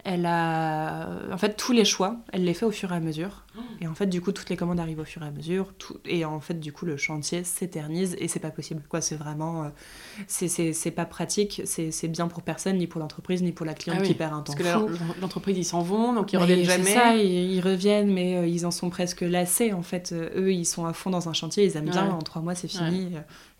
[0.05, 3.43] elle a en fait tous les choix, elle les fait au fur et à mesure.
[3.81, 5.73] Et en fait, du coup, toutes les commandes arrivent au fur et à mesure.
[5.77, 5.97] Tout...
[6.05, 8.81] Et en fait, du coup, le chantier s'éternise et c'est pas possible.
[8.87, 9.65] Quoi, c'est vraiment.
[9.65, 9.67] Euh,
[10.27, 14.05] c'est pas pratique, c'est bien pour personne, ni pour l'entreprise, ni pour la cliente ah
[14.05, 14.53] qui perd un temps.
[14.53, 16.93] Parce que l'entreprise, ils s'en vont, donc ils reviennent jamais.
[16.93, 19.73] ça, ils, reviennent, mais euh, ils en sont presque lassés.
[19.73, 22.09] En fait, euh, eux, ils sont à fond dans un chantier, ils aiment bien.
[22.09, 23.11] En trois mois, c'est fini.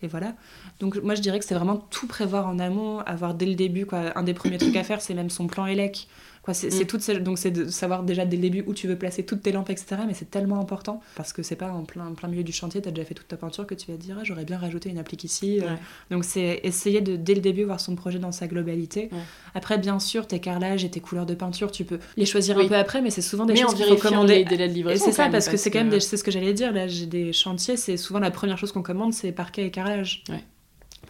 [0.02, 0.34] et voilà.
[0.80, 3.86] Donc, moi, je dirais que c'est vraiment tout prévoir en amont, avoir dès le début.
[3.86, 4.16] Quoi.
[4.18, 6.08] Un des premiers trucs à faire, c'est même son plan élec
[6.52, 6.86] c'est, mm.
[6.86, 9.52] tout, donc c'est de savoir déjà dès le début où tu veux placer toutes tes
[9.52, 10.02] lampes, etc.
[10.06, 12.88] Mais c'est tellement important parce que c'est pas en plein, plein milieu du chantier, tu
[12.88, 14.90] as déjà fait toute ta peinture que tu vas te dire ah, j'aurais bien rajouté
[14.90, 15.60] une applique ici.
[15.60, 15.74] Euh.
[16.10, 19.10] Donc c'est essayer de dès le début voir son projet dans sa globalité.
[19.54, 22.66] Après, bien sûr, tes carrelages et tes couleurs de peinture, tu peux les choisir un
[22.66, 24.44] peu après, mais c'est souvent des choses qu'il faut commander.
[24.44, 25.04] Délais de livraison.
[25.04, 26.72] C'est ça, parce, que c'est quand même c'est ce que j'allais dire.
[26.72, 30.24] Là, j'ai des chantiers, c'est souvent la première chose qu'on commande, c'est parquet et carrelage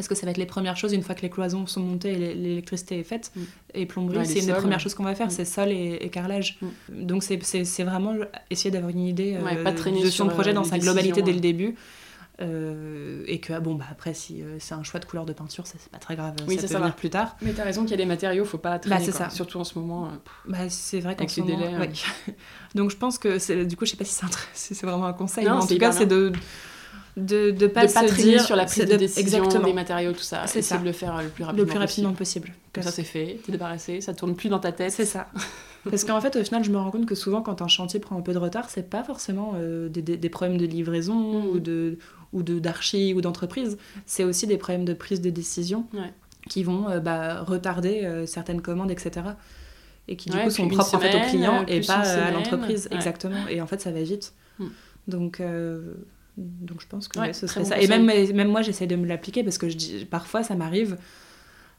[0.00, 2.12] parce que ça va être les premières choses une fois que les cloisons sont montées
[2.12, 3.32] et l'électricité est faite.
[3.36, 3.40] Mm.
[3.74, 5.30] Et plomberie, c'est une des premières choses qu'on va faire, mm.
[5.30, 6.58] c'est sol et, carrelage.
[6.88, 7.04] Mm.
[7.04, 8.14] Donc c'est vraiment
[8.48, 11.74] essayer d'avoir une idée euh, de son projet dans sa globalité dès le début.
[12.40, 15.66] Euh, et que bon bah après si euh, c'est un choix de couleur de peinture
[15.66, 17.94] c'est pas très grave oui, ça, peut venir plus tard mais t'as raison qu'il y
[17.94, 19.28] a des matériaux faut pas traîner bah, c'est ça.
[19.28, 20.10] surtout en ce moment
[20.48, 21.70] bah c'est vrai qu'avec les délais
[22.74, 24.14] donc je pense que du coup je sais pas si
[24.54, 26.32] c'est vraiment un conseil mais en tout cas c'est de
[27.16, 29.66] de de pas, se dire sur la prise de, décision exactement.
[29.66, 32.52] des matériaux tout ça c'est de le faire le plus rapidement, le plus rapidement possible,
[32.72, 34.92] comme ça c'est fait t'es débarrassé ça tourne plus dans ta tête.
[34.92, 35.28] C'est ça.
[35.90, 38.16] Parce qu'en fait au final je me rends compte que souvent quand un chantier prend
[38.16, 41.46] un peu de retard c'est pas forcément euh, des, des, problèmes de livraison mm.
[41.46, 41.98] ou de
[42.32, 43.76] ou de d'archi ou d'entreprise.
[44.06, 45.86] C'est aussi des problèmes de prise de décision
[46.48, 49.22] qui vont euh, bah, retarder euh, certaines commandes etc
[50.06, 52.88] et qui du coup sont propres en fait aux clients et pas à l'entreprise.
[52.92, 53.48] Exactement.
[53.48, 54.32] Et en fait ça va vite.
[54.58, 54.66] Mm.
[55.08, 55.40] donc
[56.36, 57.80] donc je pense que ce serait ça.
[57.80, 60.96] Et même, même moi, j'essaie de me l'appliquer parce que je dis, parfois, ça m'arrive.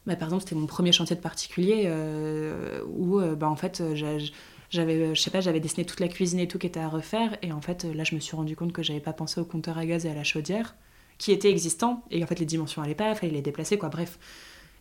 [0.05, 3.83] Bah, par exemple, c'était mon premier chantier de particulier euh, où, euh, bah, en fait,
[3.93, 7.37] j'avais, je sais pas, j'avais dessiné toute la cuisine et tout qui était à refaire.
[7.41, 9.77] Et en fait, là, je me suis rendu compte que j'avais pas pensé au compteur
[9.77, 10.75] à gaz et à la chaudière
[11.17, 12.03] qui étaient existants.
[12.09, 13.89] Et en fait, les dimensions allaient pas, il fallait les déplacer, quoi.
[13.89, 14.17] Bref.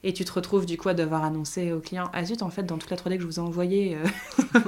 [0.02, 2.62] Et tu te retrouves du coup à devoir annoncer au client Ah zut, en fait,
[2.62, 4.60] dans toute la 3D que je vous ai envoyée, euh,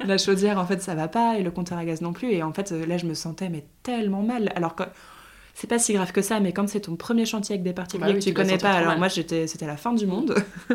[0.06, 2.32] la chaudière, en fait, ça va pas, et le compteur à gaz non plus.
[2.32, 4.50] Et en fait, là, je me sentais mais tellement mal.
[4.56, 4.84] Alors que
[5.60, 8.14] c'est pas si grave que ça, mais quand c'est ton premier chantier avec des particuliers
[8.14, 10.34] bah que tu, connais pas, alors moi j'étais, c'était la fin du monde.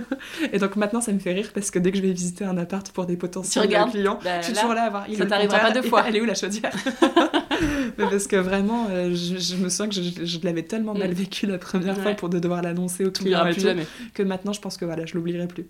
[0.53, 2.55] et donc maintenant ça me fait rire parce que dès que je vais visiter un
[2.55, 5.07] appart pour des potentiels clients, bah, je suis toujours là à voir.
[5.11, 6.03] ça t'arrivera pas deux fois.
[6.07, 6.71] Elle est où la chaudière
[7.97, 11.13] mais Parce que vraiment, euh, je, me sens que je, l'avais tellement mal mm.
[11.13, 13.67] vécu la première fois pour de devoir l'annoncer au client et tout,
[14.13, 15.65] que maintenant je pense que voilà, je l'oublierai plus.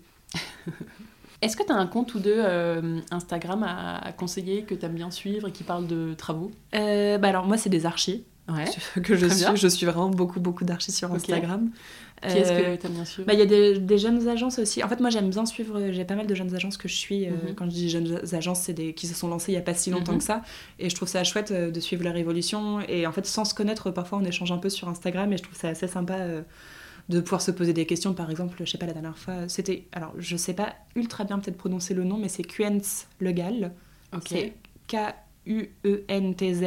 [1.40, 4.94] Est-ce que tu as un compte ou deux euh, Instagram à, conseiller que tu aimes
[4.94, 6.50] bien suivre et qui parle de travaux?
[6.74, 8.26] Euh, bah Alors moi c'est des archis.
[9.02, 9.56] que je suis.
[9.56, 11.70] Je suis vraiment beaucoup, beaucoup d'archis sur Instagram.
[12.22, 14.58] Qui est-ce que tu aimes bien suivre bah, Il y a des, des, jeunes agences
[14.58, 14.82] aussi.
[14.82, 15.90] En fait, moi, j'aime bien suivre.
[15.90, 17.26] J'ai pas mal de jeunes agences que je suis.
[17.26, 17.54] Euh, mhm.
[17.54, 19.74] Quand je dis jeunes agences, c'est des qui se sont lancées il y a pas
[19.74, 20.18] si longtemps mhm.
[20.18, 20.42] que ça.
[20.78, 22.80] Et je trouve ça chouette euh, de suivre leur évolution.
[22.88, 25.32] Et en fait, sans se connaître, parfois, on échange un peu sur Instagram.
[25.32, 26.14] Et je trouve ça assez sympa.
[26.14, 26.42] Euh,
[27.08, 28.14] de pouvoir se poser des questions.
[28.14, 29.86] Par exemple, je sais pas, la dernière fois, c'était.
[29.92, 33.72] Alors, je sais pas ultra bien peut-être prononcer le nom, mais c'est Quentz Legal.
[34.26, 34.54] C'est
[34.88, 36.62] K-U-E-N-T-Z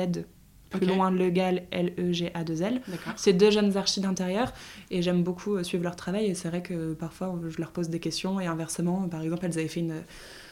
[0.69, 2.81] plus loin Legal, L-E-G-A-2-L.
[3.15, 4.53] C'est deux jeunes archis d'intérieur
[4.91, 7.89] et j'aime beaucoup euh, suivre leur travail et c'est vrai que parfois je leur pose
[7.89, 10.03] des questions et inversement, par exemple, elles avaient fait une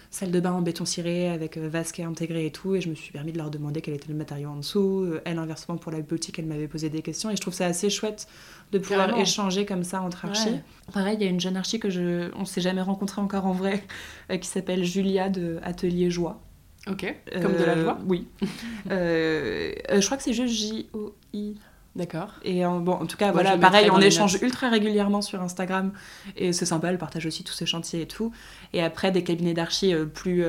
[0.10, 2.96] salle de bain en béton ciré avec euh, vasque intégré et tout et je me
[2.96, 5.02] suis permis de leur demander quel était le matériau en dessous.
[5.02, 7.66] Euh, elle, inversement, pour la boutique, elle m'avait posé des questions et je trouve ça
[7.66, 8.28] assez chouette
[8.72, 10.60] de pouvoir échanger comme ça entre archis.
[10.94, 13.54] Pareil, il y a une jeune archi que je on s'est jamais rencontré encore en
[13.54, 13.84] vrai
[14.42, 16.42] qui s'appelle Julia de Atelier Joie.
[16.90, 18.28] Ok, comme de la joie Oui.
[18.90, 21.56] je crois que c'est juste J-O-I.
[21.98, 22.36] D'accord.
[22.44, 25.92] Et en, bon, en tout cas, voilà, pareil, on échange ultra régulièrement sur Instagram
[26.36, 28.32] et c'est sympa, elle partage aussi tous ses chantiers et tout.
[28.74, 30.44] Et après, des cabinets d'archi euh, plus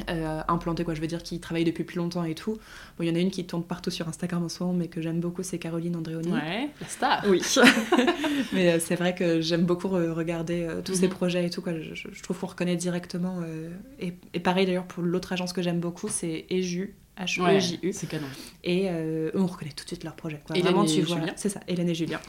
[0.00, 2.52] euh, euh, implantés, quoi, je veux dire, qui travaillent depuis plus longtemps et tout.
[2.96, 4.88] Bon, il y en a une qui tourne partout sur Instagram en ce moment, mais
[4.88, 6.32] que j'aime beaucoup, c'est Caroline Andréoni.
[6.32, 7.24] Ouais, la star.
[7.28, 7.42] Oui.
[8.52, 11.14] mais c'est vrai que j'aime beaucoup regarder tous ces mhm.
[11.14, 11.72] projets et tout, quoi.
[11.80, 13.40] Je, trouve qu'on reconnaît directement.
[14.00, 17.92] Et, et, pareil d'ailleurs pour l'autre agence que j'aime beaucoup, c'est Eju H-E-J-U.
[17.92, 18.26] c'est canon.
[18.64, 20.40] Et euh, eux, on reconnaît tout de suite leur projet.
[20.44, 20.58] Quoi.
[20.58, 21.20] Vraiment, tu vois.
[21.36, 22.20] C'est ça, Hélène et Julien.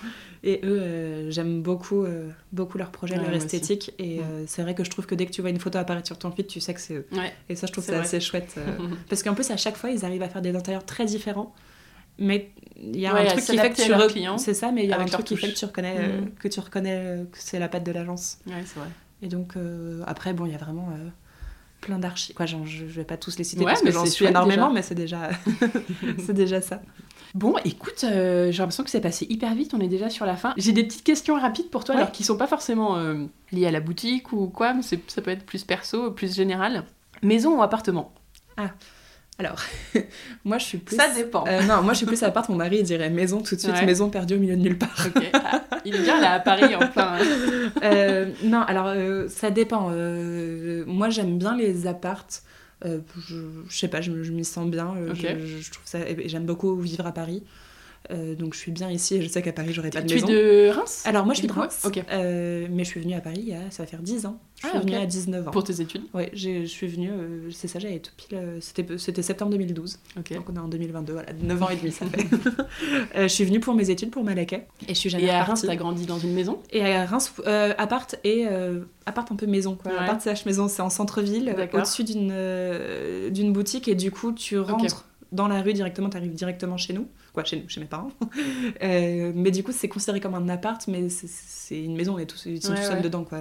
[0.43, 3.93] Et eux, euh, j'aime beaucoup, euh, beaucoup leur projet, leur esthétique.
[3.97, 6.19] Et c'est vrai que je trouve que dès que tu vois une photo apparaître sur
[6.19, 7.07] ton feed, tu sais que c'est eux.
[7.49, 8.59] Et ça, je trouve ça assez chouette.
[9.09, 11.53] parce qu'en plus, à chaque fois, ils arrivent à faire des intérieurs très différents.
[12.17, 14.93] Mais il y a un truc qui fait que tu C'est ça, mais il y
[14.93, 16.31] a un truc qui fait que tu reconnais, mm.
[16.39, 18.37] que, tu reconnais que c'est la patte de l'agence.
[18.47, 18.89] Ouais, c'est vrai.
[19.21, 19.55] Et donc,
[20.05, 20.89] après, bon, il y a vraiment
[21.85, 22.35] plein d'archives.
[22.35, 24.95] Quoi, genre, je, vais pas tous les citer parce que j'en suis énormément, mais c'est
[24.95, 25.29] déjà,
[26.25, 26.81] c'est déjà ça.
[27.35, 30.35] Bon, écoute, euh, j'ai l'impression que c'est passé hyper vite, on est déjà sur la
[30.35, 30.53] fin.
[30.57, 33.71] J'ai des petites questions rapides pour toi, alors qui sont pas forcément euh, liées à
[33.71, 36.85] la boutique ou quoi, mais ça peut être plus perso, plus général.
[37.21, 38.13] Maison ou appartement?
[38.57, 38.71] Ah,
[39.37, 39.61] alors,
[40.45, 40.95] moi je suis plus.
[40.95, 41.43] Ça dépend.
[41.47, 42.49] Euh, non, moi je suis plus à part.
[42.49, 45.07] Mon mari il dirait maison tout de suite, maison perdue au milieu de nulle part.
[45.33, 47.17] Ah, il est bien là à Paris en plein.
[47.83, 49.91] Euh, non, alors euh, ça dépend.
[50.87, 52.43] moi j'aime bien les appartes.
[52.83, 52.99] je,
[53.67, 54.93] je, sais pas, je, m'y sens bien.
[55.13, 55.99] Je, trouve ça.
[56.25, 57.43] J'aime beaucoup vivre à Paris.
[58.11, 60.27] Euh, donc je suis bien ici et je sais qu'à Paris j'aurais pas de maison.
[60.27, 61.03] Tu es de Reims?
[61.05, 63.53] Alors moi je suis de Reims, euh, mais je suis venue à Paris il y
[63.53, 64.39] a, ça va faire 10 ans.
[64.61, 65.51] Je suis ah, venue à 19 ans.
[65.51, 66.03] Pour tes études?
[66.13, 69.99] Oui, je suis venue, euh, c'est ça, j'avais tout pile, c'était septembre 2012.
[70.15, 72.27] Donc on est en 2022, voilà, 9 ans et demi ça fait.
[73.15, 75.63] je suis venue pour mes études pour Malaquais et je suis jamais Et à Reims,
[75.65, 76.59] t'as grandi dans une maison?
[76.71, 77.33] Et à Reims,
[77.77, 78.45] appart et
[79.05, 79.91] appart un peu maison quoi.
[79.91, 79.97] Ouais.
[79.97, 82.33] Appart CH maison, c'est en centre-ville, au-dessus d'une
[83.31, 85.05] d'une boutique et du coup tu rentres
[85.35, 88.11] dans la rue directement, tu arrives directement chez nous, quoi, chez nous, chez mes parents.
[88.83, 92.25] Euh, mais du coup, c'est considéré comme un appart, mais c'est une maison, on est
[92.25, 93.39] tous, ils sont tous seuls dedans, quoi.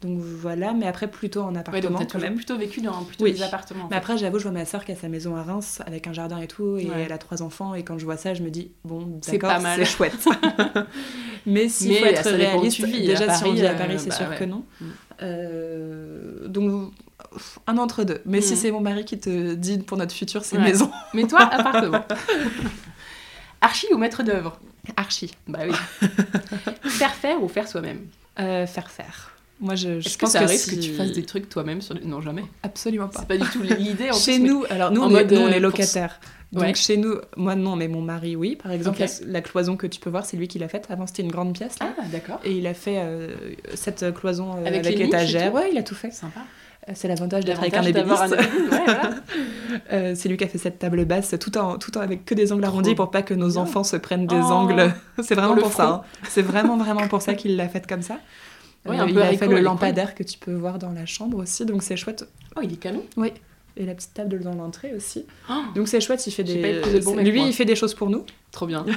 [0.00, 2.36] Donc voilà, mais après plutôt en appartement ouais, quand même.
[2.36, 3.86] plutôt vécu dans plutôt des appartements.
[3.90, 6.14] Mais après, j'avoue, je vois ma soeur qui a sa maison à Reims avec un
[6.14, 8.50] jardin et tout, et elle a trois enfants, et quand je vois ça, je me
[8.50, 10.26] dis, bon, d'accord, c'est chouette.
[11.46, 14.36] mais s'il faut être réaliste, déjà si on vit à Paris, euh, c'est bah sûr
[14.36, 14.64] que non.
[14.80, 14.84] Mm.
[15.22, 16.92] Euh, donc
[17.66, 18.20] un entre deux.
[18.24, 18.56] Mais si mm.
[18.56, 20.90] c'est mon mari qui te dit pour notre futur, c'est maison.
[21.14, 22.04] Mais toi, appartement.
[23.60, 24.58] Archi ou maître d'œuvre?
[24.96, 25.30] Archi.
[25.46, 26.08] Bah oui.
[26.90, 28.06] faire faire ou faire soi-même?
[28.38, 29.32] Euh, Faire faire.
[29.60, 32.22] Moi, je, je pense que ça arrive que tu fasses des trucs toi-même sur Non,
[32.22, 32.44] jamais.
[32.62, 33.20] Absolument pas.
[33.20, 34.10] C'est pas du tout l'idée.
[34.18, 36.18] Chez nous, alors nous, on, est, nous on est euh, locataires.
[36.52, 38.56] Donc chez nous, moi non, mais mon mari oui.
[38.56, 40.86] Par exemple, la, cloison que tu peux voir, c'est lui qui l'a faite.
[40.90, 41.78] Avant, c'était une grande pièce.
[41.78, 41.94] Là.
[41.96, 42.40] Ah, d'accord.
[42.42, 43.28] Et il a fait euh,
[43.74, 45.54] cette cloison avec, avec étagère.
[45.54, 46.10] Ouais, il a tout fait.
[46.10, 46.40] Sympa.
[46.94, 48.36] C'est l'avantage d'être avec un ébéniste.
[49.92, 52.34] Euh, c'est lui qui a fait cette table basse, tout en, tout en avec que
[52.34, 54.52] des angles arrondis pour pas que nos enfants se prennent des oh.
[54.52, 54.92] angles.
[55.22, 55.88] c'est vraiment pour ça.
[55.88, 56.02] Hein.
[56.28, 58.18] C'est vraiment, vraiment pour ça qu'il l'a faite comme ça.
[58.88, 61.82] Euh, il a fait le lampadaire que tu peux voir dans la chambre aussi, donc
[61.82, 62.24] c'est chouette.
[62.56, 63.04] Oh, il est canon.
[63.16, 63.32] Oui
[63.80, 65.24] et la petite table dans l'entrée aussi.
[65.48, 66.82] Oh Donc c'est chouette, il fait des.
[67.22, 68.24] Lui, il fait des choses pour nous.
[68.52, 68.84] Trop bien.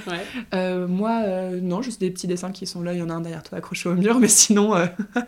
[0.54, 2.94] Euh, moi, euh, non, juste des petits dessins qui sont là.
[2.94, 4.76] Il y en a un derrière toi accroché au mur, mais sinon.
[4.76, 4.86] Euh,
[5.16, 5.20] ah,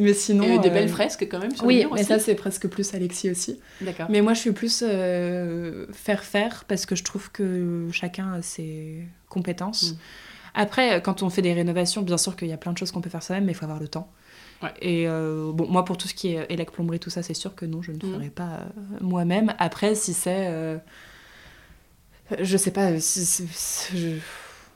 [0.00, 0.44] mais sinon.
[0.44, 2.92] Et des belles fresques quand même sur oui, le mur mais ça c'est presque plus
[2.94, 3.60] Alexis aussi.
[3.80, 4.06] D'accord.
[4.10, 9.06] Mais moi, je suis plus faire faire parce que je trouve que chacun a ses
[9.28, 9.92] compétences.
[9.92, 9.96] Mm.
[10.54, 13.00] Après, quand on fait des rénovations, bien sûr qu'il y a plein de choses qu'on
[13.00, 14.10] peut faire soi-même, mais il faut avoir le temps.
[14.80, 17.64] Et euh, bon, moi, pour tout ce qui est électro-plomberie, tout ça, c'est sûr que
[17.64, 18.12] non, je ne le mm.
[18.12, 19.54] ferai pas euh, moi-même.
[19.58, 20.48] Après, si c'est.
[20.48, 20.76] Euh,
[22.40, 23.00] je sais pas.
[23.00, 23.48] Si,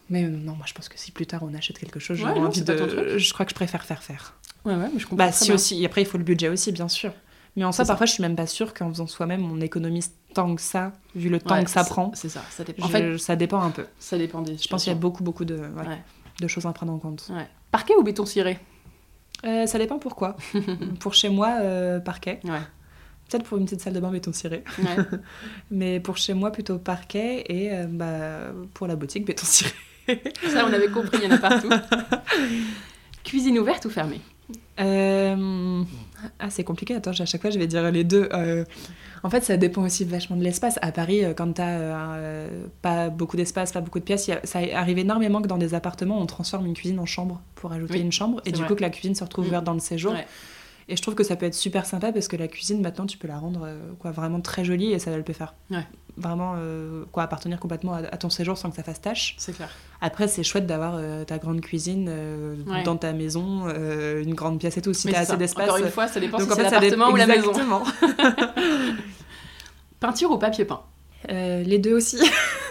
[0.09, 2.63] Mais non, moi, je pense que si plus tard on achète quelque chose, ouais, envie
[2.63, 3.19] de.
[3.19, 4.35] Je crois que je préfère faire faire.
[4.65, 5.17] Ouais, ouais, mais je comprends.
[5.17, 5.85] Bah, si aussi.
[5.85, 7.13] Après, il faut le budget aussi, bien sûr.
[7.57, 10.57] Mais en ça, parfois, je suis même pas sûre qu'en faisant soi-même, on économise tant
[10.57, 12.11] que ça, vu le temps que ça prend.
[12.15, 12.87] C'est ça, ça dépend.
[12.87, 13.87] En fait, ça dépend un peu.
[13.99, 14.57] Ça dépend des.
[14.57, 15.61] Je pense qu'il y a beaucoup, beaucoup de,
[16.41, 17.31] de choses à prendre en compte.
[17.71, 18.59] Parquet ou béton ciré
[19.45, 20.37] euh, ça dépend pourquoi.
[21.01, 22.41] pour chez moi, euh, parquet.
[23.29, 24.65] Peut-être pour une petite salle de bain béton ciré.
[25.71, 27.45] Mais pour chez moi, plutôt parquet.
[27.49, 29.73] Et euh, bah, pour la boutique, béton ciré.
[30.49, 31.71] Ça, on avait compris, il y en a partout.
[33.23, 34.21] Cuisine ouverte ou fermée?
[34.77, 36.95] Ah, c'est compliqué.
[36.95, 38.29] Attends, à chaque fois, je vais dire les deux.
[39.25, 40.79] En fait, ça dépend aussi vachement de l'espace.
[40.83, 42.47] À Paris, quand t'as
[42.83, 46.27] pas beaucoup d'espace, pas beaucoup de pièces, ça arrive énormément que dans des appartements, on
[46.27, 49.15] transforme une cuisine en chambre pour ajouter une chambre, et du coup que la cuisine
[49.15, 49.49] se retrouve mm.
[49.49, 50.15] ouverte dans le séjour.
[50.89, 53.17] Et je trouve que ça peut être super sympa parce que la cuisine, maintenant, tu
[53.17, 55.55] peux la rendre euh, quoi, vraiment très jolie et ça le peut faire.
[56.17, 59.35] Vraiment euh, quoi, appartenir complètement à, ton séjour sans que ça fasse tâche.
[59.39, 59.71] C'est clair.
[60.01, 62.11] Après, c'est chouette d'avoir euh, ta grande cuisine
[62.85, 64.93] dans ta maison, une grande pièce et tout.
[64.93, 65.69] Si tu as assez d'espace.
[65.69, 67.53] Encore une fois, ça dépend si c'est l'appartement ou la maison.
[70.01, 70.83] Peinture ou papier peint?
[71.31, 72.19] Les deux aussi.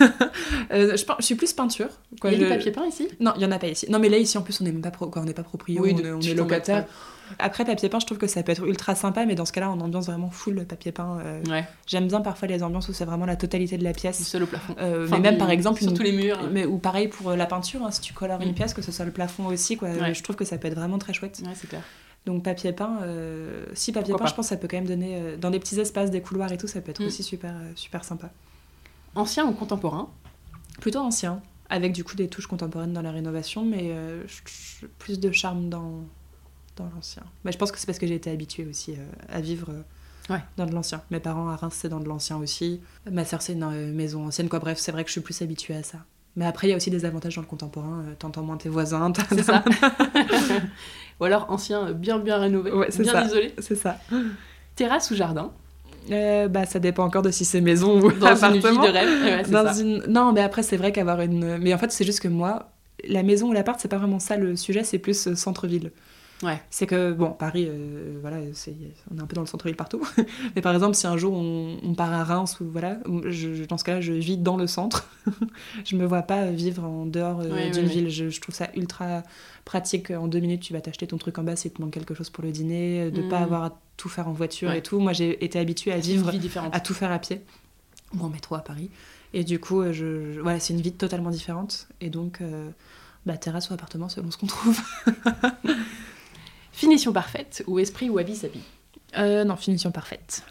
[0.69, 1.90] je, je, suis plus peinture.
[2.22, 3.07] Quoi, il y a du papier peint ici?
[3.19, 3.88] Non, il n'y en a pas ici.
[3.90, 5.11] Non, mais là, ici, en plus, on n'est pas, pro...
[5.15, 6.85] on pas proprio, on, est locataire.
[7.40, 9.70] Après, papier peint, je trouve que ça peut être ultra sympa, mais dans ce cas-là,
[9.70, 11.20] en ambiance vraiment full papier peint.
[11.20, 14.24] Euh, j'aime bien parfois les ambiances où c'est vraiment la totalité de la pièce.
[14.24, 14.76] Seul au plafond.
[14.80, 15.82] Euh, mais même par exemple.
[15.82, 16.40] Sur tous les murs.
[16.52, 18.56] Mais, ou pareil pour euh, la peinture, hein, si tu colores une mm.
[18.56, 20.14] pièce, que ce soit le plafond aussi, quoi.
[20.14, 21.41] Je trouve que ça peut être vraiment très chouette.
[21.45, 21.82] Ouais, c'est clair.
[22.26, 23.00] Donc papier peint,
[23.74, 26.10] si papier peint, je pense que ça peut quand même donner dans des petits espaces,
[26.10, 27.08] des couloirs et tout, ça peut être mm.
[27.08, 28.30] aussi super, super sympa.
[29.16, 30.10] Ancien ou contemporain
[30.82, 33.91] Plutôt ancien, avec du coup des touches contemporaines dans la rénovation, mais
[35.00, 36.06] plus de charme dans,
[36.76, 37.24] dans l'ancien.
[37.44, 39.70] Mais je pense que c'est parce que j'ai été habituée aussi euh, à vivre
[40.30, 41.02] euh, dans de l'ancien.
[41.12, 42.82] Mes parents à Reims, c'est dans de l'ancien aussi.
[43.10, 44.60] Ma sœur, c'est une euh, maison ancienne, quoi.
[44.60, 46.00] Bref, c'est vrai que je suis plus habituée à ça.
[46.36, 48.06] Mais après, il y a aussi des avantages dans le contemporain.
[48.18, 49.12] T'entends moins tes voisins.
[49.30, 49.64] C'est ça.
[51.20, 53.54] ou alors ancien, bien bien rénové, bien isolé.
[53.60, 54.00] C'est ça.
[54.76, 55.52] Terrasse ou jardin?
[56.10, 58.54] Bah, ça dépend encore de si c'est maison ou dans appartement.
[58.54, 59.52] une vie de rêve.
[59.52, 60.04] dans une...
[60.08, 61.60] Non, mais après c'est vrai qu'avoir une.
[61.60, 62.72] Mais en fait c'est juste que moi,
[63.08, 65.36] la maison ou l'appart, c'est pas vraiment ça le sujet, c'est plus
[66.42, 66.60] centre-ville.
[66.70, 68.76] C'est que, bon, Paris, euh, voilà, c'est,
[69.14, 70.06] on est un peu dans le centre-ville partout.
[70.56, 72.98] Mais par exemple, si un jour on, part à Reims, ou voilà,
[73.28, 75.10] je, dans ce cas-là, je vis dans le centre.
[75.86, 78.10] je me vois pas vivre en dehors euh, d'une ville.
[78.10, 79.24] Je, trouve ça ultra
[79.66, 80.12] pratique.
[80.12, 82.30] En deux minutes, tu vas t'acheter ton truc en bas si te manque quelque chose
[82.30, 83.44] pour le dîner, de pas mm.
[83.44, 85.00] avoir à tout faire en voiture et tout.
[85.00, 86.32] Moi, j'ai été habituée à vivre,
[86.72, 87.42] à tout faire à pied
[88.18, 88.90] ou en métro à Paris.
[89.34, 91.88] Et du coup, je, voilà, c'est une vie totalement différente.
[92.02, 92.70] Et donc, euh,
[93.26, 94.80] bah, terrasse ou appartement selon ce qu'on trouve.
[96.74, 98.44] Finition parfaite ou esprit vie
[99.18, 100.44] euh, Non, finition parfaite.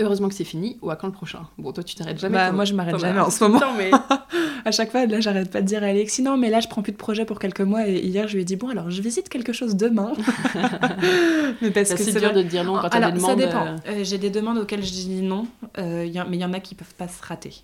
[0.00, 1.46] Heureusement que c'est fini ou à quand le prochain?
[1.58, 2.34] Bon, toi tu t'arrêtes jamais.
[2.34, 3.60] Bah, moi je m'arrête jamais en ce moment.
[3.76, 3.90] mais...
[4.64, 6.82] à chaque fois, là j'arrête pas de dire à Alexis non, mais là je prends
[6.82, 9.00] plus de projet pour quelques mois et hier je lui ai dit bon, alors je
[9.00, 10.12] visite quelque chose demain.
[11.62, 13.38] mais parce que c'est dur de dire non quand t'as des demandes.
[13.38, 13.66] Ça dépend.
[13.66, 16.74] Euh, euh, j'ai des demandes auxquelles je dis non, mais il y en a qui
[16.74, 17.54] peuvent pas se rater.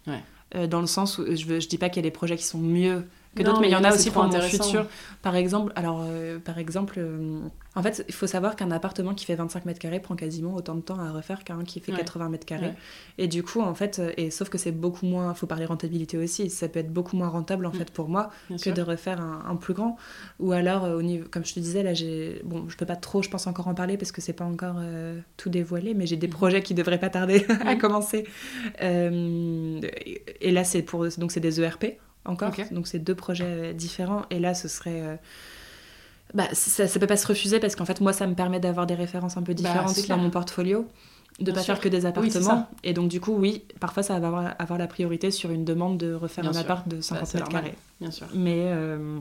[0.69, 2.59] dans le sens où je, je dis pas qu'il y a des projets qui sont
[2.59, 3.05] mieux
[3.37, 4.87] que d'autres, mais il y en a aussi pour mon futur.
[5.23, 7.41] Par exemple, alors, euh, par exemple, euh,
[7.75, 10.75] en fait, il faut savoir qu'un appartement qui fait 25 mètres carrés prend quasiment autant
[10.75, 12.73] de temps à refaire qu'un qui fait 80 mètres carrés.
[13.19, 16.17] Et du coup, en fait, euh, et sauf que c'est beaucoup moins, faut parler rentabilité
[16.17, 17.75] aussi, ça peut être beaucoup moins rentable en mm.
[17.75, 18.31] fait pour moi
[18.63, 19.97] que de refaire un, plus grand.
[20.39, 23.23] Ou alors, au niveau, comme je te disais, là, j'ai, bon, je peux pas trop,
[23.23, 24.77] je pense encore en parler parce que c'est pas encore
[25.37, 26.31] tout dévoilé, mais j'ai des mm.
[26.31, 27.79] projets qui devraient pas tarder à mm.
[27.79, 28.27] commencer.
[28.81, 32.53] et là, c'est pour, donc c'est des ERP encore.
[32.71, 34.23] Donc c'est deux projets différents.
[34.31, 35.01] Et là, ce serait...
[35.03, 35.17] Euh,
[36.35, 38.87] bah, ça ne peut pas se refuser parce qu'en fait, moi, ça me permet d'avoir
[38.87, 40.87] des références un peu bah, différentes dans mon portfolio
[41.41, 42.67] de ne pas faire que des appartements.
[42.83, 45.99] et donc, du coup, oui, parfois, ça va avoir, avoir la priorité sur une demande
[45.99, 47.75] de refaire un appart de 50 bah, mètres carrés.
[48.01, 48.27] Bien sûr.
[48.35, 49.19] Mais, euh,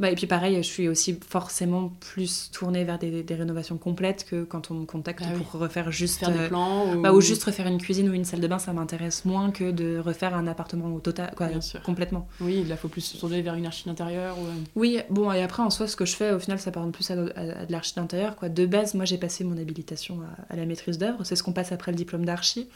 [0.00, 4.26] bah, et puis pareil, je suis aussi forcément plus tournée vers des, des rénovations complètes
[4.28, 7.20] que quand on me contacte ah pour refaire juste faire des euh, plans bah, ou...
[7.20, 10.34] juste refaire une cuisine ou une salle de bain, ça m'intéresse moins que de refaire
[10.34, 11.48] un appartement au total, quoi,
[11.84, 12.26] complètement.
[12.40, 14.38] Oui, il faut plus se tourner vers une archi d'intérieur.
[14.38, 14.46] Ou...
[14.46, 14.50] Euh.
[14.74, 17.10] Oui, bon et après en soi, ce que je fais au final, ça part plus
[17.10, 18.36] à, de l'archi d'intérieur.
[18.36, 18.48] Quoi.
[18.48, 21.24] De base, moi j'ai passé mon habilitation à, à la maîtrise d'œuvre.
[21.24, 22.68] C'est ce qu'on passe après le diplôme d'archi.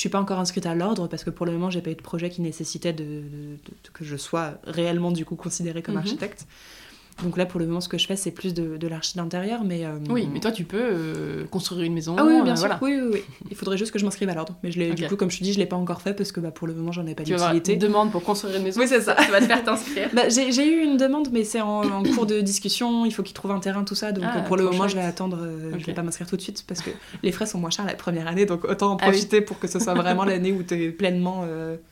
[0.00, 1.94] Je suis pas encore inscrite à l'ordre parce que pour le moment, j'ai pas eu
[1.94, 3.22] de projet qui nécessitait de,
[3.92, 6.00] que je sois réellement du coup considérée comme mhm.
[6.00, 6.46] architecte.
[7.22, 9.64] Donc là, pour le moment, ce que je fais, c'est plus de, de l'archi d'intérieur.
[9.64, 12.16] Mais, euh, Oui, mais toi, tu peux euh, construire une maison.
[12.18, 12.78] Ah oui, bien euh, sûr.
[12.82, 13.22] Oui, oui, oui.
[13.50, 14.56] Il faudrait juste que je m'inscrive à l'ordre.
[14.62, 16.40] Mais je du coup, comme je te dis, je l'ai pas encore fait parce que
[16.40, 17.72] bah, pour le moment, j'en ai pas d'utilité.
[17.72, 18.80] Tu demande pour construire une maison.
[18.80, 19.16] Oui, c'est ça.
[19.24, 20.08] tu vas te faire t'inscrire.
[20.12, 23.04] bah, j'ai eu une demande, mais c'est en, cours de discussion.
[23.04, 24.12] Il faut qu'ils trouvent un terrain, tout ça.
[24.12, 25.38] Donc ah, pour le moment, je vais attendre.
[25.78, 26.90] Je vais pas m'inscrire tout de suite parce que
[27.22, 28.46] les frais sont moins chers la première année.
[28.46, 31.44] Donc autant en ah profiter pour que ce soit vraiment l'année où tu es pleinement.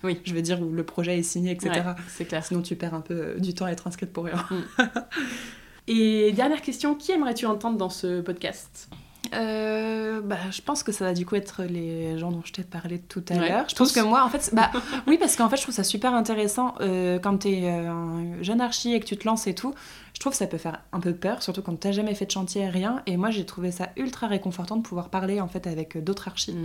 [0.02, 0.18] oui.
[0.24, 1.80] Je veux dire, où le projet est signé, etc.
[2.09, 2.44] c'est clair.
[2.44, 4.44] Sinon, tu perds un peu du temps à être inscrite pour rien.
[5.89, 8.90] Et dernière question, qui aimerais-tu entendre dans ce podcast?
[9.35, 12.62] Euh, bah, je pense que ça va du coup être les gens dont je t'ai
[12.62, 13.69] parlé tout à l'heure.
[13.69, 14.70] Je pense que moi, en fait, bah,
[15.07, 18.61] oui, parce qu'en fait, je trouve ça super intéressant euh, quand t'es euh, un jeune
[18.61, 19.74] archi et que tu te lances et tout.
[20.15, 22.31] Je trouve que ça peut faire un peu peur, surtout quand t'as jamais fait de
[22.31, 23.03] chantier, rien.
[23.07, 26.57] Et moi, j'ai trouvé ça ultra réconfortant de pouvoir parler en fait avec d'autres archis,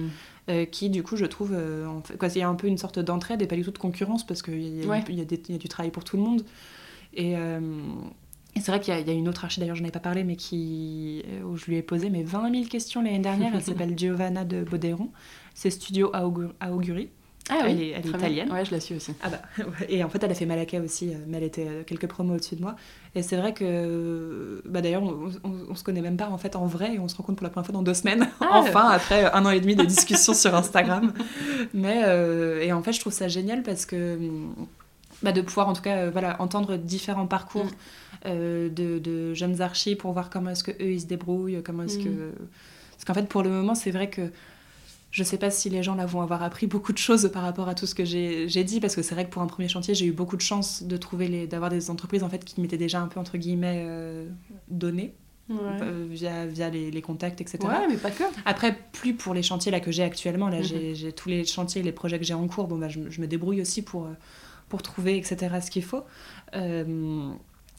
[0.48, 0.66] mm.
[0.68, 3.00] qui, du coup, je trouve, en fait, quoi, il y a un peu une sorte
[3.00, 6.04] d'entraide et pas du tout de concurrence parce qu'il y, y, a du travail pour
[6.04, 6.44] tout le monde.
[7.16, 7.36] Et
[8.56, 10.24] Et c'est vrai qu'il y, a une autre archi, d'ailleurs, je n'en ai pas parlé,
[10.24, 13.52] mais qui, euh, où je lui ai posé mes 20 000 questions l'année dernière.
[13.56, 15.10] Elle s'appelle Giovanna de Boderon.
[15.56, 17.10] C'est Studio Auguri.
[17.50, 18.52] Ah oui, elle est, elle est italienne.
[18.52, 19.14] Ouais, je la suis aussi.
[19.22, 19.42] Ah bah,
[19.90, 22.36] et en fait, elle a fait Malakai aussi, euh, mais elle était euh, quelques promos
[22.36, 22.76] au-dessus de moi.
[23.16, 25.30] Et c'est vrai que, bah d'ailleurs, on,
[25.70, 27.50] on, se connaît même pas en fait en vrai, et on se rencontre pour la
[27.50, 28.48] première fois dans deux semaines, ah.
[28.52, 31.12] enfin, après un an et demi de discussion sur Instagram.
[31.74, 32.04] Mais,
[32.62, 34.18] et en fait, je trouve ça génial parce que
[35.24, 37.66] bah, de pouvoir en tout cas voilà, entendre différents parcours.
[37.66, 37.70] Mm.
[38.26, 41.98] Euh, de, jeunes archis pour voir comment est-ce que eux ils se débrouillent, comment est-ce
[41.98, 42.32] que mm.
[42.91, 44.32] parce qu'en fait pour le moment c'est vrai que
[45.12, 47.68] je sais pas si les gens là vont avoir appris beaucoup de choses par rapport
[47.68, 49.94] à tout ce que j'ai dit parce que c'est vrai que pour un premier chantier
[49.94, 52.78] j'ai eu beaucoup de chance de trouver les d'avoir des entreprises en fait qui m'étaient
[52.78, 54.26] déjà un peu entre guillemets euh,
[54.70, 55.14] données
[55.52, 57.60] euh, via, via les, contacts, etc.
[57.64, 58.24] Ouais, mais pas que.
[58.45, 60.48] Après, plus pour les chantiers là, que j'ai actuellement.
[60.48, 60.95] Là, mm-hmm.
[60.95, 62.68] j'ai tous les chantiers, les projets que j'ai en cours.
[62.68, 64.08] Bon, bah, je, me débrouille aussi pour,
[64.74, 66.04] pour trouver, etc., ce qu'il faut.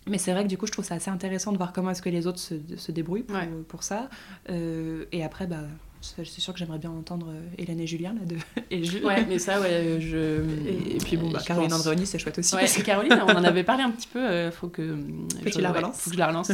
[0.07, 2.03] Mais c'est vrai que du coup, je trouve ça assez intéressant de voir comment est-ce
[2.03, 3.39] que les autres se, se débrouillent pour,
[3.69, 4.11] pour ça.
[4.51, 5.63] Euh, et après, bah,
[6.03, 8.37] c'est sûr que j'aimerais bien entendre euh, Hélène et Julien là de
[8.71, 9.05] et Jules.
[9.05, 12.55] Ouais, mais ça ouais, je et, puis bon bah Caroline Andréoni, c'est chouette aussi.
[12.55, 14.99] Ouais, Caroline, on en avait parlé un petit peu, euh, faut que
[15.47, 15.99] je, la relance.
[15.99, 16.53] faut que je la relance.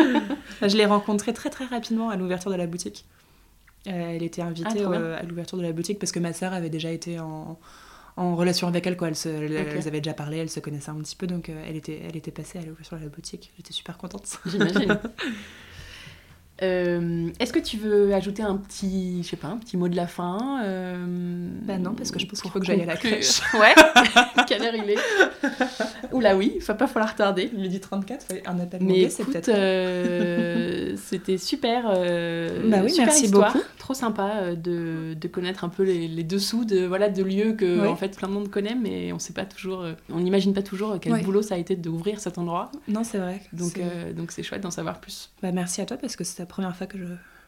[0.62, 3.04] je l'ai rencontrée très très rapidement à l'ouverture de la boutique.
[3.84, 6.90] elle était invitée ah, à l'ouverture de la boutique parce que ma sœur avait déjà
[6.90, 7.58] été en
[8.16, 8.96] en relation avec elle.
[8.96, 9.08] Quoi.
[9.08, 11.76] Elles, se, elles, avaient déjà parlé, elles se connaissaient un petit peu, donc euh, elle,
[11.76, 13.52] était, elle était passée à l'ouverture de la boutique.
[13.56, 14.38] J'étais super contente.
[14.46, 14.98] J'imagine.
[16.62, 19.96] Euh, est-ce que tu veux ajouter un petit, je sais pas, un petit mot de
[19.96, 22.96] la fin euh, Bah non, parce que je pense qu'il faut que j'aille à la
[22.96, 23.40] crèche.
[23.56, 23.74] Ouais.
[24.46, 24.98] Quelle heure il est
[26.12, 27.50] Oula oui, il va pas falloir tarder.
[27.54, 29.48] Midi 34, un appel Mais c'est peut-être.
[29.48, 31.84] Euh, c'était super.
[31.88, 33.52] Euh, bah oui, super merci histoire.
[33.52, 33.64] beaucoup.
[33.78, 37.86] Trop sympa de, de, connaître un peu les, les, dessous de voilà de lieux que
[37.86, 40.98] en fait plein de monde connaît, mais on sait pas toujours, on n'imagine pas toujours
[41.00, 42.70] quel boulot ça a été d'ouvrir cet endroit.
[42.88, 43.40] Non, c'est vrai.
[43.52, 43.78] Donc
[44.16, 45.30] donc c'est chouette d'en savoir plus.
[45.42, 47.04] Bah merci à toi parce que c'est la première fois que je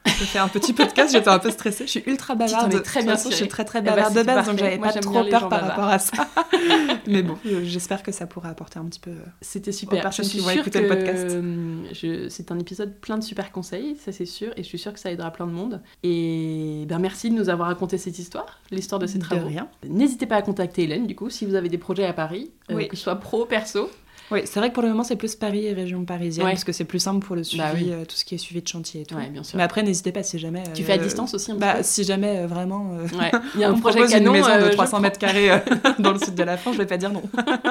[0.07, 1.85] j'ai fait un petit podcast, j'étais un peu stressée.
[1.85, 2.83] Je suis ultra bavarde.
[2.83, 5.25] très bien je suis très très eh ben, bavarde de base, donc j'avais pas trop
[5.25, 6.27] peur par rapport à ça.
[7.07, 9.13] Mais bon, j'espère que ça pourra apporter un petit peu.
[9.41, 10.11] C'était super.
[10.11, 12.31] je suis sûre que le podcast.
[12.31, 15.01] C'est un épisode plein de super conseils, ça c'est sûr, et je suis sûre que
[15.01, 15.83] ça aidera plein de monde.
[16.03, 19.51] Et ben merci de nous avoir raconté cette histoire, l'histoire de ces travaux.
[19.87, 22.85] N'hésitez pas à contacter Hélène du coup si vous avez des projets à Paris, euh,
[22.87, 23.91] que ce soit pro, perso.
[24.31, 26.73] Oui, c'est vrai que pour le moment, c'est plus Paris et région parisienne, parce que
[26.73, 29.03] c'est plus simple pour le suivi, bah euh, tout ce qui est suivi de chantier
[29.03, 29.17] et tout.
[29.17, 29.57] bien sûr.
[29.57, 30.63] Mais après, n'hésitez pas si jamais.
[30.75, 32.99] Tu fais à euh, distance aussi un bah, peu Si jamais euh, vraiment.
[33.55, 35.49] Il y a un projet canon, une maison de 300 mètres carrés
[35.99, 37.23] dans le sud de la France, je vais pas dire non.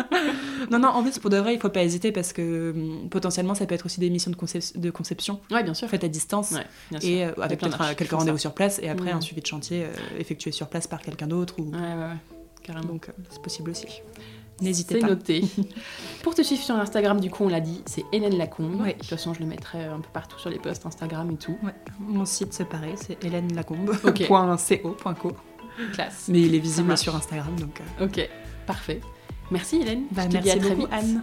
[0.72, 3.54] non, non, en plus, pour de vrai, il faut pas hésiter parce que hum, potentiellement,
[3.54, 5.40] ça peut être aussi des missions de, de conception.
[5.52, 5.88] Oui, bien sûr.
[5.88, 6.56] Faites à distance
[7.02, 9.86] et avec peut-être quelques rendez-vous sur place et après un suivi de chantier
[10.18, 11.56] effectué sur place par quelqu'un d'autre.
[11.60, 11.72] Ou...
[11.72, 12.18] Ouais, ouais, ouais.
[12.64, 12.88] Carrément.
[12.88, 13.88] Donc, c'est possible aussi.
[14.62, 15.08] N'hésitez pas.
[15.08, 15.44] C'est noté.
[16.24, 18.86] Pour te suivre sur Instagram, du coup, on l'a dit, c'est Hélène Lacombe.
[18.86, 21.58] De toute façon, je le mettrai un peu partout sur les posts Instagram et tout.
[22.00, 23.96] Mon site, c'est pareil, c'est Hélène Lacombe.
[25.94, 26.26] Classe.
[26.30, 27.82] Mais il est visible sur Instagram, donc.
[28.00, 28.06] Euh.
[28.06, 28.28] Ok,
[28.66, 29.02] parfait.
[29.52, 30.06] Merci Hélène.
[30.12, 31.22] Bah, merci beaucoup, Anne.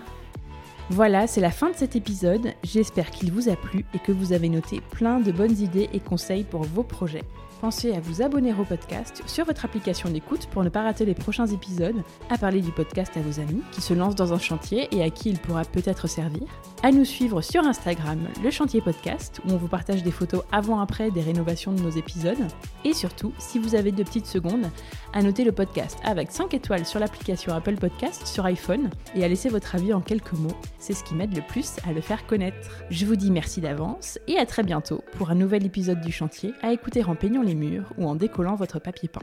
[0.91, 2.53] Voilà, c'est la fin de cet épisode.
[2.63, 6.01] J'espère qu'il vous a plu et que vous avez noté plein de bonnes idées et
[6.01, 7.25] conseils pour vos projets
[7.61, 11.15] pensez à vous abonner au podcast sur votre application d'écoute pour ne pas rater les
[11.15, 14.89] prochains épisodes, à parler du podcast à vos amis qui se lancent dans un chantier
[14.93, 16.43] et à qui il pourra peut-être servir,
[16.83, 21.11] à nous suivre sur Instagram, le chantier podcast, où on vous partage des photos avant-après
[21.11, 22.47] des rénovations de nos épisodes,
[22.85, 24.71] et surtout, si vous avez deux petites secondes,
[25.15, 29.29] à noter le podcast avec 5 étoiles sur l'application Apple Podcast sur iPhone et à
[29.29, 32.27] laisser votre avis en quelques mots, c'est ce qui m'aide le plus à le faire
[32.27, 32.85] connaître.
[32.91, 36.53] Je vous dis merci d'avance et à très bientôt pour un nouvel épisode du chantier
[36.63, 39.23] à écouter en peignant les murs ou en décollant votre papier peint.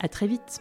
[0.00, 0.60] À très vite